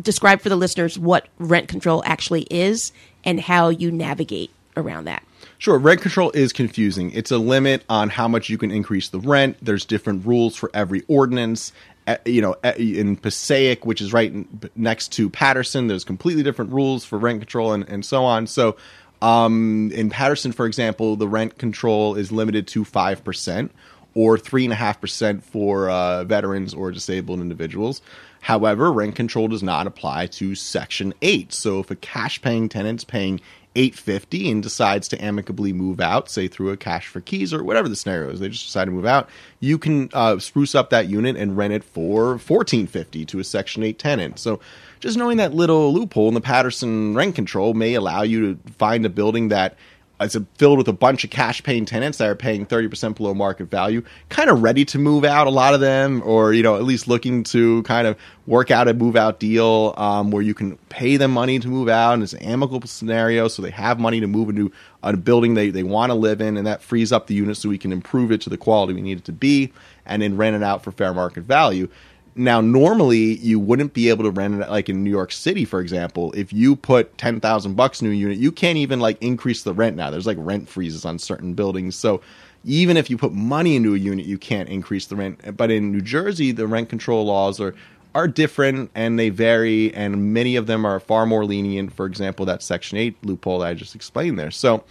describe 0.00 0.40
for 0.40 0.48
the 0.48 0.56
listeners 0.56 0.98
what 0.98 1.28
rent 1.38 1.68
control 1.68 2.02
actually 2.04 2.42
is 2.50 2.92
and 3.24 3.38
how 3.38 3.68
you 3.68 3.92
navigate 3.92 4.50
around 4.76 5.04
that. 5.04 5.22
Sure, 5.62 5.78
rent 5.78 6.00
control 6.00 6.32
is 6.32 6.52
confusing. 6.52 7.12
It's 7.12 7.30
a 7.30 7.38
limit 7.38 7.84
on 7.88 8.08
how 8.08 8.26
much 8.26 8.50
you 8.50 8.58
can 8.58 8.72
increase 8.72 9.10
the 9.10 9.20
rent. 9.20 9.56
There's 9.62 9.84
different 9.84 10.26
rules 10.26 10.56
for 10.56 10.68
every 10.74 11.04
ordinance. 11.06 11.72
Uh, 12.04 12.16
you 12.24 12.42
know, 12.42 12.56
uh, 12.64 12.72
in 12.76 13.14
Passaic, 13.14 13.86
which 13.86 14.00
is 14.00 14.12
right 14.12 14.34
next 14.76 15.12
to 15.12 15.30
Paterson, 15.30 15.86
there's 15.86 16.02
completely 16.02 16.42
different 16.42 16.72
rules 16.72 17.04
for 17.04 17.16
rent 17.16 17.38
control 17.38 17.74
and, 17.74 17.88
and 17.88 18.04
so 18.04 18.24
on. 18.24 18.48
So, 18.48 18.76
um, 19.20 19.92
in 19.94 20.10
Paterson, 20.10 20.50
for 20.50 20.66
example, 20.66 21.14
the 21.14 21.28
rent 21.28 21.58
control 21.58 22.16
is 22.16 22.32
limited 22.32 22.66
to 22.66 22.84
5% 22.84 23.70
or 24.14 24.36
3.5% 24.36 25.44
for 25.44 25.88
uh, 25.88 26.24
veterans 26.24 26.74
or 26.74 26.90
disabled 26.90 27.38
individuals. 27.38 28.02
However, 28.40 28.92
rent 28.92 29.14
control 29.14 29.46
does 29.46 29.62
not 29.62 29.86
apply 29.86 30.26
to 30.26 30.56
Section 30.56 31.14
8. 31.22 31.52
So 31.52 31.78
if 31.78 31.92
a 31.92 31.94
cash 31.94 32.42
paying 32.42 32.68
tenant's 32.68 33.04
paying 33.04 33.40
850 33.74 34.50
and 34.50 34.62
decides 34.62 35.08
to 35.08 35.24
amicably 35.24 35.72
move 35.72 36.00
out, 36.00 36.30
say 36.30 36.48
through 36.48 36.70
a 36.70 36.76
cash 36.76 37.06
for 37.06 37.20
keys 37.20 37.54
or 37.54 37.64
whatever 37.64 37.88
the 37.88 37.96
scenario 37.96 38.30
is, 38.30 38.40
they 38.40 38.48
just 38.48 38.66
decide 38.66 38.86
to 38.86 38.90
move 38.90 39.06
out, 39.06 39.28
you 39.60 39.78
can 39.78 40.10
uh, 40.12 40.38
spruce 40.38 40.74
up 40.74 40.90
that 40.90 41.08
unit 41.08 41.36
and 41.36 41.56
rent 41.56 41.72
it 41.72 41.84
for 41.84 42.32
1450 42.32 43.24
to 43.26 43.38
a 43.38 43.44
Section 43.44 43.82
8 43.82 43.98
tenant. 43.98 44.38
So 44.38 44.60
just 45.00 45.16
knowing 45.16 45.38
that 45.38 45.54
little 45.54 45.92
loophole 45.92 46.28
in 46.28 46.34
the 46.34 46.40
Paterson 46.40 47.14
rent 47.14 47.34
control 47.34 47.74
may 47.74 47.94
allow 47.94 48.22
you 48.22 48.54
to 48.54 48.72
find 48.72 49.06
a 49.06 49.10
building 49.10 49.48
that 49.48 49.76
it's 50.24 50.36
filled 50.54 50.78
with 50.78 50.88
a 50.88 50.92
bunch 50.92 51.24
of 51.24 51.30
cash 51.30 51.62
paying 51.62 51.84
tenants 51.84 52.18
that 52.18 52.28
are 52.28 52.34
paying 52.34 52.66
30% 52.66 53.16
below 53.16 53.34
market 53.34 53.70
value, 53.70 54.02
kind 54.28 54.50
of 54.50 54.62
ready 54.62 54.84
to 54.86 54.98
move 54.98 55.24
out, 55.24 55.46
a 55.46 55.50
lot 55.50 55.74
of 55.74 55.80
them, 55.80 56.22
or, 56.24 56.52
you 56.52 56.62
know, 56.62 56.76
at 56.76 56.84
least 56.84 57.08
looking 57.08 57.44
to 57.44 57.82
kind 57.84 58.06
of 58.06 58.16
work 58.46 58.70
out 58.70 58.88
a 58.88 58.94
move 58.94 59.16
out 59.16 59.38
deal 59.38 59.94
um, 59.96 60.30
where 60.30 60.42
you 60.42 60.54
can 60.54 60.76
pay 60.88 61.16
them 61.16 61.30
money 61.30 61.58
to 61.58 61.68
move 61.68 61.88
out 61.88 62.14
and 62.14 62.22
it's 62.22 62.32
an 62.32 62.42
amicable 62.42 62.88
scenario 62.88 63.46
so 63.46 63.62
they 63.62 63.70
have 63.70 64.00
money 64.00 64.18
to 64.18 64.26
move 64.26 64.48
into 64.48 64.72
a 65.04 65.16
building 65.16 65.54
they, 65.54 65.70
they 65.70 65.84
want 65.84 66.10
to 66.10 66.14
live 66.14 66.40
in 66.40 66.56
and 66.56 66.66
that 66.66 66.82
frees 66.82 67.12
up 67.12 67.28
the 67.28 67.34
unit 67.34 67.56
so 67.56 67.68
we 67.68 67.78
can 67.78 67.92
improve 67.92 68.32
it 68.32 68.40
to 68.40 68.50
the 68.50 68.56
quality 68.56 68.92
we 68.92 69.00
need 69.00 69.18
it 69.18 69.24
to 69.24 69.32
be 69.32 69.72
and 70.06 70.22
then 70.22 70.36
rent 70.36 70.56
it 70.56 70.62
out 70.62 70.82
for 70.82 70.90
fair 70.90 71.14
market 71.14 71.44
value. 71.44 71.88
Now, 72.34 72.62
normally 72.62 73.36
you 73.36 73.58
wouldn't 73.58 73.92
be 73.92 74.08
able 74.08 74.24
to 74.24 74.30
rent 74.30 74.62
it 74.62 74.70
like 74.70 74.88
in 74.88 75.04
New 75.04 75.10
York 75.10 75.32
City, 75.32 75.64
for 75.64 75.80
example. 75.80 76.32
If 76.32 76.52
you 76.52 76.76
put 76.76 77.16
ten 77.18 77.40
thousand 77.40 77.74
bucks 77.74 78.00
in 78.00 78.10
a 78.10 78.14
unit, 78.14 78.38
you 78.38 78.50
can't 78.50 78.78
even 78.78 79.00
like 79.00 79.22
increase 79.22 79.62
the 79.62 79.74
rent 79.74 79.96
now. 79.96 80.10
There's 80.10 80.26
like 80.26 80.38
rent 80.40 80.68
freezes 80.68 81.04
on 81.04 81.18
certain 81.18 81.52
buildings, 81.52 81.94
so 81.94 82.22
even 82.64 82.96
if 82.96 83.10
you 83.10 83.18
put 83.18 83.32
money 83.32 83.76
into 83.76 83.94
a 83.94 83.98
unit, 83.98 84.24
you 84.24 84.38
can't 84.38 84.68
increase 84.68 85.06
the 85.06 85.16
rent. 85.16 85.56
But 85.56 85.70
in 85.70 85.92
New 85.92 86.00
Jersey, 86.00 86.52
the 86.52 86.66
rent 86.66 86.88
control 86.88 87.26
laws 87.26 87.60
are 87.60 87.74
are 88.14 88.28
different 88.28 88.90
and 88.94 89.18
they 89.18 89.28
vary, 89.28 89.92
and 89.94 90.32
many 90.32 90.56
of 90.56 90.66
them 90.66 90.84
are 90.86 91.00
far 91.00 91.26
more 91.26 91.44
lenient. 91.44 91.92
For 91.92 92.06
example, 92.06 92.46
that 92.46 92.62
Section 92.62 92.98
Eight 92.98 93.16
loophole 93.24 93.58
that 93.60 93.68
I 93.68 93.74
just 93.74 93.94
explained 93.94 94.38
there. 94.38 94.50
So, 94.50 94.84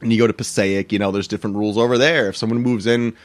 and 0.00 0.12
you 0.12 0.18
go 0.18 0.26
to 0.26 0.32
Passaic, 0.32 0.92
you 0.92 0.98
know, 0.98 1.10
there's 1.10 1.28
different 1.28 1.56
rules 1.56 1.78
over 1.78 1.96
there. 1.96 2.28
If 2.28 2.36
someone 2.36 2.60
moves 2.60 2.86
in 2.86 3.16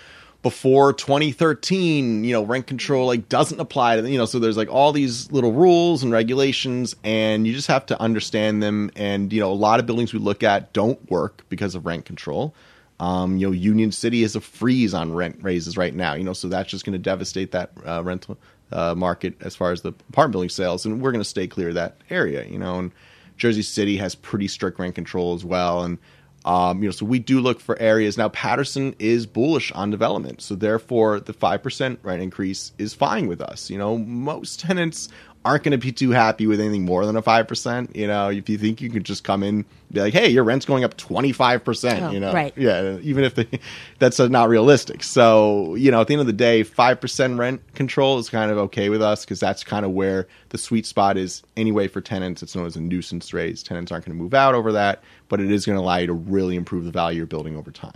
before 0.43 0.93
2013 0.93 2.23
you 2.23 2.31
know 2.31 2.43
rent 2.43 2.67
control 2.67 3.07
like 3.07 3.27
doesn't 3.27 3.59
apply 3.59 3.99
to 3.99 4.09
you 4.09 4.17
know 4.17 4.25
so 4.25 4.37
there's 4.39 4.57
like 4.57 4.69
all 4.69 4.91
these 4.91 5.31
little 5.31 5.51
rules 5.51 6.03
and 6.03 6.11
regulations 6.11 6.95
and 7.03 7.47
you 7.47 7.53
just 7.53 7.67
have 7.67 7.85
to 7.85 7.99
understand 7.99 8.61
them 8.61 8.91
and 8.95 9.33
you 9.33 9.39
know 9.39 9.51
a 9.51 9.53
lot 9.53 9.79
of 9.79 9.85
buildings 9.85 10.13
we 10.13 10.19
look 10.19 10.43
at 10.43 10.71
don't 10.73 11.09
work 11.09 11.43
because 11.49 11.75
of 11.75 11.85
rent 11.85 12.05
control. 12.05 12.53
Um, 12.99 13.37
you 13.37 13.45
know 13.45 13.51
union 13.51 13.91
city 13.91 14.23
is 14.23 14.35
a 14.35 14.41
freeze 14.41 14.93
on 14.93 15.13
rent 15.13 15.37
raises 15.41 15.77
right 15.77 15.93
now 15.93 16.15
you 16.15 16.23
know 16.23 16.33
so 16.33 16.47
that's 16.47 16.69
just 16.69 16.83
going 16.83 16.93
to 16.93 16.99
devastate 16.99 17.51
that 17.51 17.71
uh, 17.85 18.01
rental 18.03 18.39
uh, 18.71 18.95
market 18.95 19.35
as 19.41 19.55
far 19.55 19.71
as 19.71 19.83
the 19.83 19.89
apartment 20.09 20.31
building 20.31 20.49
sales 20.49 20.83
and 20.83 20.99
we're 20.99 21.11
going 21.11 21.21
to 21.21 21.29
stay 21.29 21.45
clear 21.45 21.69
of 21.69 21.75
that 21.75 21.97
area 22.09 22.45
you 22.45 22.57
know 22.57 22.79
and 22.79 22.91
jersey 23.37 23.61
city 23.61 23.97
has 23.97 24.15
pretty 24.15 24.47
strict 24.47 24.79
rent 24.79 24.95
control 24.95 25.35
as 25.35 25.45
well 25.45 25.83
and 25.83 25.99
um, 26.47 26.81
you 26.81 26.87
know, 26.87 26.91
so 26.93 27.05
we 27.05 27.19
do 27.19 27.39
look 27.41 27.59
for 27.59 27.77
areas. 27.79 28.17
Now, 28.17 28.29
Paterson 28.29 28.95
is 28.99 29.25
bullish 29.25 29.71
on 29.73 29.91
development, 29.91 30.41
so 30.41 30.55
therefore 30.55 31.19
the 31.19 31.33
five 31.33 31.61
percent 31.61 31.99
rent 32.03 32.21
increase 32.21 32.71
is 32.77 32.93
fine 32.93 33.27
with 33.27 33.41
us. 33.41 33.69
You 33.69 33.77
know, 33.77 33.97
most 33.97 34.59
tenants 34.61 35.09
aren't 35.45 35.63
going 35.63 35.71
to 35.71 35.77
be 35.77 35.93
too 35.93 36.09
happy 36.11 36.45
with 36.45 36.59
anything 36.59 36.83
more 36.83 37.05
than 37.05 37.15
a 37.15 37.21
5%. 37.21 37.95
You 37.95 38.07
know, 38.07 38.29
if 38.29 38.49
you 38.49 38.57
think 38.57 38.81
you 38.81 38.89
can 38.89 39.03
just 39.03 39.23
come 39.23 39.43
in 39.43 39.63
be 39.93 40.01
like, 40.01 40.11
hey, 40.11 40.27
your 40.27 40.43
rent's 40.43 40.65
going 40.65 40.83
up 40.83 40.97
25%, 40.97 42.01
Oh, 42.01 42.11
you 42.11 42.19
know. 42.19 42.33
right. 42.33 42.51
Yeah, 42.57 42.97
even 43.01 43.23
if 43.23 43.35
they, 43.35 43.47
that's 43.99 44.19
not 44.19 44.49
realistic. 44.49 45.03
So, 45.03 45.75
you 45.75 45.89
know, 45.89 46.01
at 46.01 46.07
the 46.07 46.15
end 46.15 46.21
of 46.21 46.27
the 46.27 46.33
day, 46.33 46.65
5% 46.65 47.39
rent 47.39 47.61
control 47.75 48.19
is 48.19 48.29
kind 48.29 48.51
of 48.51 48.57
okay 48.57 48.89
with 48.89 49.01
us 49.01 49.23
because 49.23 49.39
that's 49.39 49.63
kind 49.63 49.85
of 49.85 49.91
where 49.91 50.27
the 50.49 50.57
sweet 50.57 50.85
spot 50.85 51.15
is 51.17 51.43
anyway 51.55 51.87
for 51.87 52.01
tenants. 52.01 52.43
It's 52.43 52.53
known 52.53 52.65
as 52.65 52.75
a 52.75 52.81
nuisance 52.81 53.33
raise. 53.33 53.63
Tenants 53.63 53.89
aren't 53.89 54.03
going 54.05 54.17
to 54.17 54.21
move 54.21 54.33
out 54.33 54.53
over 54.53 54.73
that, 54.73 55.01
but 55.29 55.39
it 55.39 55.51
is 55.51 55.65
going 55.65 55.77
to 55.77 55.81
allow 55.83 55.97
you 55.97 56.07
to 56.07 56.13
really 56.13 56.55
improve 56.55 56.85
the 56.85 56.91
value 56.91 57.17
you're 57.17 57.25
building 57.25 57.55
over 57.57 57.71
time. 57.71 57.93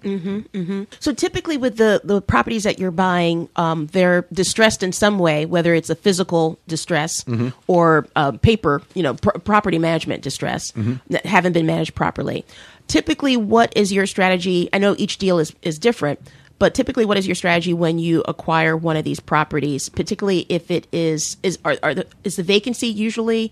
So 0.99 1.13
typically, 1.13 1.57
with 1.57 1.77
the 1.77 2.01
the 2.03 2.21
properties 2.21 2.63
that 2.63 2.79
you're 2.79 2.91
buying, 2.91 3.47
um, 3.55 3.87
they're 3.87 4.25
distressed 4.33 4.83
in 4.83 4.91
some 4.91 5.19
way, 5.19 5.45
whether 5.45 5.73
it's 5.73 5.89
a 5.89 5.95
physical 5.95 6.59
distress 6.67 7.23
or 7.67 8.07
uh, 8.15 8.31
paper, 8.33 8.81
you 8.93 9.03
know, 9.03 9.13
pr- 9.15 9.37
property 9.39 9.79
management 9.79 10.21
distress 10.23 10.71
that 11.09 11.25
haven't 11.25 11.53
been 11.53 11.65
managed 11.65 11.95
properly. 11.95 12.45
Typically, 12.87 13.37
what 13.37 13.71
is 13.75 13.91
your 13.93 14.05
strategy? 14.05 14.69
I 14.73 14.77
know 14.77 14.95
each 14.97 15.17
deal 15.17 15.39
is 15.39 15.53
is 15.61 15.79
different. 15.79 16.19
But 16.59 16.75
typically, 16.75 17.05
what 17.05 17.17
is 17.17 17.25
your 17.25 17.33
strategy 17.33 17.73
when 17.73 17.97
you 17.97 18.23
acquire 18.27 18.77
one 18.77 18.95
of 18.95 19.03
these 19.03 19.19
properties? 19.19 19.89
Particularly 19.89 20.45
if 20.47 20.69
it 20.69 20.85
is 20.91 21.37
is 21.41 21.57
are, 21.65 21.75
are 21.81 21.95
the, 21.95 22.05
is 22.23 22.35
the 22.35 22.43
vacancy 22.43 22.85
usually 22.85 23.51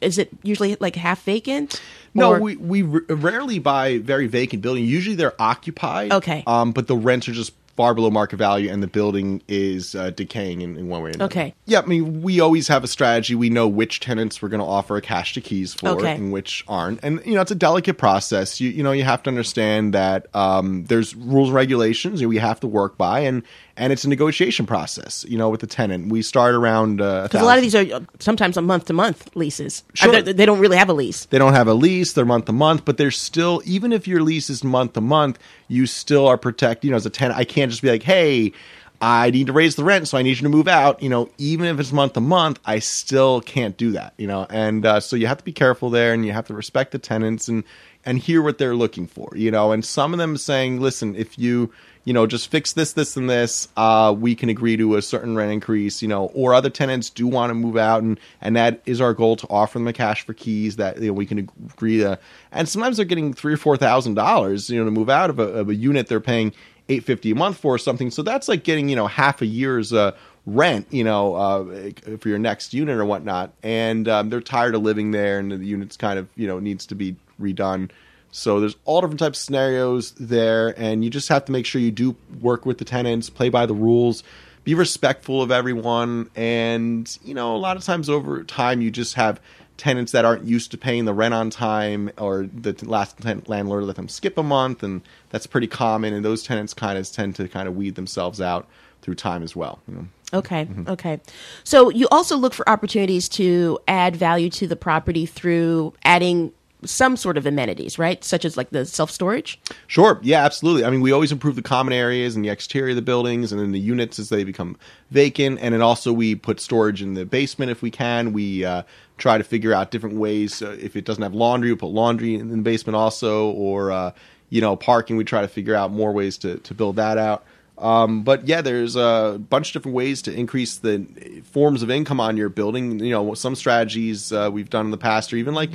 is 0.00 0.18
it 0.18 0.30
usually 0.42 0.76
like 0.80 0.96
half 0.96 1.22
vacant? 1.24 1.80
No, 2.14 2.32
Or- 2.34 2.40
we, 2.40 2.56
we 2.56 2.82
r- 2.82 3.02
rarely 3.08 3.58
buy 3.58 3.98
very 3.98 4.26
vacant 4.26 4.62
buildings. 4.62 4.88
Usually 4.88 5.16
they're 5.16 5.40
occupied. 5.40 6.12
Okay. 6.12 6.44
Um, 6.46 6.72
but 6.72 6.86
the 6.86 6.96
rents 6.96 7.28
are 7.28 7.32
just 7.32 7.52
far 7.76 7.92
below 7.92 8.08
market 8.08 8.36
value 8.36 8.70
and 8.70 8.80
the 8.84 8.86
building 8.86 9.42
is 9.48 9.96
uh, 9.96 10.10
decaying 10.10 10.60
in, 10.60 10.76
in 10.76 10.88
one 10.88 11.02
way 11.02 11.10
or 11.10 11.14
another. 11.14 11.24
Okay. 11.24 11.54
Yeah, 11.66 11.80
I 11.80 11.86
mean, 11.86 12.22
we 12.22 12.38
always 12.38 12.68
have 12.68 12.84
a 12.84 12.86
strategy. 12.86 13.34
We 13.34 13.50
know 13.50 13.66
which 13.66 13.98
tenants 13.98 14.40
we're 14.40 14.48
going 14.48 14.60
to 14.60 14.64
offer 14.66 14.96
a 14.96 15.00
cash 15.00 15.34
to 15.34 15.40
keys 15.40 15.74
for 15.74 15.88
Okay. 15.88 16.14
and 16.14 16.30
which 16.30 16.64
aren't. 16.68 17.00
And, 17.02 17.20
you 17.26 17.34
know, 17.34 17.40
it's 17.40 17.50
a 17.50 17.56
delicate 17.56 17.98
process. 17.98 18.60
You, 18.60 18.70
you 18.70 18.84
know, 18.84 18.92
you 18.92 19.02
have 19.02 19.24
to 19.24 19.28
understand 19.30 19.92
that 19.92 20.28
um, 20.36 20.84
there's 20.84 21.16
rules 21.16 21.48
and 21.48 21.56
regulations 21.56 22.20
that 22.20 22.28
we 22.28 22.38
have 22.38 22.60
to 22.60 22.68
work 22.68 22.96
by 22.96 23.20
and, 23.20 23.42
and 23.76 23.92
it's 23.92 24.04
a 24.04 24.08
negotiation 24.08 24.66
process, 24.66 25.24
you 25.28 25.36
know, 25.36 25.48
with 25.50 25.60
the 25.60 25.66
tenant. 25.66 26.08
We 26.10 26.22
start 26.22 26.54
around 26.54 27.00
uh, 27.00 27.24
Because 27.24 27.42
a 27.42 27.44
lot 27.44 27.58
of 27.58 27.62
these 27.62 27.74
are 27.74 27.84
uh, 27.94 28.00
sometimes 28.20 28.56
a 28.56 28.62
month 28.62 28.84
to 28.86 28.92
month 28.92 29.34
leases. 29.34 29.82
Sure. 29.94 30.14
Uh, 30.14 30.22
They, 30.22 30.32
they 30.32 30.46
don't 30.46 30.60
really 30.60 30.76
have 30.76 30.88
a 30.88 30.92
lease. 30.94 31.26
they 31.26 31.38
don't 31.38 31.54
have 31.54 31.66
a 31.68 31.74
lease 31.74 32.12
they're 32.12 32.24
month 32.24 32.44
to 32.46 32.52
month 32.52 32.84
but 32.84 32.96
they're 32.98 33.10
still 33.10 33.62
even 33.64 33.92
if 33.92 34.06
your 34.06 34.22
lease 34.22 34.48
is 34.50 34.62
month 34.62 34.92
to 34.94 35.00
month 35.00 35.38
you 35.68 35.86
still 35.86 36.26
are 36.28 36.38
protected 36.38 36.84
you 36.86 36.90
know 36.90 36.96
as 36.96 37.06
a 37.06 37.10
tenant 37.10 37.38
i 37.38 37.44
can't 37.44 37.70
just 37.70 37.82
be 37.82 37.90
like 37.90 38.02
hey 38.02 38.52
i 39.00 39.30
need 39.30 39.46
to 39.48 39.52
raise 39.52 39.74
the 39.76 39.84
rent 39.84 40.06
so 40.08 40.16
i 40.16 40.22
need 40.22 40.30
you 40.36 40.42
to 40.42 40.48
move 40.48 40.68
out 40.68 41.02
you 41.02 41.08
know 41.08 41.28
even 41.38 41.66
if 41.66 41.80
it's 41.80 41.92
month 41.92 42.12
to 42.14 42.20
month 42.20 42.60
i 42.64 42.78
still 42.78 43.40
can't 43.40 43.76
do 43.76 43.90
that 43.92 44.14
you 44.18 44.26
know 44.26 44.46
and 44.50 44.86
uh, 44.86 45.00
so 45.00 45.16
you 45.16 45.26
have 45.26 45.38
to 45.38 45.44
be 45.44 45.52
careful 45.52 45.90
there 45.90 46.12
and 46.14 46.24
you 46.24 46.32
have 46.32 46.46
to 46.46 46.54
respect 46.54 46.92
the 46.92 46.98
tenants 46.98 47.48
and 47.48 47.64
and 48.04 48.18
hear 48.18 48.40
what 48.42 48.58
they're 48.58 48.76
looking 48.76 49.06
for 49.06 49.30
you 49.34 49.50
know 49.50 49.72
and 49.72 49.84
some 49.84 50.12
of 50.12 50.18
them 50.18 50.36
saying 50.36 50.80
listen 50.80 51.16
if 51.16 51.38
you 51.38 51.72
you 52.04 52.12
know, 52.12 52.26
just 52.26 52.48
fix 52.48 52.72
this, 52.72 52.92
this, 52.92 53.16
and 53.16 53.28
this. 53.28 53.68
Uh, 53.76 54.14
we 54.16 54.34
can 54.34 54.48
agree 54.48 54.76
to 54.76 54.96
a 54.96 55.02
certain 55.02 55.34
rent 55.34 55.52
increase, 55.52 56.02
you 56.02 56.08
know, 56.08 56.26
or 56.26 56.54
other 56.54 56.70
tenants 56.70 57.08
do 57.10 57.26
want 57.26 57.50
to 57.50 57.54
move 57.54 57.76
out, 57.76 58.02
and 58.02 58.20
and 58.40 58.56
that 58.56 58.82
is 58.84 59.00
our 59.00 59.14
goal 59.14 59.36
to 59.36 59.46
offer 59.48 59.78
them 59.78 59.88
a 59.88 59.92
cash 59.92 60.22
for 60.24 60.34
keys 60.34 60.76
that 60.76 61.00
you 61.00 61.08
know, 61.08 61.12
we 61.14 61.26
can 61.26 61.38
agree 61.38 61.98
to. 61.98 62.18
And 62.52 62.68
sometimes 62.68 62.96
they're 62.98 63.06
getting 63.06 63.32
three 63.32 63.54
or 63.54 63.56
four 63.56 63.76
thousand 63.76 64.14
dollars, 64.14 64.68
you 64.68 64.78
know, 64.78 64.84
to 64.84 64.90
move 64.90 65.08
out 65.08 65.30
of 65.30 65.38
a, 65.38 65.44
of 65.44 65.68
a 65.68 65.74
unit 65.74 66.06
they're 66.06 66.20
paying 66.20 66.52
eight 66.88 67.04
fifty 67.04 67.30
a 67.30 67.34
month 67.34 67.56
for 67.56 67.74
or 67.74 67.78
something. 67.78 68.10
So 68.10 68.22
that's 68.22 68.48
like 68.48 68.64
getting 68.64 68.88
you 68.88 68.96
know 68.96 69.06
half 69.06 69.40
a 69.40 69.46
year's 69.46 69.92
uh, 69.92 70.12
rent, 70.46 70.86
you 70.90 71.04
know, 71.04 71.34
uh, 71.34 71.90
for 72.18 72.28
your 72.28 72.38
next 72.38 72.74
unit 72.74 72.98
or 72.98 73.04
whatnot. 73.04 73.52
And 73.62 74.08
um, 74.08 74.28
they're 74.28 74.40
tired 74.40 74.74
of 74.74 74.82
living 74.82 75.12
there, 75.12 75.38
and 75.38 75.50
the 75.50 75.56
unit's 75.56 75.96
kind 75.96 76.18
of 76.18 76.28
you 76.36 76.46
know 76.46 76.58
needs 76.58 76.86
to 76.86 76.94
be 76.94 77.16
redone. 77.40 77.90
So 78.36 78.58
there's 78.58 78.74
all 78.84 79.00
different 79.00 79.20
types 79.20 79.38
of 79.38 79.44
scenarios 79.44 80.10
there, 80.18 80.74
and 80.76 81.04
you 81.04 81.10
just 81.10 81.28
have 81.28 81.44
to 81.44 81.52
make 81.52 81.64
sure 81.64 81.80
you 81.80 81.92
do 81.92 82.16
work 82.40 82.66
with 82.66 82.78
the 82.78 82.84
tenants, 82.84 83.30
play 83.30 83.48
by 83.48 83.64
the 83.64 83.74
rules, 83.74 84.24
be 84.64 84.74
respectful 84.74 85.40
of 85.40 85.52
everyone, 85.52 86.28
and 86.34 87.16
you 87.22 87.32
know 87.32 87.54
a 87.54 87.58
lot 87.58 87.76
of 87.76 87.84
times 87.84 88.10
over 88.10 88.42
time 88.42 88.80
you 88.80 88.90
just 88.90 89.14
have 89.14 89.40
tenants 89.76 90.10
that 90.10 90.24
aren't 90.24 90.42
used 90.42 90.72
to 90.72 90.76
paying 90.76 91.04
the 91.04 91.14
rent 91.14 91.32
on 91.32 91.48
time, 91.48 92.10
or 92.18 92.48
the 92.52 92.76
last 92.82 93.24
landlord 93.48 93.84
let 93.84 93.94
them 93.94 94.08
skip 94.08 94.36
a 94.36 94.42
month, 94.42 94.82
and 94.82 95.02
that's 95.30 95.46
pretty 95.46 95.68
common. 95.68 96.12
And 96.12 96.24
those 96.24 96.42
tenants 96.42 96.74
kind 96.74 96.98
of 96.98 97.08
tend 97.12 97.36
to 97.36 97.46
kind 97.46 97.68
of 97.68 97.76
weed 97.76 97.94
themselves 97.94 98.40
out 98.40 98.66
through 99.02 99.14
time 99.14 99.44
as 99.44 99.54
well. 99.54 99.78
You 99.86 99.94
know? 99.94 100.08
Okay. 100.32 100.64
Mm-hmm. 100.64 100.90
Okay. 100.90 101.20
So 101.62 101.88
you 101.88 102.08
also 102.10 102.36
look 102.36 102.52
for 102.52 102.68
opportunities 102.68 103.28
to 103.28 103.78
add 103.86 104.16
value 104.16 104.50
to 104.50 104.66
the 104.66 104.74
property 104.74 105.24
through 105.24 105.94
adding 106.02 106.52
some 106.84 107.16
sort 107.16 107.36
of 107.36 107.46
amenities, 107.46 107.98
right? 107.98 108.22
Such 108.24 108.44
as 108.44 108.56
like 108.56 108.70
the 108.70 108.84
self 108.84 109.10
storage. 109.10 109.60
Sure. 109.86 110.18
Yeah, 110.22 110.44
absolutely. 110.44 110.84
I 110.84 110.90
mean, 110.90 111.00
we 111.00 111.12
always 111.12 111.32
improve 111.32 111.56
the 111.56 111.62
common 111.62 111.92
areas 111.92 112.36
and 112.36 112.44
the 112.44 112.48
exterior 112.48 112.90
of 112.90 112.96
the 112.96 113.02
buildings 113.02 113.52
and 113.52 113.60
then 113.60 113.72
the 113.72 113.80
units 113.80 114.18
as 114.18 114.28
they 114.28 114.44
become 114.44 114.76
vacant. 115.10 115.58
And 115.60 115.74
then 115.74 115.82
also 115.82 116.12
we 116.12 116.34
put 116.34 116.60
storage 116.60 117.02
in 117.02 117.14
the 117.14 117.24
basement 117.24 117.70
if 117.70 117.82
we 117.82 117.90
can. 117.90 118.32
We 118.32 118.64
uh, 118.64 118.82
try 119.18 119.38
to 119.38 119.44
figure 119.44 119.72
out 119.72 119.90
different 119.90 120.16
ways. 120.16 120.62
Uh, 120.62 120.76
if 120.80 120.96
it 120.96 121.04
doesn't 121.04 121.22
have 121.22 121.34
laundry, 121.34 121.70
we 121.70 121.76
put 121.76 121.88
laundry 121.88 122.34
in 122.34 122.48
the 122.48 122.56
basement 122.58 122.96
also. 122.96 123.50
Or, 123.50 123.90
uh, 123.90 124.12
you 124.50 124.60
know, 124.60 124.76
parking, 124.76 125.16
we 125.16 125.24
try 125.24 125.40
to 125.40 125.48
figure 125.48 125.74
out 125.74 125.90
more 125.90 126.12
ways 126.12 126.38
to, 126.38 126.58
to 126.58 126.74
build 126.74 126.96
that 126.96 127.18
out. 127.18 127.44
Um, 127.76 128.22
but 128.22 128.46
yeah, 128.46 128.60
there's 128.60 128.94
a 128.94 129.40
bunch 129.50 129.68
of 129.68 129.72
different 129.72 129.96
ways 129.96 130.22
to 130.22 130.32
increase 130.32 130.76
the 130.76 131.04
forms 131.44 131.82
of 131.82 131.90
income 131.90 132.20
on 132.20 132.36
your 132.36 132.48
building. 132.48 133.00
You 133.00 133.10
know, 133.10 133.34
some 133.34 133.56
strategies 133.56 134.32
uh, 134.32 134.48
we've 134.52 134.70
done 134.70 134.86
in 134.86 134.90
the 134.90 134.98
past 134.98 135.32
are 135.32 135.36
even 135.36 135.54
like, 135.54 135.70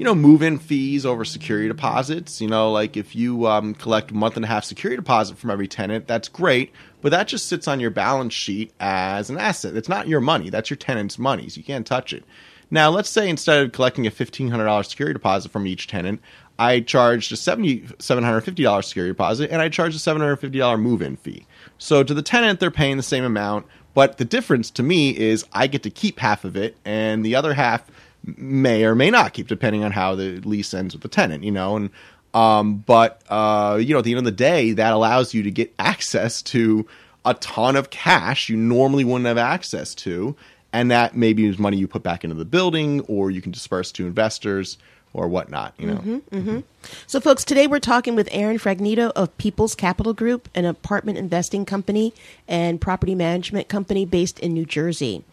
you 0.00 0.04
know, 0.06 0.14
move 0.14 0.40
in 0.40 0.58
fees 0.58 1.04
over 1.04 1.26
security 1.26 1.68
deposits. 1.68 2.40
You 2.40 2.48
know, 2.48 2.72
like 2.72 2.96
if 2.96 3.14
you 3.14 3.46
um, 3.46 3.74
collect 3.74 4.10
a 4.10 4.14
month 4.14 4.34
and 4.34 4.46
a 4.46 4.48
half 4.48 4.64
security 4.64 4.96
deposit 4.96 5.36
from 5.36 5.50
every 5.50 5.68
tenant, 5.68 6.06
that's 6.06 6.26
great, 6.26 6.72
but 7.02 7.10
that 7.10 7.28
just 7.28 7.48
sits 7.48 7.68
on 7.68 7.80
your 7.80 7.90
balance 7.90 8.32
sheet 8.32 8.72
as 8.80 9.28
an 9.28 9.36
asset. 9.36 9.76
It's 9.76 9.90
not 9.90 10.08
your 10.08 10.22
money, 10.22 10.48
that's 10.48 10.70
your 10.70 10.78
tenant's 10.78 11.18
money, 11.18 11.50
so 11.50 11.58
you 11.58 11.64
can't 11.64 11.86
touch 11.86 12.14
it. 12.14 12.24
Now, 12.70 12.88
let's 12.88 13.10
say 13.10 13.28
instead 13.28 13.62
of 13.62 13.72
collecting 13.72 14.06
a 14.06 14.10
$1,500 14.10 14.86
security 14.86 15.12
deposit 15.12 15.52
from 15.52 15.66
each 15.66 15.86
tenant, 15.86 16.22
I 16.58 16.80
charged 16.80 17.30
a 17.30 17.34
$750 17.34 18.84
security 18.84 19.10
deposit 19.10 19.50
and 19.50 19.60
I 19.60 19.68
charged 19.68 19.96
a 19.96 20.10
$750 20.10 20.80
move 20.80 21.02
in 21.02 21.16
fee. 21.16 21.44
So 21.76 22.02
to 22.02 22.14
the 22.14 22.22
tenant, 22.22 22.58
they're 22.58 22.70
paying 22.70 22.96
the 22.96 23.02
same 23.02 23.24
amount, 23.24 23.66
but 23.92 24.16
the 24.16 24.24
difference 24.24 24.70
to 24.70 24.82
me 24.82 25.14
is 25.14 25.44
I 25.52 25.66
get 25.66 25.82
to 25.82 25.90
keep 25.90 26.20
half 26.20 26.46
of 26.46 26.56
it 26.56 26.78
and 26.86 27.22
the 27.22 27.34
other 27.34 27.52
half 27.52 27.84
may 28.24 28.84
or 28.84 28.94
may 28.94 29.10
not 29.10 29.32
keep, 29.32 29.48
depending 29.48 29.84
on 29.84 29.92
how 29.92 30.14
the 30.14 30.40
lease 30.40 30.74
ends 30.74 30.94
with 30.94 31.02
the 31.02 31.08
tenant, 31.08 31.44
you 31.44 31.50
know, 31.50 31.76
and 31.76 31.90
um, 32.34 32.76
but 32.86 33.22
uh, 33.28 33.78
you 33.80 33.92
know, 33.92 33.98
at 33.98 34.04
the 34.04 34.12
end 34.12 34.18
of 34.18 34.24
the 34.24 34.30
day, 34.30 34.72
that 34.72 34.92
allows 34.92 35.34
you 35.34 35.42
to 35.42 35.50
get 35.50 35.74
access 35.78 36.42
to 36.42 36.86
a 37.24 37.34
ton 37.34 37.76
of 37.76 37.90
cash 37.90 38.48
you 38.48 38.56
normally 38.56 39.04
wouldn't 39.04 39.26
have 39.26 39.38
access 39.38 39.94
to, 39.94 40.36
and 40.72 40.90
that 40.90 41.16
maybe 41.16 41.46
is 41.46 41.58
money 41.58 41.76
you 41.76 41.88
put 41.88 42.02
back 42.02 42.24
into 42.24 42.36
the 42.36 42.44
building, 42.44 43.00
or 43.02 43.30
you 43.30 43.42
can 43.42 43.52
disperse 43.52 43.90
to 43.92 44.06
investors 44.06 44.78
or 45.12 45.26
whatnot, 45.26 45.74
you 45.76 45.88
know. 45.88 46.20
Mm-hmm, 46.30 46.60
So, 47.08 47.20
folks, 47.20 47.44
today 47.44 47.66
we're 47.66 47.80
talking 47.80 48.14
with 48.14 48.28
Aaron 48.30 48.58
Fragnito 48.58 49.10
of 49.16 49.36
People's 49.38 49.74
Capital 49.74 50.14
Group, 50.14 50.48
an 50.54 50.64
apartment 50.64 51.18
investing 51.18 51.64
company 51.64 52.14
and 52.46 52.80
property 52.80 53.16
management 53.16 53.68
company 53.68 54.06
based 54.06 54.38
in 54.38 54.54
New 54.54 54.64
Jersey. 54.64 55.24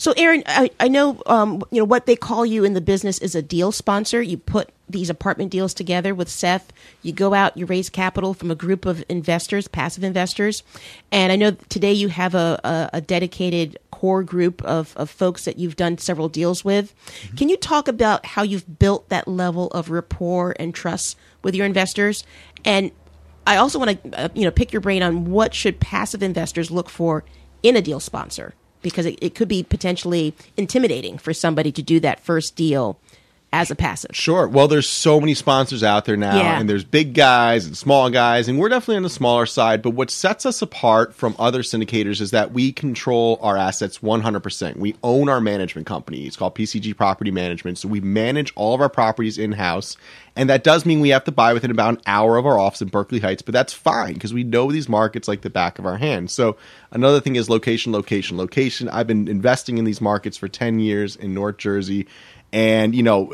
So, 0.00 0.14
Aaron, 0.16 0.44
I, 0.46 0.70
I 0.78 0.86
know 0.86 1.20
um, 1.26 1.60
you 1.72 1.80
know 1.80 1.84
what 1.84 2.06
they 2.06 2.14
call 2.14 2.46
you 2.46 2.62
in 2.62 2.74
the 2.74 2.80
business 2.80 3.18
is 3.18 3.34
a 3.34 3.42
deal 3.42 3.72
sponsor. 3.72 4.22
You 4.22 4.38
put 4.38 4.70
these 4.88 5.10
apartment 5.10 5.50
deals 5.50 5.74
together 5.74 6.14
with 6.14 6.28
Seth. 6.28 6.72
You 7.02 7.12
go 7.12 7.34
out, 7.34 7.56
you 7.56 7.66
raise 7.66 7.90
capital 7.90 8.32
from 8.32 8.52
a 8.52 8.54
group 8.54 8.86
of 8.86 9.04
investors, 9.08 9.66
passive 9.66 10.04
investors, 10.04 10.62
and 11.10 11.32
I 11.32 11.36
know 11.36 11.50
today 11.68 11.92
you 11.92 12.08
have 12.08 12.36
a, 12.36 12.60
a, 12.62 12.90
a 12.98 13.00
dedicated 13.00 13.76
core 13.90 14.22
group 14.22 14.62
of, 14.62 14.96
of 14.96 15.10
folks 15.10 15.44
that 15.46 15.58
you've 15.58 15.74
done 15.74 15.98
several 15.98 16.28
deals 16.28 16.64
with. 16.64 16.94
Can 17.36 17.48
you 17.48 17.56
talk 17.56 17.88
about 17.88 18.24
how 18.24 18.42
you've 18.42 18.78
built 18.78 19.08
that 19.08 19.26
level 19.26 19.66
of 19.72 19.90
rapport 19.90 20.54
and 20.60 20.72
trust 20.72 21.16
with 21.42 21.56
your 21.56 21.66
investors? 21.66 22.22
And 22.64 22.92
I 23.48 23.56
also 23.56 23.80
want 23.80 24.00
to 24.00 24.16
uh, 24.16 24.28
you 24.32 24.44
know 24.44 24.52
pick 24.52 24.72
your 24.72 24.80
brain 24.80 25.02
on 25.02 25.24
what 25.24 25.54
should 25.54 25.80
passive 25.80 26.22
investors 26.22 26.70
look 26.70 26.88
for 26.88 27.24
in 27.64 27.74
a 27.74 27.82
deal 27.82 27.98
sponsor 27.98 28.54
because 28.82 29.06
it, 29.06 29.18
it 29.20 29.34
could 29.34 29.48
be 29.48 29.62
potentially 29.62 30.34
intimidating 30.56 31.18
for 31.18 31.32
somebody 31.32 31.72
to 31.72 31.82
do 31.82 32.00
that 32.00 32.20
first 32.20 32.56
deal 32.56 32.98
as 33.50 33.70
a 33.70 33.74
passive. 33.74 34.10
Sure. 34.12 34.46
Well, 34.46 34.68
there's 34.68 34.88
so 34.88 35.18
many 35.20 35.32
sponsors 35.32 35.82
out 35.82 36.04
there 36.04 36.18
now, 36.18 36.36
Yeah. 36.36 36.60
and 36.60 36.68
there's 36.68 36.84
big 36.84 37.14
guys 37.14 37.64
and 37.64 37.74
small 37.76 38.10
guys, 38.10 38.46
and 38.46 38.58
we're 38.58 38.68
definitely 38.68 38.96
on 38.96 39.02
the 39.04 39.08
smaller 39.10 39.46
side. 39.46 39.80
But 39.80 39.90
what 39.90 40.10
sets 40.10 40.44
us 40.44 40.60
apart 40.60 41.14
from 41.14 41.34
other 41.38 41.62
syndicators 41.62 42.20
is 42.20 42.30
that 42.32 42.52
we 42.52 42.72
control 42.72 43.38
our 43.40 43.56
assets 43.56 44.02
100%. 44.02 44.76
We 44.76 44.96
own 45.02 45.30
our 45.30 45.40
management 45.40 45.86
company. 45.86 46.26
It's 46.26 46.36
called 46.36 46.54
PCG 46.54 46.92
Property 46.94 47.30
Management. 47.30 47.78
So 47.78 47.88
we 47.88 48.00
manage 48.02 48.52
all 48.54 48.74
of 48.74 48.82
our 48.82 48.90
properties 48.90 49.38
in 49.38 49.52
house. 49.52 49.96
And 50.36 50.48
that 50.50 50.62
does 50.62 50.84
mean 50.86 51.00
we 51.00 51.08
have 51.08 51.24
to 51.24 51.32
buy 51.32 51.52
within 51.52 51.70
about 51.70 51.94
an 51.94 52.00
hour 52.06 52.36
of 52.36 52.46
our 52.46 52.58
office 52.60 52.80
in 52.82 52.88
Berkeley 52.88 53.18
Heights, 53.18 53.42
but 53.42 53.52
that's 53.54 53.72
fine 53.72 54.12
because 54.14 54.32
we 54.32 54.44
know 54.44 54.70
these 54.70 54.88
markets 54.88 55.26
like 55.26 55.40
the 55.40 55.50
back 55.50 55.80
of 55.80 55.86
our 55.86 55.96
hand. 55.96 56.30
So 56.30 56.56
another 56.92 57.18
thing 57.18 57.34
is 57.34 57.50
location, 57.50 57.92
location, 57.92 58.36
location. 58.36 58.88
I've 58.88 59.08
been 59.08 59.26
investing 59.26 59.78
in 59.78 59.84
these 59.84 60.00
markets 60.00 60.36
for 60.36 60.46
10 60.46 60.78
years 60.78 61.16
in 61.16 61.34
North 61.34 61.56
Jersey 61.56 62.06
and 62.52 62.94
you 62.94 63.02
know 63.02 63.32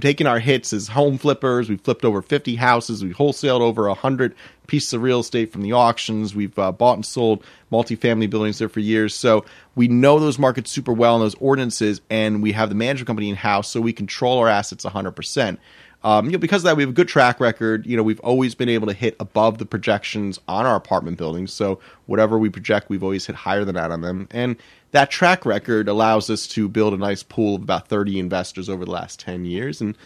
taking 0.00 0.26
our 0.26 0.38
hits 0.38 0.72
as 0.72 0.88
home 0.88 1.18
flippers 1.18 1.68
we've 1.68 1.80
flipped 1.80 2.04
over 2.04 2.22
50 2.22 2.54
houses 2.54 3.02
we've 3.02 3.16
wholesaled 3.16 3.60
over 3.60 3.88
100 3.88 4.34
pieces 4.66 4.92
of 4.94 5.02
real 5.02 5.20
estate 5.20 5.52
from 5.52 5.62
the 5.62 5.72
auctions 5.72 6.34
we've 6.34 6.58
uh, 6.58 6.72
bought 6.72 6.94
and 6.94 7.06
sold 7.06 7.44
multifamily 7.70 8.28
buildings 8.28 8.58
there 8.58 8.68
for 8.68 8.80
years. 8.80 9.14
So 9.14 9.44
we 9.74 9.88
know 9.88 10.18
those 10.18 10.38
markets 10.38 10.70
super 10.70 10.92
well 10.92 11.16
and 11.16 11.24
those 11.24 11.34
ordinances 11.36 12.00
and 12.10 12.42
we 12.42 12.52
have 12.52 12.68
the 12.68 12.74
management 12.74 13.06
company 13.06 13.28
in 13.28 13.36
house 13.36 13.70
so 13.70 13.80
we 13.80 13.92
control 13.92 14.38
our 14.38 14.48
assets 14.48 14.84
100% 14.84 15.58
um, 16.04 16.26
you 16.26 16.32
know, 16.32 16.38
because 16.38 16.62
of 16.62 16.64
that, 16.64 16.76
we 16.76 16.82
have 16.82 16.90
a 16.90 16.94
good 16.94 17.08
track 17.08 17.40
record. 17.40 17.86
You 17.86 17.96
know, 17.96 18.02
we've 18.02 18.20
always 18.20 18.54
been 18.54 18.68
able 18.68 18.86
to 18.86 18.92
hit 18.92 19.16
above 19.18 19.56
the 19.56 19.64
projections 19.64 20.38
on 20.46 20.66
our 20.66 20.76
apartment 20.76 21.16
buildings. 21.16 21.52
So 21.52 21.80
whatever 22.04 22.38
we 22.38 22.50
project, 22.50 22.90
we've 22.90 23.02
always 23.02 23.26
hit 23.26 23.34
higher 23.34 23.64
than 23.64 23.74
that 23.76 23.90
on 23.90 24.02
them. 24.02 24.28
And 24.30 24.56
that 24.90 25.10
track 25.10 25.46
record 25.46 25.88
allows 25.88 26.28
us 26.28 26.46
to 26.48 26.68
build 26.68 26.92
a 26.92 26.98
nice 26.98 27.22
pool 27.22 27.56
of 27.56 27.62
about 27.62 27.88
30 27.88 28.18
investors 28.18 28.68
over 28.68 28.84
the 28.84 28.90
last 28.90 29.18
10 29.18 29.46
years. 29.46 29.80
And 29.80 29.96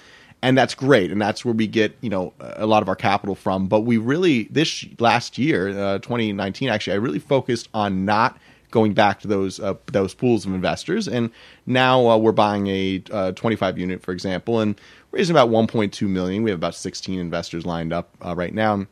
and 0.41 0.57
that's 0.57 0.73
great. 0.73 1.11
And 1.11 1.21
that's 1.21 1.45
where 1.45 1.53
we 1.53 1.67
get, 1.67 1.97
you 2.01 2.11
know, 2.11 2.33
a 2.39 2.65
lot 2.65 2.81
of 2.81 2.89
our 2.89 2.95
capital 2.95 3.35
from. 3.35 3.67
But 3.67 3.81
we 3.81 3.97
really, 3.97 4.45
this 4.45 4.87
last 5.01 5.37
year, 5.37 5.71
uh, 5.71 5.99
2019, 5.99 6.69
actually, 6.69 6.93
I 6.93 6.97
really 6.97 7.19
focused 7.19 7.69
on 7.75 8.05
not 8.05 8.39
going 8.71 8.95
back 8.95 9.21
to 9.21 9.29
those 9.29 9.61
uh, 9.61 9.75
those 9.87 10.15
pools 10.15 10.47
of 10.47 10.55
investors. 10.55 11.09
And 11.09 11.31
now 11.67 12.09
uh, 12.09 12.17
we're 12.17 12.33
buying 12.33 12.67
a 12.67 13.03
uh, 13.11 13.33
25 13.33 13.79
unit, 13.79 14.03
for 14.03 14.13
example, 14.13 14.61
and 14.61 14.81
raising 15.11 15.35
about 15.35 15.51
1.2 15.51 16.09
million. 16.09 16.43
We 16.43 16.51
have 16.51 16.59
about 16.59 16.75
16 16.75 17.19
investors 17.19 17.65
lined 17.65 17.93
up 17.93 18.11
uh, 18.25 18.35
right 18.35 18.55
now. 18.55 18.87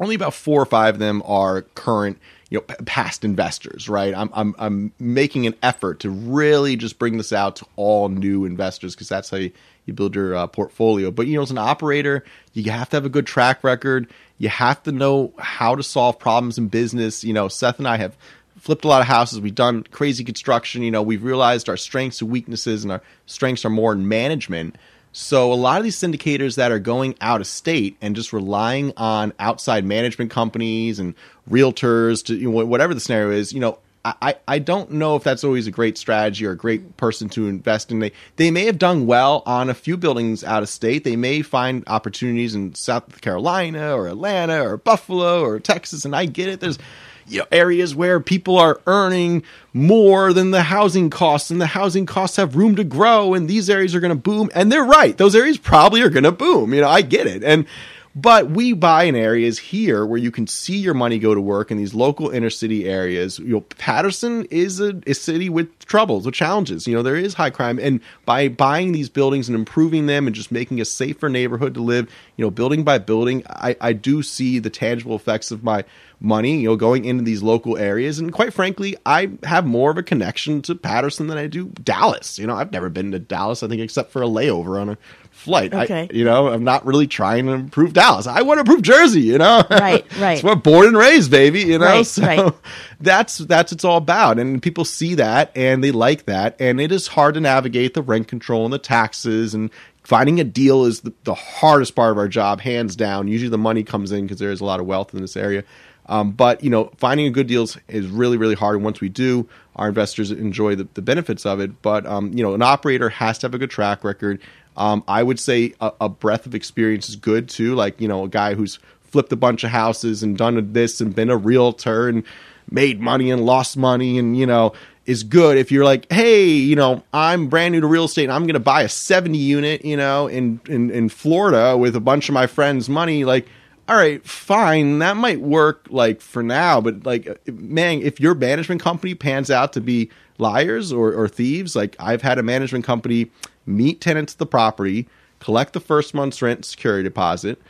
Only 0.00 0.14
about 0.14 0.34
four 0.34 0.60
or 0.60 0.66
five 0.66 0.96
of 0.96 0.98
them 0.98 1.22
are 1.24 1.62
current, 1.62 2.18
you 2.50 2.58
know, 2.58 2.74
past 2.84 3.24
investors. 3.24 3.88
Right? 3.88 4.14
I'm 4.14 4.30
I'm 4.32 4.54
I'm 4.58 4.92
making 4.98 5.46
an 5.46 5.54
effort 5.62 6.00
to 6.00 6.10
really 6.10 6.76
just 6.76 6.98
bring 6.98 7.18
this 7.18 7.32
out 7.32 7.56
to 7.56 7.66
all 7.76 8.08
new 8.08 8.44
investors 8.44 8.94
because 8.94 9.08
that's 9.08 9.30
how 9.30 9.36
you, 9.36 9.52
you 9.86 9.92
build 9.92 10.16
your 10.16 10.34
uh, 10.34 10.46
portfolio. 10.48 11.12
But 11.12 11.28
you 11.28 11.36
know, 11.36 11.42
as 11.42 11.52
an 11.52 11.58
operator, 11.58 12.24
you 12.52 12.70
have 12.72 12.90
to 12.90 12.96
have 12.96 13.04
a 13.04 13.10
good 13.10 13.26
track 13.26 13.62
record. 13.62 14.08
You 14.38 14.48
have 14.48 14.82
to 14.84 14.92
know 14.92 15.32
how 15.38 15.76
to 15.76 15.84
solve 15.84 16.18
problems 16.18 16.58
in 16.58 16.66
business. 16.66 17.22
You 17.22 17.32
know, 17.32 17.46
Seth 17.46 17.78
and 17.78 17.86
I 17.86 17.96
have 17.98 18.16
flipped 18.62 18.84
a 18.84 18.88
lot 18.88 19.00
of 19.00 19.08
houses. 19.08 19.40
We've 19.40 19.52
done 19.52 19.82
crazy 19.90 20.22
construction. 20.22 20.82
You 20.82 20.92
know, 20.92 21.02
we've 21.02 21.24
realized 21.24 21.68
our 21.68 21.76
strengths 21.76 22.20
and 22.20 22.30
weaknesses, 22.30 22.84
and 22.84 22.92
our 22.92 23.02
strengths 23.26 23.64
are 23.64 23.70
more 23.70 23.92
in 23.92 24.06
management. 24.06 24.76
So 25.10 25.52
a 25.52 25.54
lot 25.54 25.78
of 25.78 25.84
these 25.84 25.98
syndicators 25.98 26.54
that 26.56 26.70
are 26.70 26.78
going 26.78 27.16
out 27.20 27.40
of 27.40 27.48
state 27.48 27.96
and 28.00 28.14
just 28.14 28.32
relying 28.32 28.92
on 28.96 29.32
outside 29.40 29.84
management 29.84 30.30
companies 30.30 31.00
and 31.00 31.14
realtors 31.50 32.24
to 32.26 32.36
you 32.36 32.52
know, 32.52 32.64
whatever 32.64 32.94
the 32.94 33.00
scenario 33.00 33.32
is, 33.32 33.52
you 33.52 33.58
know, 33.58 33.78
I, 34.04 34.36
I 34.48 34.58
don't 34.58 34.92
know 34.92 35.16
if 35.16 35.22
that's 35.22 35.44
always 35.44 35.66
a 35.66 35.70
great 35.70 35.96
strategy 35.98 36.46
or 36.46 36.52
a 36.52 36.56
great 36.56 36.96
person 36.96 37.28
to 37.30 37.46
invest 37.46 37.92
in. 37.92 38.00
They 38.00 38.10
they 38.34 38.50
may 38.50 38.64
have 38.64 38.78
done 38.78 39.06
well 39.06 39.44
on 39.46 39.70
a 39.70 39.74
few 39.74 39.96
buildings 39.96 40.42
out 40.42 40.64
of 40.64 40.68
state. 40.68 41.04
They 41.04 41.14
may 41.14 41.42
find 41.42 41.84
opportunities 41.86 42.56
in 42.56 42.74
South 42.74 43.20
Carolina 43.20 43.94
or 43.94 44.08
Atlanta 44.08 44.60
or 44.66 44.76
Buffalo 44.76 45.42
or 45.44 45.60
Texas, 45.60 46.04
and 46.04 46.16
I 46.16 46.26
get 46.26 46.48
it. 46.48 46.58
There's 46.58 46.80
you 47.26 47.40
know, 47.40 47.46
areas 47.52 47.94
where 47.94 48.20
people 48.20 48.58
are 48.58 48.80
earning 48.86 49.42
more 49.72 50.32
than 50.32 50.50
the 50.50 50.62
housing 50.62 51.10
costs, 51.10 51.50
and 51.50 51.60
the 51.60 51.66
housing 51.66 52.06
costs 52.06 52.36
have 52.36 52.56
room 52.56 52.76
to 52.76 52.84
grow, 52.84 53.34
and 53.34 53.48
these 53.48 53.70
areas 53.70 53.94
are 53.94 54.00
going 54.00 54.14
to 54.14 54.14
boom. 54.14 54.50
And 54.54 54.70
they're 54.70 54.84
right; 54.84 55.16
those 55.16 55.34
areas 55.34 55.58
probably 55.58 56.02
are 56.02 56.10
going 56.10 56.24
to 56.24 56.32
boom. 56.32 56.74
You 56.74 56.82
know, 56.82 56.88
I 56.88 57.02
get 57.02 57.26
it, 57.26 57.42
and 57.42 57.66
but 58.14 58.50
we 58.50 58.74
buy 58.74 59.04
in 59.04 59.16
areas 59.16 59.58
here 59.58 60.04
where 60.04 60.18
you 60.18 60.30
can 60.30 60.46
see 60.46 60.76
your 60.76 60.92
money 60.92 61.18
go 61.18 61.34
to 61.34 61.40
work 61.40 61.70
in 61.70 61.78
these 61.78 61.94
local 61.94 62.28
inner 62.28 62.50
city 62.50 62.86
areas. 62.86 63.38
You 63.38 63.46
know, 63.46 63.60
Paterson 63.60 64.44
is 64.50 64.80
a, 64.80 65.00
a 65.06 65.14
city 65.14 65.48
with 65.48 65.78
troubles, 65.86 66.26
with 66.26 66.34
challenges. 66.34 66.86
You 66.86 66.94
know, 66.94 67.02
there 67.02 67.16
is 67.16 67.34
high 67.34 67.50
crime, 67.50 67.78
and 67.78 68.00
by 68.26 68.48
buying 68.48 68.92
these 68.92 69.08
buildings 69.08 69.48
and 69.48 69.56
improving 69.56 70.06
them 70.06 70.26
and 70.26 70.36
just 70.36 70.52
making 70.52 70.80
a 70.80 70.84
safer 70.84 71.28
neighborhood 71.28 71.74
to 71.74 71.82
live, 71.82 72.10
you 72.36 72.44
know, 72.44 72.50
building 72.50 72.84
by 72.84 72.98
building, 72.98 73.44
I, 73.48 73.76
I 73.80 73.92
do 73.94 74.22
see 74.22 74.58
the 74.58 74.70
tangible 74.70 75.16
effects 75.16 75.50
of 75.50 75.64
my 75.64 75.84
money, 76.20 76.60
you 76.60 76.68
know, 76.68 76.76
going 76.76 77.04
into 77.04 77.24
these 77.24 77.42
local 77.42 77.76
areas. 77.76 78.18
And 78.18 78.32
quite 78.32 78.52
frankly, 78.52 78.96
I 79.04 79.32
have 79.42 79.66
more 79.66 79.90
of 79.90 79.98
a 79.98 80.02
connection 80.02 80.62
to 80.62 80.74
Paterson 80.74 81.26
than 81.26 81.38
I 81.38 81.46
do 81.46 81.66
Dallas. 81.82 82.38
You 82.38 82.46
know, 82.46 82.54
I've 82.54 82.72
never 82.72 82.88
been 82.88 83.12
to 83.12 83.18
Dallas, 83.18 83.62
I 83.62 83.68
think, 83.68 83.80
except 83.80 84.12
for 84.12 84.22
a 84.22 84.26
layover 84.26 84.80
on 84.80 84.90
a 84.90 84.98
flight. 85.42 85.74
Okay. 85.74 86.08
I, 86.10 86.14
you 86.14 86.24
know, 86.24 86.48
I'm 86.48 86.64
not 86.64 86.86
really 86.86 87.06
trying 87.06 87.46
to 87.46 87.52
improve 87.52 87.92
Dallas. 87.92 88.26
I 88.26 88.42
want 88.42 88.58
to 88.58 88.60
improve 88.60 88.82
Jersey, 88.82 89.22
you 89.22 89.38
know? 89.38 89.62
Right, 89.82 90.04
right. 90.18 90.34
it's 90.34 90.44
what 90.44 90.62
born 90.62 90.86
and 90.86 90.96
raised, 90.96 91.30
baby, 91.30 91.60
you 91.62 91.78
know? 91.78 91.86
Right, 91.86 92.06
so 92.06 92.22
right. 92.22 92.54
that's 93.00 93.38
that's 93.38 93.72
it's 93.72 93.84
all 93.84 93.96
about. 93.96 94.38
And 94.38 94.62
people 94.62 94.84
see 94.84 95.16
that 95.16 95.50
and 95.56 95.82
they 95.82 95.90
like 95.90 96.26
that. 96.26 96.56
And 96.60 96.80
it 96.80 96.92
is 96.92 97.08
hard 97.08 97.34
to 97.34 97.40
navigate 97.40 97.94
the 97.94 98.02
rent 98.02 98.28
control 98.28 98.64
and 98.64 98.72
the 98.72 98.78
taxes 98.78 99.54
and 99.54 99.70
finding 100.04 100.38
a 100.40 100.44
deal 100.44 100.84
is 100.84 101.00
the, 101.00 101.12
the 101.24 101.34
hardest 101.34 101.94
part 101.96 102.12
of 102.12 102.18
our 102.18 102.28
job, 102.28 102.60
hands 102.60 102.94
down. 102.94 103.28
Usually 103.28 103.48
the 103.48 103.58
money 103.58 103.82
comes 103.82 104.12
in 104.12 104.22
because 104.22 104.38
there 104.38 104.52
is 104.52 104.60
a 104.60 104.64
lot 104.64 104.78
of 104.78 104.86
wealth 104.86 105.14
in 105.14 105.20
this 105.20 105.36
area. 105.36 105.64
Um, 106.06 106.32
but 106.32 106.62
you 106.62 106.70
know, 106.70 106.90
finding 106.96 107.26
a 107.26 107.30
good 107.30 107.46
deal 107.46 107.62
is, 107.62 107.78
is 107.88 108.06
really, 108.06 108.36
really 108.36 108.54
hard. 108.54 108.76
And 108.76 108.84
once 108.84 109.00
we 109.00 109.08
do, 109.08 109.48
our 109.76 109.88
investors 109.88 110.30
enjoy 110.30 110.74
the, 110.74 110.88
the 110.94 111.02
benefits 111.02 111.46
of 111.46 111.60
it. 111.60 111.80
But 111.82 112.06
um, 112.06 112.32
you 112.32 112.42
know, 112.42 112.54
an 112.54 112.62
operator 112.62 113.08
has 113.08 113.38
to 113.38 113.46
have 113.46 113.54
a 113.54 113.58
good 113.58 113.70
track 113.70 114.04
record. 114.04 114.40
Um, 114.76 115.04
I 115.06 115.22
would 115.22 115.38
say 115.38 115.74
a, 115.80 115.92
a 116.02 116.08
breadth 116.08 116.46
of 116.46 116.54
experience 116.54 117.08
is 117.08 117.16
good 117.16 117.48
too. 117.48 117.74
Like 117.74 118.00
you 118.00 118.08
know, 118.08 118.24
a 118.24 118.28
guy 118.28 118.54
who's 118.54 118.78
flipped 119.02 119.32
a 119.32 119.36
bunch 119.36 119.64
of 119.64 119.70
houses 119.70 120.22
and 120.22 120.38
done 120.38 120.72
this 120.72 121.00
and 121.00 121.14
been 121.14 121.30
a 121.30 121.36
realtor 121.36 122.08
and 122.08 122.24
made 122.70 123.00
money 123.00 123.30
and 123.30 123.44
lost 123.44 123.76
money 123.76 124.18
and 124.18 124.36
you 124.36 124.46
know 124.46 124.72
is 125.04 125.22
good. 125.22 125.58
If 125.58 125.70
you're 125.70 125.84
like 125.84 126.10
hey 126.10 126.46
you 126.46 126.76
know 126.76 127.02
i'm 127.12 127.48
brand 127.48 127.72
new 127.72 127.80
to 127.80 127.86
real 127.86 128.04
estate 128.04 128.24
and 128.24 128.32
i'm 128.32 128.42
going 128.42 128.54
to 128.54 128.60
buy 128.60 128.82
a 128.82 128.88
70 128.88 129.36
unit 129.36 129.84
you 129.84 129.96
know 129.96 130.28
in, 130.28 130.60
in 130.68 130.90
in 130.90 131.08
florida 131.08 131.76
with 131.76 131.96
a 131.96 132.00
bunch 132.00 132.28
of 132.28 132.34
my 132.34 132.46
friends 132.46 132.88
money 132.88 133.24
like 133.24 133.46
all 133.88 133.96
right 133.96 134.24
fine. 134.26 135.00
That 135.00 135.16
might 135.16 135.40
work 135.40 135.86
like 135.90 136.20
for 136.20 136.42
now. 136.42 136.80
But 136.80 137.04
like 137.04 137.46
man 137.48 138.00
if 138.02 138.20
your 138.20 138.34
management 138.34 138.80
company 138.80 139.14
pans 139.14 139.50
out 139.50 139.72
to 139.74 139.80
be 139.80 140.10
liars 140.38 140.92
or, 140.92 141.12
or 141.12 141.28
thieves 141.28 141.76
like 141.76 141.94
i've 142.00 142.22
had 142.22 142.38
a 142.38 142.42
management 142.42 142.84
company 142.84 143.30
meet 143.66 144.00
tenants 144.00 144.34
at 144.34 144.38
the 144.38 144.46
property 144.46 145.08
collect 145.40 145.72
the 145.72 145.80
first 145.80 146.14
month's 146.14 146.40
rent 146.42 146.64
security 146.64 147.02
deposit 147.02 147.60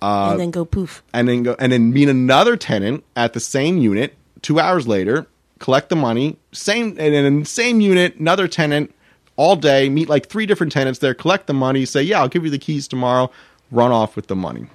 uh, 0.00 0.30
and 0.32 0.40
then 0.40 0.50
go 0.50 0.64
poof. 0.64 1.02
and 1.14 1.28
then 1.28 1.42
go 1.42 1.56
and 1.58 1.72
then 1.72 1.92
meet 1.92 2.08
another 2.08 2.56
tenant 2.56 3.04
at 3.16 3.32
the 3.32 3.40
same 3.40 3.78
unit 3.78 4.14
two 4.42 4.58
hours 4.58 4.86
later 4.86 5.26
collect 5.58 5.88
the 5.88 5.96
money 5.96 6.36
same 6.52 6.88
and 6.98 7.14
then 7.14 7.44
same 7.44 7.80
unit 7.80 8.16
another 8.16 8.48
tenant 8.48 8.94
all 9.36 9.56
day 9.56 9.88
meet 9.88 10.08
like 10.08 10.26
three 10.26 10.46
different 10.46 10.72
tenants 10.72 10.98
there 10.98 11.14
collect 11.14 11.46
the 11.46 11.54
money 11.54 11.84
say 11.84 12.02
yeah 12.02 12.20
i'll 12.20 12.28
give 12.28 12.44
you 12.44 12.50
the 12.50 12.58
keys 12.58 12.88
tomorrow 12.88 13.30
run 13.72 13.90
off 13.90 14.14
with 14.14 14.28
the 14.28 14.36
money. 14.36 14.66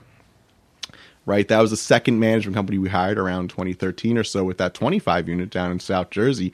Right? 1.26 1.48
That 1.48 1.62
was 1.62 1.72
the 1.72 1.78
second 1.78 2.20
management 2.20 2.56
company 2.56 2.78
we 2.78 2.90
hired 2.90 3.20
around 3.20 3.50
2013 3.50 4.18
or 4.18 4.24
so 4.24 4.44
with 4.44 4.58
that 4.58 4.74
25 4.74 5.30
unit 5.30 5.50
down 5.50 5.72
in 5.72 5.80
south 5.80 6.10
jersey 6.10 6.54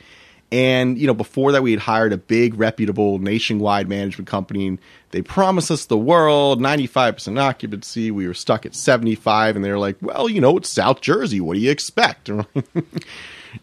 and 0.54 0.97
you 0.99 1.08
know 1.08 1.14
before 1.16 1.51
that 1.51 1.64
we 1.64 1.72
had 1.72 1.80
hired 1.80 2.14
a 2.14 2.18
big 2.18 2.54
reputable 2.60 3.18
nationwide 3.18 3.89
management 3.89 4.28
company 4.28 4.68
and 4.68 4.80
they 5.10 5.22
promised 5.22 5.70
us 5.72 5.86
the 5.86 5.97
world 5.97 6.60
95% 6.62 7.39
occupancy. 7.39 8.10
We 8.12 8.28
were 8.28 8.34
stuck 8.34 8.66
at 8.66 8.74
75 8.76 9.56
and 9.56 9.66
they 9.66 9.72
were 9.72 9.80
like 9.80 9.97
well 10.01 10.30
you 10.30 10.39
know 10.39 10.56
it's 10.58 10.70
south 10.70 11.01
jersey. 11.01 11.41
What 11.41 11.56
do 11.56 11.60
you 11.60 11.72
expect? 11.72 12.30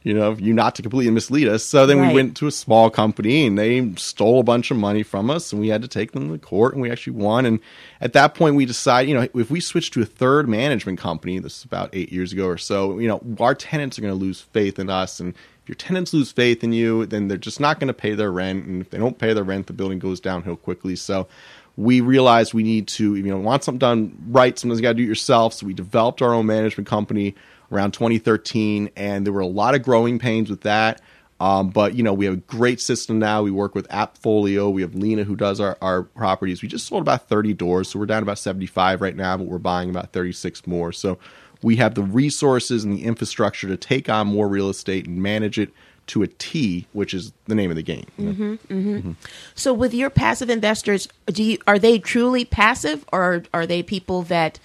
You 0.04 0.14
know 0.14 0.36
you 0.38 0.54
not 0.54 0.76
to 0.76 0.82
completely 0.82 1.10
mislead 1.10 1.48
us. 1.48 1.64
So 1.64 1.84
then 1.84 1.98
Right. 1.98 2.08
we 2.10 2.14
went 2.14 2.36
to 2.36 2.46
a 2.46 2.52
small 2.52 2.90
company 2.90 3.44
and 3.44 3.58
they 3.58 3.92
stole 3.96 4.38
a 4.38 4.44
bunch 4.44 4.70
of 4.70 4.76
money 4.76 5.02
from 5.02 5.28
us 5.30 5.50
and 5.52 5.60
we 5.60 5.66
had 5.66 5.82
to 5.82 5.88
take 5.88 6.12
them 6.12 6.30
to 6.30 6.38
court 6.38 6.74
and 6.74 6.80
we 6.82 6.92
actually 6.92 7.14
won. 7.14 7.44
And 7.44 7.58
at 8.00 8.12
that 8.12 8.36
point 8.36 8.54
we 8.54 8.64
decided 8.66 9.08
you 9.08 9.16
know 9.16 9.26
if 9.34 9.50
we 9.50 9.58
switch 9.58 9.90
to 9.90 10.00
a 10.00 10.04
third 10.04 10.48
management 10.48 11.00
company 11.00 11.40
this 11.40 11.58
is 11.58 11.64
about 11.64 11.90
eight 11.92 12.12
years 12.12 12.32
ago 12.32 12.46
or 12.46 12.56
so 12.56 13.00
you 13.00 13.08
know 13.08 13.20
our 13.40 13.54
tenants 13.54 13.98
are 13.98 14.02
going 14.02 14.14
to 14.14 14.18
lose 14.18 14.40
faith 14.40 14.78
in 14.78 14.88
us 14.88 15.18
and 15.18 15.34
your 15.70 15.76
tenants 15.76 16.12
lose 16.12 16.32
faith 16.32 16.64
in 16.64 16.72
you 16.72 17.06
then 17.06 17.28
they're 17.28 17.38
just 17.38 17.60
not 17.60 17.78
going 17.78 17.86
to 17.86 17.94
pay 17.94 18.16
their 18.16 18.32
rent 18.32 18.66
and 18.66 18.82
if 18.82 18.90
they 18.90 18.98
don't 18.98 19.18
pay 19.18 19.32
their 19.32 19.44
rent 19.44 19.68
the 19.68 19.72
building 19.72 20.00
goes 20.00 20.18
downhill 20.18 20.56
quickly. 20.56 20.96
So 20.96 21.28
we 21.76 22.00
realized 22.00 22.52
we 22.52 22.64
need 22.64 22.88
to 22.88 23.14
you 23.14 23.22
know 23.22 23.38
want 23.38 23.62
something 23.62 23.78
done 23.78 24.20
right 24.26 24.58
sometimes 24.58 24.80
you 24.80 24.82
got 24.82 24.88
to 24.88 24.94
do 24.94 25.04
it 25.04 25.06
yourself. 25.06 25.54
So 25.54 25.66
we 25.66 25.72
developed 25.72 26.22
our 26.22 26.34
own 26.34 26.46
management 26.46 26.88
company 26.88 27.36
around 27.70 27.92
2013 27.92 28.90
and 28.96 29.24
there 29.24 29.32
were 29.32 29.38
a 29.38 29.46
lot 29.46 29.76
of 29.76 29.84
growing 29.84 30.18
pains 30.18 30.50
with 30.50 30.62
that. 30.62 31.00
Um, 31.38 31.70
but 31.70 31.94
you 31.94 32.02
know 32.02 32.14
we 32.14 32.24
have 32.24 32.34
a 32.34 32.38
great 32.38 32.80
system 32.80 33.20
now. 33.20 33.44
We 33.44 33.52
work 33.52 33.76
with 33.76 33.86
appfolio. 33.90 34.72
We 34.72 34.82
have 34.82 34.96
lena 34.96 35.22
who 35.22 35.36
does 35.36 35.60
our, 35.60 35.78
our 35.80 36.02
properties. 36.02 36.62
We 36.62 36.68
just 36.68 36.88
sold 36.88 37.02
about 37.02 37.28
30 37.28 37.54
doors 37.54 37.90
so 37.90 38.00
we're 38.00 38.06
down 38.06 38.24
about 38.24 38.40
75 38.40 39.00
right 39.00 39.14
now 39.14 39.36
but 39.36 39.46
we're 39.46 39.58
buying 39.58 39.88
about 39.88 40.12
36 40.12 40.66
more. 40.66 40.90
So 40.90 41.20
we 41.62 41.76
have 41.76 41.94
the 41.94 42.02
resources 42.02 42.84
and 42.84 42.96
the 42.96 43.04
infrastructure 43.04 43.68
to 43.68 43.76
take 43.76 44.08
on 44.08 44.26
more 44.26 44.48
real 44.48 44.68
estate 44.68 45.06
and 45.06 45.22
manage 45.22 45.58
it 45.58 45.70
to 46.06 46.22
a 46.22 46.26
T, 46.26 46.86
which 46.92 47.14
is 47.14 47.32
the 47.46 47.54
name 47.54 47.70
of 47.70 47.76
the 47.76 47.82
game. 47.82 48.06
Mm-hmm, 48.18 48.52
mm-hmm. 48.52 48.96
Mm-hmm. 48.96 49.12
So, 49.54 49.72
with 49.72 49.94
your 49.94 50.10
passive 50.10 50.50
investors, 50.50 51.08
do 51.26 51.42
you 51.42 51.58
are 51.66 51.78
they 51.78 51.98
truly 51.98 52.44
passive, 52.44 53.04
or 53.12 53.44
are 53.54 53.66
they 53.66 53.82
people 53.82 54.22
that, 54.22 54.58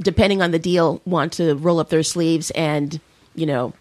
depending 0.00 0.42
on 0.42 0.50
the 0.50 0.58
deal, 0.58 1.00
want 1.06 1.32
to 1.34 1.54
roll 1.54 1.80
up 1.80 1.88
their 1.88 2.02
sleeves 2.02 2.50
and 2.50 3.00
you 3.34 3.46
know 3.46 3.72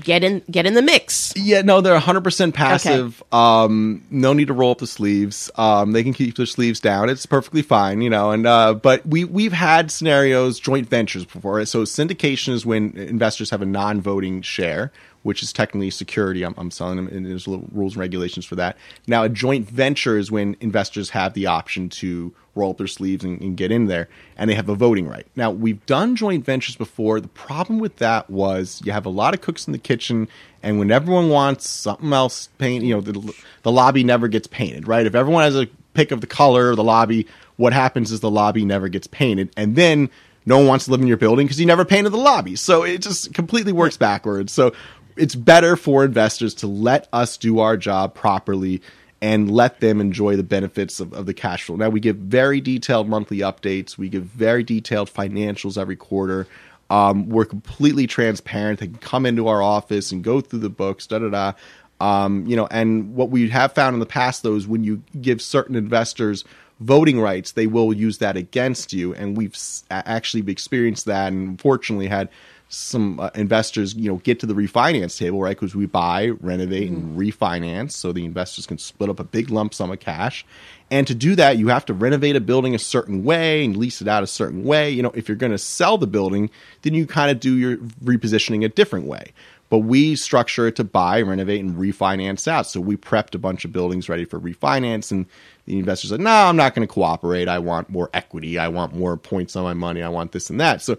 get 0.00 0.24
in 0.24 0.42
get 0.50 0.66
in 0.66 0.74
the 0.74 0.82
mix? 0.82 1.32
Yeah, 1.36 1.62
no, 1.62 1.80
they're 1.80 1.98
100% 1.98 2.54
passive. 2.54 3.22
Um, 3.32 4.04
no 4.10 4.32
need 4.32 4.48
to 4.48 4.54
roll 4.54 4.72
up 4.72 4.78
the 4.78 4.86
sleeves. 4.86 5.50
Um, 5.56 5.92
they 5.92 6.02
can 6.02 6.12
keep 6.12 6.36
their 6.36 6.46
sleeves 6.46 6.80
down. 6.80 7.08
It's 7.08 7.26
perfectly 7.26 7.62
fine, 7.62 8.02
you 8.02 8.10
know. 8.10 8.30
And 8.30 8.46
uh, 8.46 8.74
but 8.74 9.06
we 9.06 9.24
we've 9.24 9.52
had 9.52 9.90
scenarios, 9.90 10.60
joint 10.60 10.88
ventures 10.88 11.24
before. 11.24 11.64
So 11.66 11.82
syndication 11.82 12.52
is 12.52 12.66
when 12.66 12.96
investors 12.96 13.50
have 13.50 13.62
a 13.62 13.66
non-voting 13.66 14.42
share, 14.42 14.92
which 15.26 15.42
is 15.42 15.52
technically 15.52 15.90
security. 15.90 16.44
I'm, 16.44 16.54
I'm 16.56 16.70
selling 16.70 16.96
them, 16.96 17.08
and 17.08 17.26
there's 17.26 17.48
little 17.48 17.68
rules 17.72 17.94
and 17.94 18.00
regulations 18.00 18.46
for 18.46 18.54
that. 18.54 18.76
Now, 19.08 19.24
a 19.24 19.28
joint 19.28 19.68
venture 19.68 20.16
is 20.16 20.30
when 20.30 20.56
investors 20.60 21.10
have 21.10 21.34
the 21.34 21.46
option 21.46 21.88
to 21.88 22.32
roll 22.54 22.70
up 22.70 22.78
their 22.78 22.86
sleeves 22.86 23.24
and, 23.24 23.40
and 23.40 23.56
get 23.56 23.72
in 23.72 23.86
there, 23.86 24.08
and 24.38 24.48
they 24.48 24.54
have 24.54 24.68
a 24.68 24.76
voting 24.76 25.08
right. 25.08 25.26
Now, 25.34 25.50
we've 25.50 25.84
done 25.84 26.14
joint 26.14 26.44
ventures 26.44 26.76
before. 26.76 27.20
The 27.20 27.26
problem 27.28 27.80
with 27.80 27.96
that 27.96 28.30
was 28.30 28.80
you 28.84 28.92
have 28.92 29.04
a 29.04 29.10
lot 29.10 29.34
of 29.34 29.40
cooks 29.40 29.66
in 29.66 29.72
the 29.72 29.78
kitchen, 29.78 30.28
and 30.62 30.78
when 30.78 30.92
everyone 30.92 31.28
wants 31.28 31.68
something 31.68 32.12
else 32.12 32.48
painted, 32.58 32.86
you 32.86 32.94
know, 32.94 33.00
the, 33.00 33.34
the 33.62 33.72
lobby 33.72 34.04
never 34.04 34.28
gets 34.28 34.46
painted, 34.46 34.86
right? 34.86 35.06
If 35.06 35.16
everyone 35.16 35.42
has 35.42 35.56
a 35.56 35.66
pick 35.94 36.12
of 36.12 36.20
the 36.20 36.26
color 36.28 36.70
of 36.70 36.76
the 36.76 36.84
lobby, 36.84 37.26
what 37.56 37.72
happens 37.72 38.12
is 38.12 38.20
the 38.20 38.30
lobby 38.30 38.64
never 38.64 38.88
gets 38.88 39.08
painted, 39.08 39.50
and 39.56 39.74
then 39.74 40.08
no 40.46 40.58
one 40.58 40.68
wants 40.68 40.84
to 40.84 40.92
live 40.92 41.00
in 41.00 41.08
your 41.08 41.16
building 41.16 41.44
because 41.46 41.58
you 41.58 41.66
never 41.66 41.84
painted 41.84 42.10
the 42.10 42.18
lobby. 42.18 42.54
So 42.54 42.84
it 42.84 43.02
just 43.02 43.34
completely 43.34 43.72
works 43.72 43.96
backwards. 43.96 44.52
So 44.52 44.72
it's 45.16 45.34
better 45.34 45.76
for 45.76 46.04
investors 46.04 46.54
to 46.54 46.66
let 46.66 47.08
us 47.12 47.36
do 47.36 47.58
our 47.58 47.76
job 47.76 48.14
properly 48.14 48.82
and 49.22 49.50
let 49.50 49.80
them 49.80 50.00
enjoy 50.00 50.36
the 50.36 50.42
benefits 50.42 51.00
of, 51.00 51.12
of 51.12 51.26
the 51.26 51.34
cash 51.34 51.64
flow. 51.64 51.76
Now 51.76 51.88
we 51.88 52.00
give 52.00 52.16
very 52.16 52.60
detailed 52.60 53.08
monthly 53.08 53.38
updates. 53.38 53.96
We 53.96 54.08
give 54.08 54.24
very 54.24 54.62
detailed 54.62 55.12
financials 55.12 55.78
every 55.78 55.96
quarter. 55.96 56.46
Um, 56.90 57.28
we're 57.28 57.46
completely 57.46 58.06
transparent. 58.06 58.80
They 58.80 58.86
can 58.86 58.98
come 58.98 59.26
into 59.26 59.48
our 59.48 59.62
office 59.62 60.12
and 60.12 60.22
go 60.22 60.40
through 60.40 60.60
the 60.60 60.70
books, 60.70 61.06
da 61.06 61.18
da 61.18 61.30
da. 61.30 61.52
Um, 61.98 62.46
you 62.46 62.56
know, 62.56 62.68
and 62.70 63.14
what 63.14 63.30
we 63.30 63.48
have 63.48 63.72
found 63.72 63.94
in 63.94 64.00
the 64.00 64.06
past 64.06 64.42
though 64.42 64.54
is 64.54 64.68
when 64.68 64.84
you 64.84 65.02
give 65.20 65.40
certain 65.40 65.76
investors 65.76 66.44
voting 66.80 67.18
rights, 67.18 67.52
they 67.52 67.66
will 67.66 67.92
use 67.92 68.18
that 68.18 68.36
against 68.36 68.92
you. 68.92 69.14
And 69.14 69.36
we've 69.36 69.56
actually 69.90 70.50
experienced 70.52 71.06
that, 71.06 71.32
and 71.32 71.60
fortunately 71.60 72.06
had 72.06 72.28
some 72.68 73.20
uh, 73.20 73.30
investors, 73.34 73.94
you 73.94 74.10
know, 74.10 74.16
get 74.18 74.40
to 74.40 74.46
the 74.46 74.54
refinance 74.54 75.16
table, 75.18 75.40
right? 75.40 75.56
Because 75.56 75.76
we 75.76 75.86
buy, 75.86 76.28
renovate, 76.40 76.90
and 76.90 77.16
refinance, 77.16 77.92
so 77.92 78.12
the 78.12 78.24
investors 78.24 78.66
can 78.66 78.78
split 78.78 79.08
up 79.08 79.20
a 79.20 79.24
big 79.24 79.50
lump 79.50 79.72
sum 79.72 79.90
of 79.92 80.00
cash. 80.00 80.44
And 80.90 81.06
to 81.06 81.14
do 81.14 81.36
that, 81.36 81.58
you 81.58 81.68
have 81.68 81.84
to 81.86 81.94
renovate 81.94 82.34
a 82.36 82.40
building 82.40 82.74
a 82.74 82.78
certain 82.78 83.22
way 83.24 83.64
and 83.64 83.76
lease 83.76 84.00
it 84.00 84.08
out 84.08 84.22
a 84.22 84.26
certain 84.26 84.64
way. 84.64 84.90
You 84.90 85.02
know, 85.02 85.12
if 85.14 85.28
you're 85.28 85.36
going 85.36 85.52
to 85.52 85.58
sell 85.58 85.96
the 85.96 86.06
building, 86.06 86.50
then 86.82 86.94
you 86.94 87.06
kind 87.06 87.30
of 87.30 87.40
do 87.40 87.56
your 87.56 87.76
repositioning 88.04 88.64
a 88.64 88.68
different 88.68 89.06
way. 89.06 89.32
But 89.68 89.80
we 89.80 90.14
structure 90.14 90.68
it 90.68 90.76
to 90.76 90.84
buy, 90.84 91.22
renovate, 91.22 91.60
and 91.60 91.76
refinance 91.76 92.46
out. 92.46 92.68
So 92.68 92.80
we 92.80 92.96
prepped 92.96 93.34
a 93.34 93.38
bunch 93.38 93.64
of 93.64 93.72
buildings 93.72 94.08
ready 94.08 94.24
for 94.24 94.38
refinance, 94.38 95.10
and 95.10 95.26
the 95.64 95.78
investors 95.78 96.10
said, 96.10 96.20
"No, 96.20 96.30
I'm 96.30 96.56
not 96.56 96.76
going 96.76 96.86
to 96.86 96.92
cooperate. 96.92 97.48
I 97.48 97.58
want 97.58 97.90
more 97.90 98.08
equity. 98.14 98.58
I 98.58 98.68
want 98.68 98.94
more 98.94 99.16
points 99.16 99.56
on 99.56 99.64
my 99.64 99.74
money. 99.74 100.02
I 100.02 100.08
want 100.08 100.30
this 100.30 100.50
and 100.50 100.60
that." 100.60 100.82
So 100.82 100.96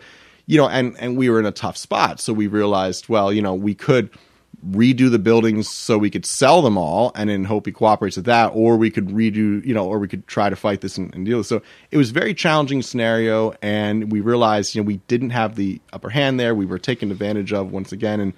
you 0.47 0.57
know, 0.57 0.67
and 0.67 0.97
and 0.99 1.15
we 1.17 1.29
were 1.29 1.39
in 1.39 1.45
a 1.45 1.51
tough 1.51 1.77
spot. 1.77 2.19
So 2.19 2.33
we 2.33 2.47
realized, 2.47 3.07
well, 3.07 3.31
you 3.31 3.41
know, 3.41 3.53
we 3.53 3.75
could 3.75 4.09
redo 4.65 5.11
the 5.11 5.19
buildings 5.19 5.69
so 5.69 5.97
we 5.97 6.09
could 6.09 6.25
sell 6.25 6.61
them 6.61 6.77
all 6.77 7.11
and 7.15 7.29
then 7.29 7.43
hope 7.43 7.67
he 7.67 7.71
cooperates 7.71 8.15
with 8.15 8.25
that 8.25 8.47
or 8.47 8.75
we 8.75 8.89
could 8.89 9.07
redo 9.09 9.63
you 9.63 9.73
know 9.73 9.85
or 9.85 9.99
we 9.99 10.07
could 10.07 10.25
try 10.27 10.49
to 10.49 10.55
fight 10.55 10.81
this 10.81 10.97
and, 10.97 11.13
and 11.13 11.25
deal 11.27 11.37
with 11.37 11.45
it. 11.45 11.49
so 11.49 11.61
it 11.91 11.97
was 11.97 12.09
very 12.09 12.33
challenging 12.33 12.81
scenario 12.81 13.53
and 13.61 14.11
we 14.11 14.19
realized 14.19 14.73
you 14.73 14.81
know 14.81 14.85
we 14.85 14.97
didn't 15.07 15.29
have 15.29 15.55
the 15.55 15.79
upper 15.93 16.09
hand 16.09 16.39
there 16.39 16.55
we 16.55 16.65
were 16.65 16.79
taken 16.79 17.11
advantage 17.11 17.53
of 17.53 17.71
once 17.71 17.91
again 17.91 18.19
and 18.19 18.33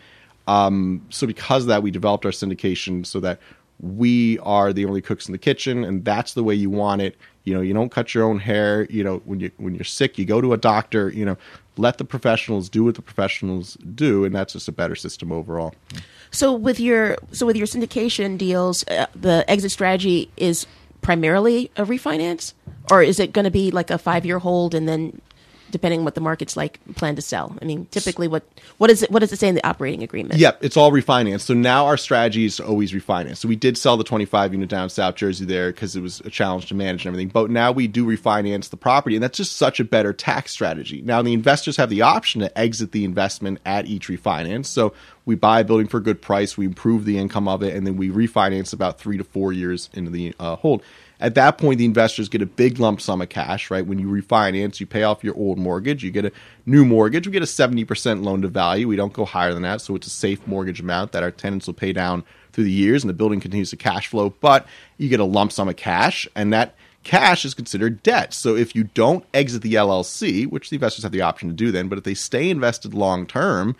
um, 0.45 1.05
so 1.09 1.25
because 1.25 1.63
of 1.63 1.67
that 1.69 1.83
we 1.83 1.89
developed 1.89 2.25
our 2.25 2.31
syndication 2.31 3.05
so 3.05 3.21
that 3.21 3.39
we 3.79 4.39
are 4.39 4.73
the 4.73 4.85
only 4.85 5.01
cooks 5.01 5.27
in 5.27 5.31
the 5.31 5.37
kitchen, 5.37 5.83
and 5.83 6.03
that's 6.03 6.33
the 6.33 6.43
way 6.43 6.53
you 6.53 6.69
want 6.69 7.01
it. 7.01 7.15
You 7.45 7.53
know, 7.53 7.61
you 7.61 7.73
don't 7.73 7.89
cut 7.89 8.13
your 8.13 8.25
own 8.25 8.39
hair. 8.39 8.85
You 8.89 9.03
know, 9.03 9.21
when 9.25 9.39
you 9.39 9.51
when 9.57 9.73
you're 9.73 9.83
sick, 9.83 10.17
you 10.17 10.25
go 10.25 10.41
to 10.41 10.53
a 10.53 10.57
doctor. 10.57 11.09
You 11.09 11.25
know, 11.25 11.37
let 11.77 11.97
the 11.97 12.03
professionals 12.03 12.69
do 12.69 12.83
what 12.83 12.95
the 12.95 13.01
professionals 13.01 13.75
do, 13.95 14.25
and 14.25 14.35
that's 14.35 14.53
just 14.53 14.67
a 14.67 14.71
better 14.71 14.95
system 14.95 15.31
overall. 15.31 15.73
So 16.31 16.53
with 16.53 16.79
your 16.79 17.17
so 17.31 17.45
with 17.45 17.55
your 17.55 17.67
syndication 17.67 18.37
deals, 18.37 18.85
uh, 18.87 19.07
the 19.15 19.49
exit 19.49 19.71
strategy 19.71 20.29
is 20.35 20.67
primarily 21.01 21.71
a 21.77 21.85
refinance, 21.85 22.53
or 22.91 23.01
is 23.01 23.19
it 23.19 23.31
going 23.31 23.45
to 23.45 23.51
be 23.51 23.71
like 23.71 23.89
a 23.89 23.97
five 23.97 24.25
year 24.25 24.39
hold 24.39 24.75
and 24.75 24.87
then 24.87 25.21
depending 25.71 25.99
on 25.99 26.05
what 26.05 26.15
the 26.15 26.21
market's 26.21 26.57
like, 26.57 26.79
plan 26.95 27.15
to 27.15 27.21
sell? 27.21 27.55
I 27.61 27.65
mean, 27.65 27.85
typically, 27.91 28.27
what 28.27 28.43
what 28.77 28.89
is 28.89 29.03
it? 29.03 29.11
What 29.11 29.19
does 29.19 29.31
it 29.31 29.39
say 29.39 29.47
in 29.47 29.55
the 29.55 29.67
operating 29.67 30.03
agreement? 30.03 30.39
Yep, 30.39 30.63
it's 30.63 30.77
all 30.77 30.91
refinanced. 30.91 31.41
So 31.41 31.53
now 31.53 31.85
our 31.85 31.97
strategy 31.97 32.45
is 32.45 32.57
to 32.57 32.65
always 32.65 32.91
refinance. 32.91 33.37
So 33.37 33.47
we 33.47 33.55
did 33.55 33.77
sell 33.77 33.97
the 33.97 34.03
25 34.03 34.53
unit 34.53 34.69
down 34.69 34.89
South 34.89 35.15
Jersey 35.15 35.45
there 35.45 35.71
because 35.71 35.95
it 35.95 36.01
was 36.01 36.21
a 36.21 36.29
challenge 36.29 36.67
to 36.67 36.75
manage 36.75 37.05
and 37.05 37.13
everything. 37.13 37.29
But 37.29 37.49
now 37.49 37.71
we 37.71 37.87
do 37.87 38.05
refinance 38.05 38.69
the 38.69 38.77
property, 38.77 39.15
and 39.15 39.23
that's 39.23 39.37
just 39.37 39.55
such 39.55 39.79
a 39.79 39.83
better 39.83 40.13
tax 40.13 40.51
strategy. 40.51 41.01
Now 41.01 41.21
the 41.21 41.33
investors 41.33 41.77
have 41.77 41.89
the 41.89 42.01
option 42.01 42.41
to 42.41 42.57
exit 42.57 42.91
the 42.91 43.05
investment 43.05 43.59
at 43.65 43.85
each 43.85 44.07
refinance. 44.07 44.67
So 44.67 44.93
we 45.25 45.35
buy 45.35 45.59
a 45.59 45.63
building 45.63 45.87
for 45.87 45.97
a 45.97 46.03
good 46.03 46.21
price, 46.21 46.57
we 46.57 46.65
improve 46.65 47.05
the 47.05 47.17
income 47.17 47.47
of 47.47 47.61
it, 47.61 47.75
and 47.75 47.85
then 47.85 47.97
we 47.97 48.09
refinance 48.09 48.73
about 48.73 48.99
three 48.99 49.17
to 49.17 49.23
four 49.23 49.53
years 49.53 49.89
into 49.93 50.09
the 50.09 50.33
uh, 50.39 50.55
hold. 50.55 50.83
At 51.21 51.35
that 51.35 51.57
point, 51.57 51.79
the 51.79 51.85
investors 51.85 52.29
get 52.29 52.41
a 52.41 52.45
big 52.45 52.79
lump 52.79 53.01
sum 53.01 53.21
of 53.21 53.27
cash, 53.27 53.69
right? 53.69 53.85
When 53.85 53.99
you 53.99 54.07
refinance, 54.07 54.79
you 54.79 54.85
pay 54.85 55.03
off 55.03 55.23
your 55.23 55.35
old 55.35 55.57
mortgage, 55.57 56.03
you 56.03 56.11
get 56.11 56.25
a 56.25 56.31
new 56.65 56.85
mortgage. 56.85 57.27
We 57.27 57.33
get 57.33 57.41
a 57.41 57.45
70% 57.45 58.23
loan 58.23 58.41
to 58.43 58.47
value. 58.47 58.87
We 58.87 58.95
don't 58.95 59.11
go 59.11 59.25
higher 59.25 59.53
than 59.53 59.63
that. 59.63 59.81
So 59.81 59.95
it's 59.95 60.07
a 60.07 60.11
safe 60.11 60.45
mortgage 60.47 60.79
amount 60.79 61.11
that 61.11 61.23
our 61.23 61.31
tenants 61.31 61.67
will 61.67 61.73
pay 61.73 61.91
down 61.91 62.23
through 62.53 62.63
the 62.63 62.71
years 62.71 63.03
and 63.03 63.09
the 63.09 63.13
building 63.13 63.39
continues 63.39 63.69
to 63.71 63.77
cash 63.77 64.07
flow. 64.07 64.29
But 64.39 64.65
you 64.97 65.09
get 65.09 65.19
a 65.19 65.25
lump 65.25 65.51
sum 65.51 65.67
of 65.67 65.75
cash 65.75 66.27
and 66.35 66.53
that 66.53 66.75
cash 67.03 67.43
is 67.43 67.53
considered 67.53 68.01
debt. 68.03 68.33
So 68.33 68.55
if 68.55 68.75
you 68.75 68.85
don't 68.85 69.25
exit 69.33 69.61
the 69.61 69.73
LLC, 69.73 70.47
which 70.47 70.69
the 70.69 70.75
investors 70.75 71.03
have 71.03 71.11
the 71.11 71.21
option 71.21 71.49
to 71.49 71.55
do 71.55 71.71
then, 71.71 71.89
but 71.89 71.97
if 71.97 72.03
they 72.03 72.13
stay 72.13 72.49
invested 72.49 72.93
long 72.93 73.25
term, 73.25 73.75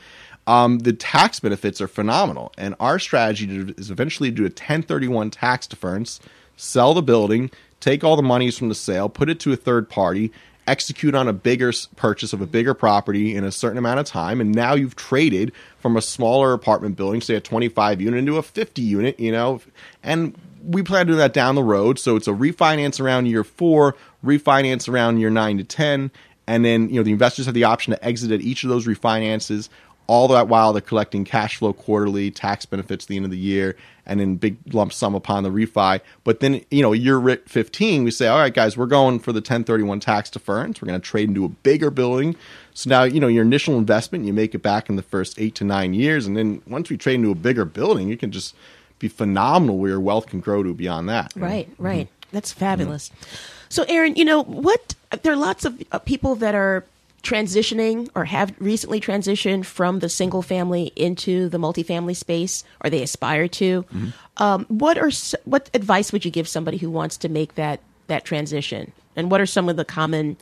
um, 0.48 0.80
the 0.80 0.94
tax 0.94 1.40
benefits 1.40 1.80
are 1.80 1.88
phenomenal. 1.88 2.52
And 2.58 2.76
our 2.80 3.00
strategy 3.00 3.74
is 3.78 3.92
eventually 3.92 4.30
to 4.30 4.36
do 4.36 4.44
a 4.44 4.46
1031 4.46 5.32
tax 5.32 5.68
deference 5.68 6.20
sell 6.60 6.94
the 6.94 7.02
building, 7.02 7.50
take 7.80 8.04
all 8.04 8.16
the 8.16 8.22
monies 8.22 8.58
from 8.58 8.70
the 8.70 8.76
sale, 8.76 9.10
put 9.10 9.30
it 9.30 9.40
to 9.40 9.54
a 9.54 9.56
third 9.56 9.90
party, 9.90 10.32
execute 10.68 11.16
on 11.16 11.28
a 11.28 11.34
bigger 11.34 11.72
purchase 11.96 12.34
of 12.34 12.42
a 12.42 12.46
bigger 12.46 12.74
property 12.74 13.36
in 13.36 13.44
a 13.44 13.52
certain 13.52 13.78
amount 13.78 14.00
of 14.00 14.06
time, 14.06 14.40
and 14.40 14.54
now 14.54 14.76
you've 14.76 14.96
traded 14.96 15.52
from 15.80 15.98
a 15.98 16.02
smaller 16.02 16.54
apartment 16.54 16.96
building, 16.96 17.22
say 17.22 17.36
a 17.36 17.42
25 17.42 18.02
unit, 18.02 18.20
into 18.20 18.38
a 18.38 18.44
50 18.44 18.82
unit, 18.82 19.20
you 19.20 19.32
know, 19.32 19.62
and 20.04 20.36
we 20.64 20.84
plan 20.84 21.08
to 21.08 21.14
do 21.14 21.18
that 21.18 21.34
down 21.34 21.56
the 21.56 21.64
road. 21.64 21.98
So 21.98 22.16
it's 22.16 22.28
a 22.28 22.32
refinance 22.32 23.00
around 23.00 23.28
year 23.28 23.44
four, 23.44 23.96
refinance 24.24 24.90
around 24.90 25.18
year 25.20 25.30
nine 25.30 25.58
to 25.58 25.64
10. 25.64 26.12
And 26.48 26.66
then, 26.66 26.90
you 26.90 26.96
know, 26.96 27.04
the 27.04 27.12
investors 27.12 27.46
have 27.46 27.54
the 27.54 27.64
option 27.64 27.94
to 27.94 28.06
exit 28.06 28.32
at 28.32 28.42
each 28.42 28.64
of 28.64 28.70
those 28.70 28.88
refinances 28.88 29.70
all 30.10 30.28
that 30.28 30.48
while 30.48 30.74
they're 30.74 30.82
collecting 30.82 31.24
cash 31.24 31.58
flow 31.58 31.72
quarterly, 31.72 32.32
tax 32.32 32.66
benefits 32.66 33.06
at 33.06 33.10
the 33.10 33.16
end 33.16 33.26
of 33.26 33.32
the 33.32 33.38
year, 33.38 33.76
and 34.08 34.20
then 34.20 34.38
big 34.38 34.58
lump 34.74 34.92
sum 34.92 35.14
upon 35.14 35.44
the 35.44 35.52
refi. 35.52 36.02
But 36.24 36.40
then, 36.40 36.66
you 36.72 36.82
know, 36.82 36.94
year 36.94 37.38
15, 37.46 38.04
we 38.04 38.10
say, 38.10 38.28
all 38.28 38.40
right, 38.40 38.52
guys, 38.52 38.76
we're 38.76 38.88
going 38.88 39.20
for 39.20 39.32
the 39.32 39.38
1031 39.38 40.00
tax 40.00 40.32
deference. 40.32 40.82
We're 40.82 40.88
going 40.88 41.00
to 41.00 41.08
trade 41.08 41.30
into 41.30 41.46
a 41.46 41.50
bigger 41.50 41.92
building. 41.92 42.36
So 42.74 42.90
now, 42.90 43.04
you 43.04 43.20
know, 43.20 43.28
your 43.28 43.44
initial 43.44 43.78
investment, 43.78 44.26
you 44.26 44.34
make 44.34 44.56
it 44.56 44.64
back 44.64 44.90
in 44.90 44.96
the 44.96 45.04
first 45.04 45.40
eight 45.40 45.54
to 45.56 45.64
nine 45.64 45.94
years. 45.94 46.26
And 46.26 46.36
then 46.36 46.64
once 46.66 46.90
we 46.90 46.98
trade 46.98 47.16
into 47.16 47.30
a 47.30 47.36
bigger 47.36 47.64
building, 47.64 48.10
it 48.10 48.20
can 48.20 48.32
just 48.32 48.56
be 48.98 49.10
phenomenal 49.10 49.78
where 49.78 49.92
your 49.92 50.00
wealth 50.00 50.26
can 50.26 50.40
grow 50.40 50.64
to 50.64 50.74
beyond 50.74 51.08
that. 51.10 51.34
Right, 51.36 51.70
right. 51.78 52.08
Mm-hmm. 52.08 52.30
That's 52.32 52.52
fabulous. 52.52 53.10
Mm-hmm. 53.10 53.36
So, 53.70 53.86
Aaron, 53.88 54.16
you 54.16 54.26
know, 54.26 54.42
what, 54.42 54.96
there 55.22 55.34
are 55.34 55.36
lots 55.36 55.66
of 55.66 55.84
uh, 55.92 56.00
people 56.00 56.34
that 56.38 56.56
are 56.56 56.84
transitioning 57.24 58.10
or 58.16 58.26
have 58.26 58.54
recently 58.60 59.00
transitioned 59.00 59.66
from 59.66 60.00
the 60.00 60.10
single 60.10 60.42
family 60.42 60.92
into 60.96 61.50
the 61.50 61.58
multifamily 61.58 62.16
space 62.16 62.64
or 62.84 62.90
they 62.90 63.04
aspire 63.04 63.48
to. 63.48 63.84
Mm-hmm. 63.84 64.10
um, 64.38 64.66
what 64.68 64.98
are 64.98 65.12
what 65.46 65.70
advice 65.74 66.12
would 66.12 66.26
you 66.26 66.32
give 66.32 66.48
somebody 66.48 66.78
who 66.78 66.90
wants 66.90 67.18
to 67.18 67.30
make 67.30 67.56
that 67.56 67.82
that 68.08 68.26
transition? 68.26 68.92
And 69.16 69.30
what 69.30 69.42
are 69.42 69.46
some 69.46 69.70
of 69.70 69.76
the 69.76 69.86
common 69.86 70.38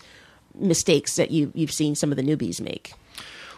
mistakes 0.56 1.16
that 1.16 1.32
you 1.32 1.52
you've 1.56 1.72
seen 1.72 1.96
some 1.96 2.12
of 2.12 2.18
the 2.18 2.24
newbies 2.24 2.62
make 2.62 2.94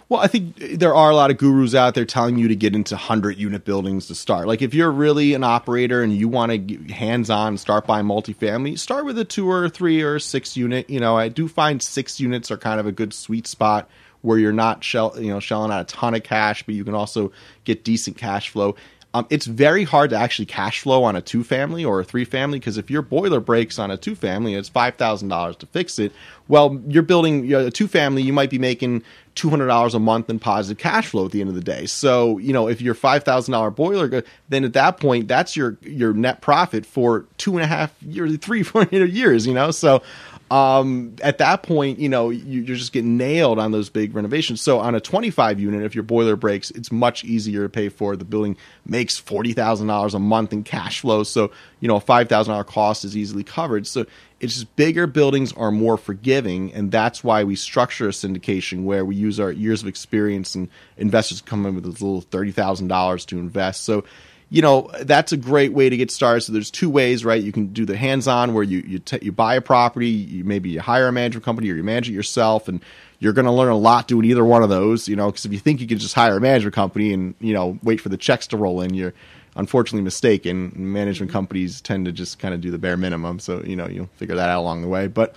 well, 0.09 0.19
I 0.19 0.27
think 0.27 0.57
there 0.57 0.95
are 0.95 1.11
a 1.11 1.15
lot 1.15 1.29
of 1.29 1.37
gurus 1.37 1.75
out 1.75 1.93
there 1.93 2.03
telling 2.03 2.39
you 2.39 2.47
to 2.47 2.55
get 2.55 2.73
into 2.73 2.95
100 2.95 3.37
unit 3.37 3.63
buildings 3.63 4.07
to 4.07 4.15
start. 4.15 4.47
Like 4.47 4.63
if 4.63 4.73
you're 4.73 4.91
really 4.91 5.35
an 5.35 5.43
operator 5.43 6.01
and 6.01 6.11
you 6.11 6.27
want 6.27 6.51
to 6.51 6.91
hands 6.91 7.29
on 7.29 7.57
start 7.57 7.85
buying 7.85 8.07
multifamily, 8.07 8.79
start 8.79 9.05
with 9.05 9.19
a 9.19 9.25
two 9.25 9.47
or 9.47 9.69
three 9.69 10.01
or 10.01 10.17
six 10.17 10.57
unit. 10.57 10.89
You 10.89 10.99
know, 10.99 11.15
I 11.15 11.29
do 11.29 11.47
find 11.47 11.79
six 11.79 12.19
units 12.19 12.49
are 12.49 12.57
kind 12.57 12.79
of 12.79 12.87
a 12.87 12.91
good 12.91 13.13
sweet 13.13 13.45
spot 13.45 13.87
where 14.21 14.39
you're 14.39 14.51
not 14.51 14.83
shell, 14.83 15.13
you 15.15 15.29
know, 15.29 15.39
shelling 15.39 15.71
out 15.71 15.81
a 15.81 15.85
ton 15.85 16.15
of 16.15 16.23
cash, 16.23 16.63
but 16.63 16.73
you 16.73 16.83
can 16.83 16.95
also 16.95 17.31
get 17.63 17.83
decent 17.83 18.17
cash 18.17 18.49
flow. 18.49 18.75
Um, 19.13 19.25
it's 19.31 19.47
very 19.47 19.85
hard 19.85 20.11
to 20.11 20.17
actually 20.17 20.45
cash 20.45 20.81
flow 20.81 21.03
on 21.03 21.15
a 21.15 21.21
two 21.21 21.43
family 21.43 21.83
or 21.83 21.99
a 21.99 22.03
three 22.03 22.25
family 22.25 22.59
because 22.59 22.77
if 22.77 22.91
your 22.91 23.01
boiler 23.01 23.39
breaks 23.39 23.79
on 23.79 23.89
a 23.89 23.97
two 23.97 24.13
family, 24.15 24.53
it's 24.53 24.69
five 24.69 24.95
thousand 24.95 25.29
dollars 25.29 25.55
to 25.57 25.65
fix 25.65 25.97
it. 25.97 26.11
Well, 26.47 26.79
you're 26.87 27.01
building 27.03 27.45
you 27.45 27.51
know, 27.51 27.67
a 27.67 27.71
two 27.71 27.87
family, 27.87 28.21
you 28.21 28.33
might 28.33 28.51
be 28.51 28.59
making 28.59 29.03
two 29.39 29.49
hundred 29.49 29.67
dollars 29.67 29.95
a 29.95 29.99
month 29.99 30.29
in 30.29 30.37
positive 30.37 30.77
cash 30.77 31.07
flow 31.07 31.25
at 31.25 31.31
the 31.31 31.39
end 31.39 31.49
of 31.49 31.55
the 31.55 31.61
day. 31.61 31.85
So 31.85 32.37
you 32.39 32.51
know 32.51 32.67
if 32.67 32.81
your 32.81 32.93
five 32.93 33.23
thousand 33.23 33.53
dollar 33.53 33.71
boiler, 33.71 34.21
then 34.49 34.65
at 34.65 34.73
that 34.73 34.99
point 34.99 35.29
that's 35.29 35.55
your 35.55 35.77
your 35.81 36.13
net 36.13 36.41
profit 36.41 36.85
for 36.85 37.25
two 37.37 37.55
and 37.55 37.63
a 37.63 37.67
half 37.67 37.95
years, 38.03 38.35
three 38.39 38.63
four 38.63 38.83
years. 38.91 39.47
You 39.47 39.53
know, 39.53 39.71
so 39.71 40.03
um, 40.51 41.15
at 41.21 41.37
that 41.37 41.63
point, 41.63 41.99
you 41.99 42.09
know, 42.09 42.31
you, 42.31 42.63
are 42.63 42.75
just 42.75 42.91
getting 42.91 43.17
nailed 43.17 43.59
on 43.59 43.71
those 43.71 43.89
big 43.89 44.15
renovations. 44.15 44.61
So 44.61 44.79
on 44.79 44.95
a 44.95 44.99
25 44.99 45.59
unit, 45.59 45.83
if 45.83 45.93
your 45.93 46.03
boiler 46.03 46.35
breaks, 46.35 46.71
it's 46.71 46.91
much 46.91 47.23
easier 47.23 47.63
to 47.63 47.69
pay 47.69 47.89
for. 47.89 48.15
The 48.15 48.25
building 48.25 48.57
makes 48.85 49.21
$40,000 49.21 50.13
a 50.13 50.19
month 50.19 50.51
in 50.51 50.63
cash 50.63 51.01
flow. 51.01 51.21
So, 51.23 51.51
you 51.81 51.87
know, 51.87 51.97
a 51.97 52.01
$5,000 52.01 52.65
cost 52.65 53.05
is 53.05 53.15
easily 53.15 53.43
covered. 53.43 53.85
So 53.85 54.07
it's 54.39 54.53
just 54.53 54.75
bigger 54.75 55.07
buildings 55.07 55.53
are 55.53 55.71
more 55.71 55.97
forgiving. 55.97 56.73
And 56.73 56.91
that's 56.91 57.23
why 57.23 57.43
we 57.43 57.55
structure 57.55 58.07
a 58.07 58.11
syndication 58.11 58.83
where 58.83 59.03
we 59.03 59.15
use 59.15 59.39
our 59.39 59.51
years 59.51 59.81
of 59.81 59.87
experience 59.87 60.55
and 60.55 60.69
investors 60.97 61.41
come 61.41 61.65
in 61.65 61.75
with 61.75 61.85
a 61.85 61.89
little 61.89 62.21
$30,000 62.21 63.25
to 63.27 63.37
invest. 63.37 63.83
So, 63.83 64.03
you 64.49 64.61
know 64.61 64.89
that's 65.01 65.31
a 65.31 65.37
great 65.37 65.73
way 65.73 65.89
to 65.89 65.97
get 65.97 66.11
started. 66.11 66.41
So 66.41 66.53
there's 66.53 66.71
two 66.71 66.89
ways, 66.89 67.23
right? 67.23 67.41
You 67.41 67.51
can 67.51 67.67
do 67.67 67.85
the 67.85 67.95
hands-on 67.95 68.53
where 68.53 68.63
you 68.63 68.79
you, 68.79 68.99
t- 68.99 69.19
you 69.21 69.31
buy 69.31 69.55
a 69.55 69.61
property, 69.61 70.09
you 70.09 70.43
maybe 70.43 70.69
you 70.69 70.81
hire 70.81 71.07
a 71.07 71.11
management 71.11 71.45
company 71.45 71.69
or 71.69 71.75
you 71.75 71.83
manage 71.83 72.09
it 72.09 72.13
yourself, 72.13 72.67
and 72.67 72.83
you're 73.19 73.33
going 73.33 73.45
to 73.45 73.51
learn 73.51 73.69
a 73.69 73.77
lot 73.77 74.07
doing 74.07 74.25
either 74.25 74.43
one 74.43 74.63
of 74.63 74.69
those. 74.69 75.07
You 75.07 75.15
know, 75.15 75.27
because 75.27 75.45
if 75.45 75.53
you 75.53 75.59
think 75.59 75.81
you 75.81 75.87
can 75.87 75.99
just 75.99 76.15
hire 76.15 76.37
a 76.37 76.41
management 76.41 76.73
company 76.73 77.13
and 77.13 77.35
you 77.39 77.53
know 77.53 77.77
wait 77.83 78.01
for 78.01 78.09
the 78.09 78.17
checks 78.17 78.47
to 78.47 78.57
roll 78.57 78.81
in, 78.81 78.93
you're 78.93 79.13
unfortunately 79.55 80.03
mistaken. 80.03 80.71
Management 80.75 81.31
companies 81.31 81.81
tend 81.81 82.05
to 82.05 82.11
just 82.11 82.39
kind 82.39 82.53
of 82.53 82.61
do 82.61 82.71
the 82.71 82.77
bare 82.77 82.97
minimum, 82.97 83.39
so 83.39 83.61
you 83.63 83.75
know 83.75 83.87
you'll 83.87 84.09
figure 84.15 84.35
that 84.35 84.49
out 84.49 84.61
along 84.61 84.81
the 84.81 84.87
way. 84.87 85.07
But 85.07 85.35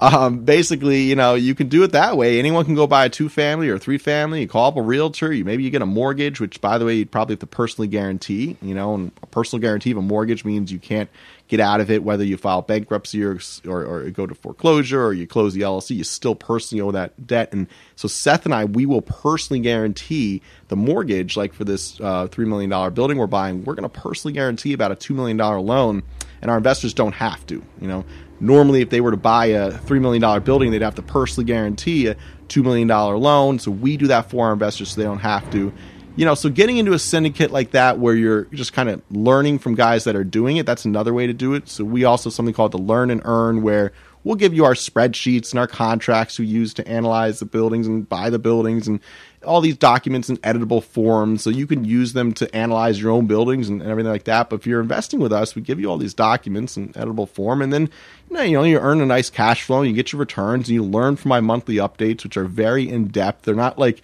um, 0.00 0.44
basically, 0.44 1.02
you 1.02 1.14
know, 1.14 1.34
you 1.34 1.54
can 1.54 1.68
do 1.68 1.82
it 1.84 1.92
that 1.92 2.16
way. 2.16 2.38
Anyone 2.38 2.64
can 2.64 2.74
go 2.74 2.86
buy 2.86 3.04
a 3.04 3.08
two 3.08 3.28
family 3.28 3.68
or 3.68 3.78
three 3.78 3.98
family. 3.98 4.40
You 4.40 4.48
call 4.48 4.68
up 4.68 4.76
a 4.76 4.82
realtor. 4.82 5.32
You 5.32 5.44
maybe 5.44 5.62
you 5.62 5.70
get 5.70 5.82
a 5.82 5.86
mortgage, 5.86 6.40
which 6.40 6.60
by 6.60 6.78
the 6.78 6.84
way, 6.84 6.96
you'd 6.96 7.10
probably 7.10 7.34
have 7.34 7.40
to 7.40 7.46
personally 7.46 7.88
guarantee. 7.88 8.56
You 8.60 8.74
know, 8.74 8.94
and 8.94 9.12
a 9.22 9.26
personal 9.26 9.60
guarantee 9.60 9.92
of 9.92 9.98
a 9.98 10.02
mortgage 10.02 10.44
means 10.44 10.72
you 10.72 10.78
can't 10.78 11.08
get 11.48 11.60
out 11.60 11.80
of 11.80 11.90
it 11.90 12.02
whether 12.02 12.24
you 12.24 12.36
file 12.36 12.62
bankruptcy 12.62 13.22
or, 13.22 13.38
or, 13.66 13.84
or 13.84 14.10
go 14.10 14.26
to 14.26 14.34
foreclosure 14.34 15.04
or 15.04 15.12
you 15.12 15.26
close 15.26 15.54
the 15.54 15.60
LLC. 15.60 15.96
You 15.96 16.04
still 16.04 16.34
personally 16.34 16.80
owe 16.80 16.90
that 16.92 17.26
debt. 17.26 17.52
And 17.52 17.68
so 17.96 18.08
Seth 18.08 18.44
and 18.46 18.54
I, 18.54 18.64
we 18.64 18.86
will 18.86 19.02
personally 19.02 19.60
guarantee 19.60 20.42
the 20.68 20.76
mortgage. 20.76 21.36
Like 21.36 21.52
for 21.52 21.64
this 21.64 22.00
uh, 22.00 22.28
three 22.28 22.46
million 22.46 22.70
dollar 22.70 22.90
building 22.90 23.18
we're 23.18 23.26
buying, 23.26 23.64
we're 23.64 23.74
going 23.74 23.88
to 23.88 24.00
personally 24.00 24.32
guarantee 24.32 24.72
about 24.72 24.92
a 24.92 24.96
two 24.96 25.14
million 25.14 25.36
dollar 25.36 25.60
loan 25.60 26.02
and 26.44 26.50
our 26.50 26.58
investors 26.58 26.92
don't 26.92 27.14
have 27.14 27.44
to. 27.46 27.62
You 27.80 27.88
know, 27.88 28.04
normally 28.38 28.82
if 28.82 28.90
they 28.90 29.00
were 29.00 29.10
to 29.10 29.16
buy 29.16 29.46
a 29.46 29.70
three 29.72 29.98
million 29.98 30.20
dollar 30.20 30.40
building, 30.40 30.70
they'd 30.70 30.82
have 30.82 30.96
to 30.96 31.02
personally 31.02 31.46
guarantee 31.46 32.06
a 32.06 32.16
two 32.48 32.62
million 32.62 32.86
dollar 32.86 33.16
loan. 33.16 33.58
So 33.58 33.70
we 33.70 33.96
do 33.96 34.08
that 34.08 34.30
for 34.30 34.46
our 34.46 34.52
investors, 34.52 34.90
so 34.90 35.00
they 35.00 35.06
don't 35.06 35.18
have 35.18 35.50
to. 35.52 35.72
You 36.16 36.24
know, 36.24 36.34
so 36.34 36.48
getting 36.48 36.78
into 36.78 36.92
a 36.92 36.98
syndicate 36.98 37.50
like 37.50 37.72
that 37.72 37.98
where 37.98 38.14
you're 38.14 38.44
just 38.44 38.72
kind 38.72 38.88
of 38.88 39.02
learning 39.10 39.58
from 39.58 39.74
guys 39.74 40.04
that 40.04 40.14
are 40.14 40.22
doing 40.22 40.58
it, 40.58 40.64
that's 40.64 40.84
another 40.84 41.12
way 41.12 41.26
to 41.26 41.32
do 41.32 41.54
it. 41.54 41.68
So 41.68 41.84
we 41.84 42.04
also 42.04 42.30
have 42.30 42.34
something 42.34 42.54
called 42.54 42.70
the 42.70 42.78
learn 42.78 43.10
and 43.10 43.20
earn 43.24 43.62
where 43.62 43.92
we'll 44.22 44.36
give 44.36 44.54
you 44.54 44.64
our 44.64 44.74
spreadsheets 44.74 45.50
and 45.50 45.58
our 45.58 45.66
contracts 45.66 46.38
we 46.38 46.46
use 46.46 46.72
to 46.74 46.86
analyze 46.86 47.40
the 47.40 47.46
buildings 47.46 47.88
and 47.88 48.08
buy 48.08 48.30
the 48.30 48.38
buildings 48.38 48.86
and 48.86 49.00
all 49.44 49.60
these 49.60 49.76
documents 49.76 50.30
in 50.30 50.36
editable 50.38 50.82
forms 50.82 51.42
so 51.42 51.50
you 51.50 51.66
can 51.66 51.84
use 51.84 52.12
them 52.12 52.32
to 52.32 52.54
analyze 52.54 53.00
your 53.00 53.10
own 53.10 53.26
buildings 53.26 53.68
and, 53.68 53.82
everything 53.82 54.10
like 54.10 54.24
that. 54.24 54.48
But 54.48 54.60
if 54.60 54.66
you're 54.68 54.80
investing 54.80 55.18
with 55.18 55.32
us, 55.32 55.56
we 55.56 55.62
give 55.62 55.80
you 55.80 55.90
all 55.90 55.98
these 55.98 56.14
documents 56.14 56.76
in 56.76 56.92
editable 56.94 57.28
form, 57.28 57.60
and 57.60 57.72
then 57.72 57.90
you 58.30 58.36
know, 58.36 58.42
you 58.42 58.52
know 58.52 58.62
you 58.62 58.78
earn 58.78 59.00
a 59.00 59.06
nice 59.06 59.30
cash 59.30 59.62
flow, 59.64 59.80
and 59.80 59.88
you 59.88 59.94
get 59.94 60.12
your 60.12 60.20
returns, 60.20 60.68
and 60.68 60.74
you 60.74 60.82
learn 60.84 61.16
from 61.16 61.28
my 61.28 61.40
monthly 61.40 61.76
updates, 61.76 62.24
which 62.24 62.36
are 62.36 62.46
very 62.46 62.88
in 62.88 63.08
depth. 63.08 63.42
They're 63.42 63.54
not 63.54 63.78
like 63.78 64.02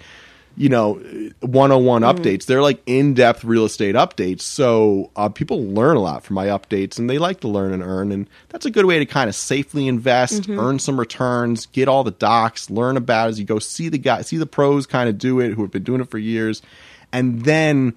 you 0.57 0.69
know, 0.69 0.95
101 1.41 2.03
updates. 2.03 2.47
They're 2.47 2.63
like 2.63 2.83
in 2.87 3.15
depth 3.15 3.45
real 3.45 3.65
estate 3.65 3.95
updates. 3.95 4.43
So 4.43 5.11
uh, 5.17 5.29
people 5.29 5.65
learn 5.65 5.97
a 5.97 6.01
lot 6.01 6.25
from 6.25 6.35
my 6.35 6.47
updates 6.47 6.99
and 6.99 7.09
they 7.09 7.19
like 7.19 7.41
to 7.41 7.49
learn 7.49 7.73
and 7.73 7.83
earn. 7.83 8.13
And 8.13 8.29
that's 8.49 8.67
a 8.67 8.71
good 8.71 8.85
way 8.85 8.99
to 8.99 9.07
kind 9.07 9.29
of 9.29 9.35
safely 9.35 9.89
invest, 9.89 10.49
earn 10.59 10.79
some 10.79 10.99
returns, 10.99 11.67
get 11.67 11.89
all 11.89 12.05
the 12.05 12.11
docs, 12.11 12.69
learn 12.69 12.97
about 12.97 13.27
it 13.27 13.31
as 13.31 13.39
you 13.39 13.47
go, 13.47 13.59
see 13.59 13.89
the 13.89 13.99
guy, 13.99 14.23
see 14.23 14.37
the 14.37 14.47
pros 14.47 14.87
kind 14.87 15.09
of 15.09 15.19
do 15.19 15.41
it 15.41 15.53
who 15.53 15.63
have 15.63 15.71
been 15.71 15.85
doing 15.85 16.01
it 16.01 16.11
for 16.11 16.19
years. 16.19 16.63
And 17.13 17.45
then 17.45 17.95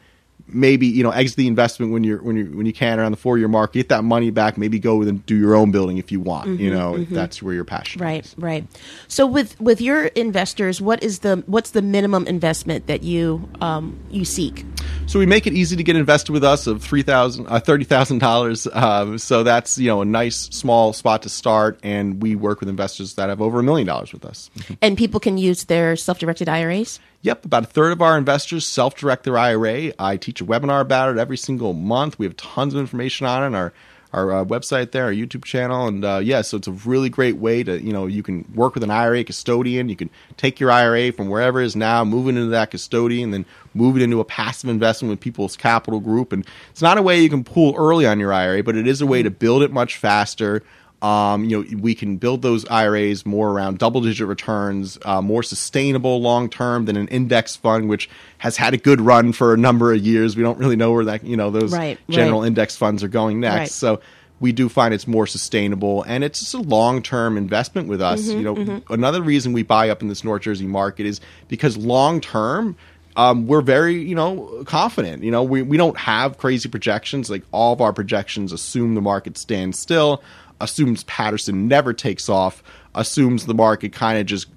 maybe 0.48 0.86
you 0.86 1.04
know 1.04 1.12
exit 1.12 1.38
the 1.38 1.48
investment 1.48 1.92
when 1.92 2.04
you're 2.04 2.22
when 2.22 2.36
you 2.36 2.46
when 2.46 2.66
you 2.66 2.74
can 2.74 3.00
around 3.00 3.12
the 3.12 3.18
four 3.18 3.38
year 3.38 3.48
mark 3.48 3.74
get 3.74 3.90
that 3.90 4.04
money 4.04 4.30
back 4.30 4.58
maybe 4.58 4.78
go 4.78 5.02
and 5.02 5.26
do 5.26 5.36
your 5.36 5.56
own 5.56 5.72
building 5.72 5.98
if 5.98 6.12
you 6.12 6.20
want 6.20 6.60
you 6.60 6.70
know 6.70 6.96
if 6.96 7.10
that's 7.10 7.42
where 7.42 7.54
you're 7.54 7.64
passionate 7.64 8.04
Right, 8.04 8.34
right. 8.38 8.66
So 9.08 9.26
with 9.26 9.60
with 9.62 9.80
your 9.80 10.06
investors, 10.08 10.82
what 10.82 11.02
is 11.04 11.20
the 11.20 11.44
what's 11.46 11.72
the 11.72 11.82
minimum 11.82 12.28
investment 12.28 12.88
that 12.88 13.04
you 13.04 13.50
um, 13.62 13.98
you 14.10 14.26
seek? 14.26 14.66
So 15.06 15.20
we 15.20 15.26
make 15.26 15.48
it 15.48 15.54
easy 15.54 15.76
to 15.76 15.84
get 15.84 15.96
invested 15.96 16.32
with 16.34 16.44
us 16.44 16.68
of 16.68 16.84
three 16.84 17.02
thousand, 17.02 17.48
uh, 17.48 17.60
thirty 17.60 17.86
thousand 17.86 18.20
dollars. 18.20 18.68
Um, 18.74 19.18
so 19.18 19.44
that's 19.44 19.78
you 19.78 19.88
know 19.88 20.02
a 20.02 20.06
nice 20.06 20.36
small 20.36 20.94
spot 20.94 21.22
to 21.24 21.30
start, 21.30 21.80
and 21.82 22.22
we 22.22 22.36
work 22.36 22.60
with 22.60 22.70
investors 22.70 23.14
that 23.16 23.30
have 23.30 23.42
over 23.42 23.60
a 23.60 23.64
million 23.64 23.88
dollars 23.88 24.12
with 24.12 24.26
us. 24.26 24.50
And 24.82 24.98
people 24.98 25.20
can 25.20 25.38
use 25.38 25.66
their 25.66 25.96
self 25.96 26.20
directed 26.20 26.50
IRAs. 26.50 27.00
Yep, 27.24 27.46
about 27.46 27.64
a 27.64 27.68
third 27.68 27.94
of 27.94 28.02
our 28.02 28.18
investors 28.18 28.68
self-direct 28.68 29.24
their 29.24 29.38
IRA. 29.38 29.94
I 29.98 30.18
teach 30.18 30.42
a 30.42 30.46
webinar 30.46 30.82
about 30.82 31.10
it 31.10 31.18
every 31.18 31.38
single 31.38 31.72
month. 31.72 32.20
We 32.20 32.26
have 32.26 32.36
tons 32.36 32.74
of 32.74 32.82
information 32.82 33.26
on 33.26 33.44
it 33.44 33.46
on 33.48 33.56
our 33.56 33.74
our 34.12 34.32
uh, 34.32 34.46
website 34.46 34.92
there, 34.92 35.06
our 35.06 35.12
YouTube 35.12 35.44
channel, 35.44 35.88
and 35.88 36.06
uh, 36.06 36.20
yeah, 36.22 36.42
so 36.42 36.56
it's 36.58 36.68
a 36.68 36.72
really 36.72 37.10
great 37.10 37.38
way 37.38 37.64
to 37.64 37.82
you 37.82 37.94
know 37.94 38.06
you 38.08 38.22
can 38.24 38.46
work 38.54 38.76
with 38.76 38.84
an 38.84 38.92
IRA 38.92 39.24
custodian. 39.24 39.88
You 39.88 39.96
can 39.96 40.10
take 40.36 40.60
your 40.60 40.70
IRA 40.70 41.14
from 41.14 41.30
wherever 41.30 41.62
it 41.62 41.66
is 41.66 41.76
now, 41.78 42.04
move 42.04 42.28
it 42.28 42.38
into 42.38 42.48
that 42.48 42.72
custodian, 42.72 43.32
then 43.32 43.46
move 43.74 43.96
it 43.96 44.04
into 44.04 44.20
a 44.20 44.26
passive 44.26 44.70
investment 44.70 45.10
with 45.10 45.22
People's 45.22 45.56
Capital 45.58 46.02
Group. 46.02 46.34
And 46.34 46.46
it's 46.72 46.82
not 46.82 46.98
a 46.98 47.02
way 47.02 47.22
you 47.22 47.30
can 47.30 47.44
pull 47.44 47.74
early 47.76 48.06
on 48.06 48.20
your 48.20 48.34
IRA, 48.34 48.62
but 48.64 48.76
it 48.76 48.86
is 48.86 49.02
a 49.02 49.08
way 49.08 49.24
to 49.24 49.32
build 49.32 49.64
it 49.64 49.72
much 49.72 49.98
faster. 49.98 50.62
Um, 51.04 51.44
you 51.44 51.62
know, 51.62 51.78
we 51.80 51.96
can 51.96 52.16
build 52.16 52.42
those 52.42 52.66
IRAs 52.70 53.26
more 53.26 53.52
around 53.52 53.78
double-digit 53.78 54.26
returns, 54.26 54.98
uh, 55.04 55.22
more 55.22 55.44
sustainable 55.44 56.22
long-term 56.22 56.86
than 56.86 56.96
an 56.96 57.10
index 57.10 57.58
fund, 57.58 57.90
which 57.90 58.10
has 58.38 58.56
had 58.56 58.74
a 58.74 58.78
good 58.78 59.02
run 59.02 59.34
for 59.34 59.54
a 59.54 59.58
number 59.58 59.92
of 59.92 60.00
years. 60.00 60.38
We 60.38 60.44
don't 60.44 60.58
really 60.58 60.78
know 60.78 60.94
where 60.94 61.04
that 61.06 61.26
you 61.26 61.36
know 61.36 61.52
those 61.52 61.74
Right, 61.74 62.00
general 62.10 62.42
right. 62.42 62.48
index 62.48 62.78
funds 62.78 63.04
are 63.04 63.10
going 63.10 63.42
next. 63.42 63.60
Right. 63.60 63.70
So 63.70 64.02
we 64.40 64.54
do 64.54 64.70
find 64.70 64.94
it's 64.94 65.08
more 65.08 65.28
sustainable 65.28 66.04
and 66.04 66.24
it's 66.24 66.40
just 66.40 66.54
a 66.54 66.60
long-term 66.60 67.38
investment 67.38 67.88
with 67.88 68.02
us. 68.02 68.22
Mm-hmm, 68.22 68.38
you 68.38 68.44
know, 68.44 68.82
another 68.90 69.22
reason 69.22 69.54
we 69.54 69.64
buy 69.64 69.90
up 69.90 70.02
in 70.02 70.08
this 70.08 70.24
North 70.24 70.44
Jersey 70.44 70.68
market 70.68 71.06
is 71.06 71.20
because 71.50 71.76
long-term. 71.78 72.78
Um, 73.16 73.46
we're 73.46 73.62
very, 73.62 74.02
you 74.02 74.16
know, 74.16 74.64
confident. 74.66 75.24
You 75.24 75.30
know, 75.30 75.44
we, 75.44 75.62
we 75.62 75.78
don't 75.78 75.96
have 75.98 76.40
crazy 76.40 76.68
projections. 76.68 77.30
Like 77.30 77.44
all 77.52 77.72
of 77.72 77.80
our 77.80 77.94
projections 77.94 78.52
assume 78.52 78.96
the 78.96 79.02
market 79.02 79.38
stands 79.38 79.78
still, 79.78 80.24
assumes 80.64 81.04
Paterson 81.04 81.68
never 81.68 81.94
takes 81.94 82.30
off, 82.30 82.64
assumes 82.96 83.46
the 83.46 83.54
market 83.54 83.92
kind 83.92 84.20
of 84.20 84.26
just 84.26 84.48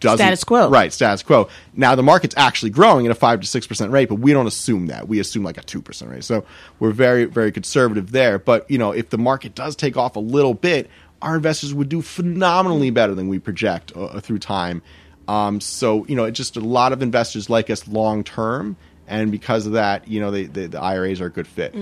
doesn't 0.00 0.18
Status 0.18 0.44
quo. 0.44 0.68
Right, 0.68 0.92
status 0.92 1.22
quo. 1.22 1.48
Now 1.74 1.94
the 1.94 2.02
market's 2.02 2.34
actually 2.36 2.70
growing 2.70 3.06
at 3.06 3.12
a 3.12 3.14
five 3.14 3.40
to 3.40 3.46
six 3.46 3.66
percent 3.66 3.92
rate, 3.92 4.08
but 4.08 4.16
we 4.16 4.32
don't 4.32 4.46
assume 4.46 4.86
that. 4.86 5.08
We 5.08 5.20
assume 5.20 5.42
like 5.42 5.58
a 5.58 5.62
two 5.62 5.82
percent 5.82 6.10
rate. 6.10 6.24
So 6.24 6.44
we're 6.78 6.92
very, 6.92 7.24
very 7.24 7.52
conservative 7.52 8.12
there. 8.12 8.38
But 8.38 8.70
you 8.70 8.78
know, 8.78 8.92
if 8.92 9.10
the 9.10 9.18
market 9.18 9.54
does 9.54 9.76
take 9.76 9.96
off 9.96 10.16
a 10.16 10.20
little 10.20 10.54
bit, 10.54 10.88
our 11.20 11.36
investors 11.36 11.74
would 11.74 11.88
do 11.88 12.00
phenomenally 12.02 12.90
better 12.90 13.14
than 13.14 13.28
we 13.28 13.38
project 13.38 13.92
uh, 13.96 14.20
through 14.20 14.38
time. 14.38 14.82
Um, 15.26 15.60
so 15.60 16.06
you 16.06 16.14
know, 16.14 16.24
it's 16.24 16.36
just 16.36 16.56
a 16.56 16.60
lot 16.60 16.92
of 16.92 17.02
investors 17.02 17.50
like 17.50 17.68
us 17.68 17.86
long 17.88 18.22
term, 18.24 18.76
and 19.06 19.30
because 19.30 19.66
of 19.66 19.72
that, 19.72 20.08
you 20.08 20.20
know, 20.20 20.30
they, 20.30 20.44
they, 20.44 20.66
the 20.66 20.80
IRAs 20.80 21.20
are 21.20 21.26
a 21.26 21.30
good 21.30 21.46
fit. 21.46 21.74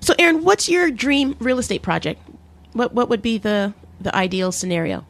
So, 0.00 0.14
Aaron, 0.18 0.42
what's 0.42 0.68
your 0.68 0.90
dream 0.90 1.36
real 1.38 1.60
estate 1.60 1.82
project? 1.82 2.20
What 2.72 2.94
what 2.94 3.08
would 3.08 3.22
be 3.22 3.38
the 3.38 3.74
the 4.00 4.14
ideal 4.14 4.52
scenario? 4.52 5.04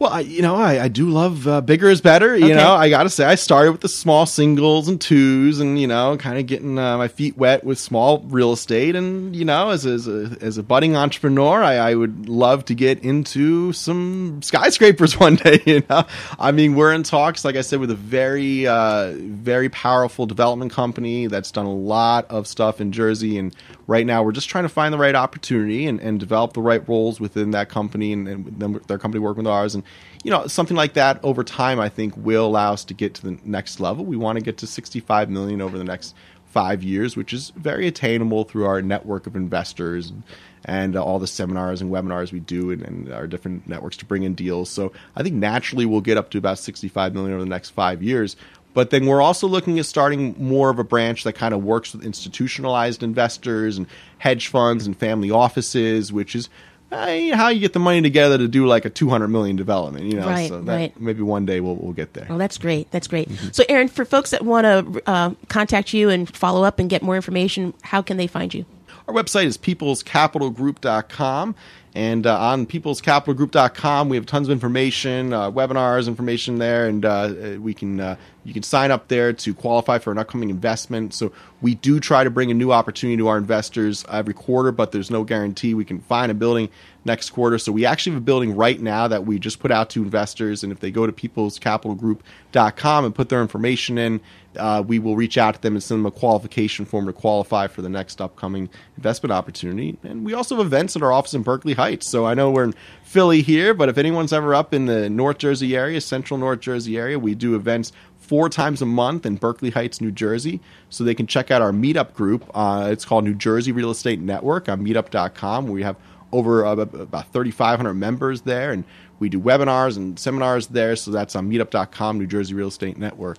Well, 0.00 0.10
I, 0.12 0.20
you 0.20 0.42
know, 0.42 0.56
I, 0.56 0.82
I 0.82 0.88
do 0.88 1.08
love 1.08 1.46
uh, 1.46 1.60
bigger 1.60 1.88
is 1.88 2.00
better. 2.00 2.36
You 2.36 2.46
Okay. 2.46 2.54
know, 2.54 2.74
I 2.74 2.90
got 2.90 3.04
to 3.04 3.08
say, 3.08 3.24
I 3.24 3.36
started 3.36 3.70
with 3.70 3.80
the 3.80 3.88
small 3.88 4.26
singles 4.26 4.88
and 4.88 5.00
twos, 5.00 5.60
and 5.60 5.80
you 5.80 5.86
know, 5.86 6.16
kind 6.16 6.36
of 6.36 6.46
getting 6.46 6.76
uh, 6.80 6.98
my 6.98 7.06
feet 7.06 7.38
wet 7.38 7.62
with 7.62 7.78
small 7.78 8.18
real 8.26 8.52
estate. 8.52 8.96
And 8.96 9.36
you 9.36 9.44
know, 9.44 9.70
as 9.70 9.86
as 9.86 10.08
a, 10.08 10.36
as 10.40 10.58
a 10.58 10.64
budding 10.64 10.96
entrepreneur, 10.96 11.62
I, 11.62 11.76
I 11.76 11.94
would 11.94 12.28
love 12.28 12.64
to 12.66 12.74
get 12.74 13.04
into 13.04 13.72
some 13.72 14.42
skyscrapers 14.42 15.18
one 15.20 15.36
day. 15.36 15.62
You 15.64 15.84
know, 15.88 16.04
I 16.40 16.50
mean, 16.50 16.74
we're 16.74 16.92
in 16.92 17.04
talks, 17.04 17.44
like 17.44 17.54
I 17.54 17.60
said, 17.60 17.78
with 17.78 17.92
a 17.92 17.94
very 17.94 18.66
uh, 18.66 19.12
very 19.16 19.68
powerful 19.68 20.26
development 20.26 20.72
company 20.72 21.28
that's 21.28 21.52
done 21.52 21.66
a 21.66 21.72
lot 21.74 22.26
of 22.30 22.48
stuff 22.48 22.80
in 22.80 22.90
Jersey, 22.90 23.38
and 23.38 23.54
right 23.86 24.06
now 24.06 24.22
we're 24.22 24.32
just 24.32 24.48
trying 24.48 24.64
to 24.64 24.68
find 24.68 24.92
the 24.92 24.98
right 24.98 25.14
opportunity 25.14 25.86
and, 25.86 26.00
and 26.00 26.20
develop 26.20 26.52
the 26.52 26.62
right 26.62 26.86
roles 26.88 27.20
within 27.20 27.50
that 27.52 27.68
company, 27.68 28.12
and, 28.12 28.28
and 28.28 28.60
then 28.60 28.80
their 28.86 28.98
company 28.98 29.20
working 29.20 29.44
with 29.44 29.52
ours, 29.52 29.74
and 29.74 29.84
you 30.22 30.30
know, 30.30 30.46
something 30.46 30.76
like 30.76 30.94
that 30.94 31.22
over 31.22 31.44
time, 31.44 31.78
I 31.78 31.88
think 31.88 32.16
will 32.16 32.46
allow 32.46 32.72
us 32.72 32.84
to 32.86 32.94
get 32.94 33.14
to 33.14 33.22
the 33.22 33.38
next 33.44 33.78
level. 33.78 34.04
We 34.04 34.16
want 34.16 34.38
to 34.38 34.44
get 34.44 34.56
to 34.58 34.66
65 34.66 35.28
million 35.30 35.60
over 35.60 35.76
the 35.76 35.84
next 35.84 36.14
five 36.46 36.84
years, 36.84 37.16
which 37.16 37.32
is 37.32 37.50
very 37.56 37.86
attainable 37.88 38.44
through 38.44 38.64
our 38.64 38.80
network 38.80 39.26
of 39.26 39.34
investors 39.34 40.10
and, 40.10 40.22
and 40.64 40.96
uh, 40.96 41.04
all 41.04 41.18
the 41.18 41.26
seminars 41.26 41.82
and 41.82 41.90
webinars 41.90 42.32
we 42.32 42.38
do 42.38 42.70
and, 42.70 42.80
and 42.82 43.12
our 43.12 43.26
different 43.26 43.66
networks 43.68 43.96
to 43.96 44.04
bring 44.04 44.22
in 44.22 44.34
deals. 44.34 44.70
So 44.70 44.92
I 45.16 45.24
think 45.24 45.34
naturally 45.34 45.84
we'll 45.84 46.00
get 46.00 46.16
up 46.16 46.30
to 46.30 46.38
about 46.38 46.60
65 46.60 47.12
million 47.12 47.32
over 47.32 47.42
the 47.42 47.50
next 47.50 47.70
five 47.70 48.04
years. 48.04 48.36
But 48.74 48.90
then 48.90 49.06
we're 49.06 49.22
also 49.22 49.46
looking 49.46 49.78
at 49.78 49.86
starting 49.86 50.34
more 50.38 50.68
of 50.68 50.78
a 50.78 50.84
branch 50.84 51.24
that 51.24 51.34
kind 51.34 51.54
of 51.54 51.64
works 51.64 51.94
with 51.94 52.04
institutionalized 52.04 53.02
investors 53.02 53.78
and 53.78 53.86
hedge 54.18 54.48
funds 54.48 54.86
and 54.86 54.96
family 54.96 55.30
offices, 55.30 56.12
which 56.12 56.34
is 56.34 56.48
uh, 56.92 57.34
how 57.34 57.48
you 57.48 57.60
get 57.60 57.72
the 57.72 57.78
money 57.78 58.02
together 58.02 58.36
to 58.36 58.46
do 58.48 58.66
like 58.66 58.84
a 58.84 58.90
200 58.90 59.28
million 59.28 59.56
development, 59.56 60.06
you 60.06 60.16
know. 60.16 60.26
Right, 60.26 60.48
so 60.48 60.60
that, 60.60 60.76
right. 60.76 61.00
maybe 61.00 61.22
one 61.22 61.46
day 61.46 61.60
we'll, 61.60 61.76
we'll 61.76 61.92
get 61.92 62.14
there. 62.14 62.26
Oh, 62.28 62.38
that's 62.38 62.58
great. 62.58 62.90
That's 62.90 63.08
great. 63.08 63.30
So, 63.52 63.64
Aaron, 63.68 63.88
for 63.88 64.04
folks 64.04 64.30
that 64.30 64.44
want 64.44 64.64
to 64.64 65.02
uh, 65.08 65.34
contact 65.48 65.92
you 65.94 66.10
and 66.10 66.28
follow 66.36 66.64
up 66.64 66.78
and 66.78 66.90
get 66.90 67.02
more 67.02 67.16
information, 67.16 67.74
how 67.82 68.02
can 68.02 68.16
they 68.16 68.26
find 68.26 68.52
you? 68.54 68.64
Our 69.08 69.14
website 69.14 69.46
is 69.46 69.58
peoplescapitalgroup.com. 69.58 71.54
And 71.94 72.26
uh, 72.26 72.40
on 72.40 72.66
peoplescapitalgroup.com, 72.66 74.08
we 74.08 74.16
have 74.16 74.26
tons 74.26 74.48
of 74.48 74.52
information, 74.52 75.32
uh, 75.32 75.50
webinars, 75.52 76.08
information 76.08 76.58
there, 76.58 76.88
and 76.88 77.04
uh, 77.04 77.56
we 77.60 77.72
can 77.72 78.00
uh, 78.00 78.16
you 78.44 78.52
can 78.52 78.64
sign 78.64 78.90
up 78.90 79.06
there 79.06 79.32
to 79.32 79.54
qualify 79.54 79.98
for 79.98 80.10
an 80.10 80.18
upcoming 80.18 80.50
investment. 80.50 81.14
So 81.14 81.32
we 81.62 81.76
do 81.76 82.00
try 82.00 82.24
to 82.24 82.30
bring 82.30 82.50
a 82.50 82.54
new 82.54 82.72
opportunity 82.72 83.16
to 83.18 83.28
our 83.28 83.38
investors 83.38 84.04
every 84.10 84.34
quarter, 84.34 84.72
but 84.72 84.90
there's 84.90 85.10
no 85.10 85.22
guarantee 85.22 85.74
we 85.74 85.84
can 85.84 86.00
find 86.00 86.32
a 86.32 86.34
building 86.34 86.68
next 87.04 87.30
quarter. 87.30 87.58
So 87.58 87.72
we 87.72 87.84
actually 87.84 88.12
have 88.14 88.22
a 88.22 88.24
building 88.24 88.56
right 88.56 88.80
now 88.80 89.08
that 89.08 89.26
we 89.26 89.38
just 89.38 89.60
put 89.60 89.70
out 89.70 89.90
to 89.90 90.02
investors, 90.02 90.62
and 90.62 90.72
if 90.72 90.80
they 90.80 90.90
go 90.90 91.06
to 91.06 91.12
peoplescapitalgroup.com 91.12 93.04
and 93.04 93.14
put 93.14 93.28
their 93.28 93.42
information 93.42 93.98
in, 93.98 94.20
uh, 94.56 94.82
we 94.86 94.98
will 94.98 95.16
reach 95.16 95.36
out 95.36 95.54
to 95.54 95.60
them 95.60 95.74
and 95.74 95.82
send 95.82 96.00
them 96.00 96.06
a 96.06 96.10
qualification 96.10 96.84
form 96.84 97.06
to 97.06 97.12
qualify 97.12 97.66
for 97.66 97.82
the 97.82 97.88
next 97.88 98.20
upcoming 98.20 98.68
investment 98.96 99.32
opportunity. 99.32 99.96
And 100.02 100.24
we 100.24 100.34
also 100.34 100.56
have 100.56 100.66
events 100.66 100.96
at 100.96 101.02
our 101.02 101.12
office 101.12 101.34
in 101.34 101.42
Berkeley 101.42 101.74
Heights. 101.74 102.06
So 102.06 102.24
I 102.24 102.34
know 102.34 102.50
we're 102.50 102.64
in 102.64 102.74
Philly 103.02 103.42
here, 103.42 103.74
but 103.74 103.88
if 103.88 103.98
anyone's 103.98 104.32
ever 104.32 104.54
up 104.54 104.72
in 104.72 104.86
the 104.86 105.10
North 105.10 105.38
Jersey 105.38 105.76
area, 105.76 106.00
central 106.00 106.38
North 106.38 106.60
Jersey 106.60 106.96
area, 106.96 107.18
we 107.18 107.34
do 107.34 107.54
events 107.54 107.92
four 108.18 108.48
times 108.48 108.80
a 108.80 108.86
month 108.86 109.26
in 109.26 109.36
Berkeley 109.36 109.70
Heights, 109.70 110.00
New 110.00 110.10
Jersey. 110.10 110.60
So 110.88 111.04
they 111.04 111.14
can 111.14 111.26
check 111.26 111.50
out 111.50 111.60
our 111.60 111.72
meetup 111.72 112.14
group. 112.14 112.50
Uh, 112.54 112.88
it's 112.90 113.04
called 113.04 113.24
New 113.24 113.34
Jersey 113.34 113.72
Real 113.72 113.90
Estate 113.90 114.20
Network 114.20 114.68
on 114.68 114.84
meetup.com. 114.84 115.68
We 115.68 115.82
have 115.82 115.96
over 116.34 116.66
uh, 116.66 116.72
about 116.72 117.32
3,500 117.32 117.94
members 117.94 118.42
there, 118.42 118.72
and 118.72 118.84
we 119.18 119.28
do 119.28 119.40
webinars 119.40 119.96
and 119.96 120.18
seminars 120.18 120.66
there. 120.68 120.96
So 120.96 121.10
that's 121.10 121.36
on 121.36 121.50
meetup.com, 121.50 122.18
New 122.18 122.26
Jersey 122.26 122.54
Real 122.54 122.68
Estate 122.68 122.98
Network. 122.98 123.38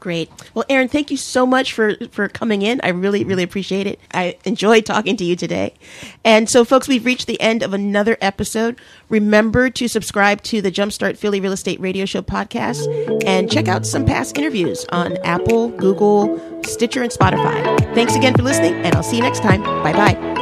Great. 0.00 0.30
Well, 0.54 0.64
Aaron, 0.70 0.88
thank 0.88 1.10
you 1.10 1.18
so 1.18 1.44
much 1.44 1.74
for 1.74 1.96
for 2.10 2.28
coming 2.28 2.62
in. 2.62 2.80
I 2.82 2.88
really, 2.88 3.24
really 3.24 3.42
appreciate 3.42 3.86
it. 3.86 4.00
I 4.12 4.38
enjoyed 4.44 4.86
talking 4.86 5.18
to 5.18 5.24
you 5.24 5.36
today. 5.36 5.74
And 6.24 6.48
so, 6.48 6.64
folks, 6.64 6.88
we've 6.88 7.04
reached 7.04 7.26
the 7.26 7.38
end 7.40 7.62
of 7.62 7.74
another 7.74 8.16
episode. 8.22 8.80
Remember 9.10 9.68
to 9.68 9.86
subscribe 9.86 10.42
to 10.44 10.62
the 10.62 10.72
Jumpstart 10.72 11.18
Philly 11.18 11.40
Real 11.40 11.52
Estate 11.52 11.78
Radio 11.78 12.06
Show 12.06 12.22
podcast 12.22 12.86
and 13.26 13.50
check 13.50 13.68
out 13.68 13.84
some 13.84 14.06
past 14.06 14.38
interviews 14.38 14.86
on 14.92 15.18
Apple, 15.18 15.68
Google, 15.68 16.40
Stitcher, 16.64 17.02
and 17.02 17.12
Spotify. 17.12 17.78
Thanks 17.94 18.16
again 18.16 18.34
for 18.34 18.42
listening, 18.42 18.74
and 18.76 18.94
I'll 18.94 19.02
see 19.02 19.16
you 19.16 19.22
next 19.22 19.40
time. 19.40 19.62
Bye 19.62 19.92
bye. 19.92 20.35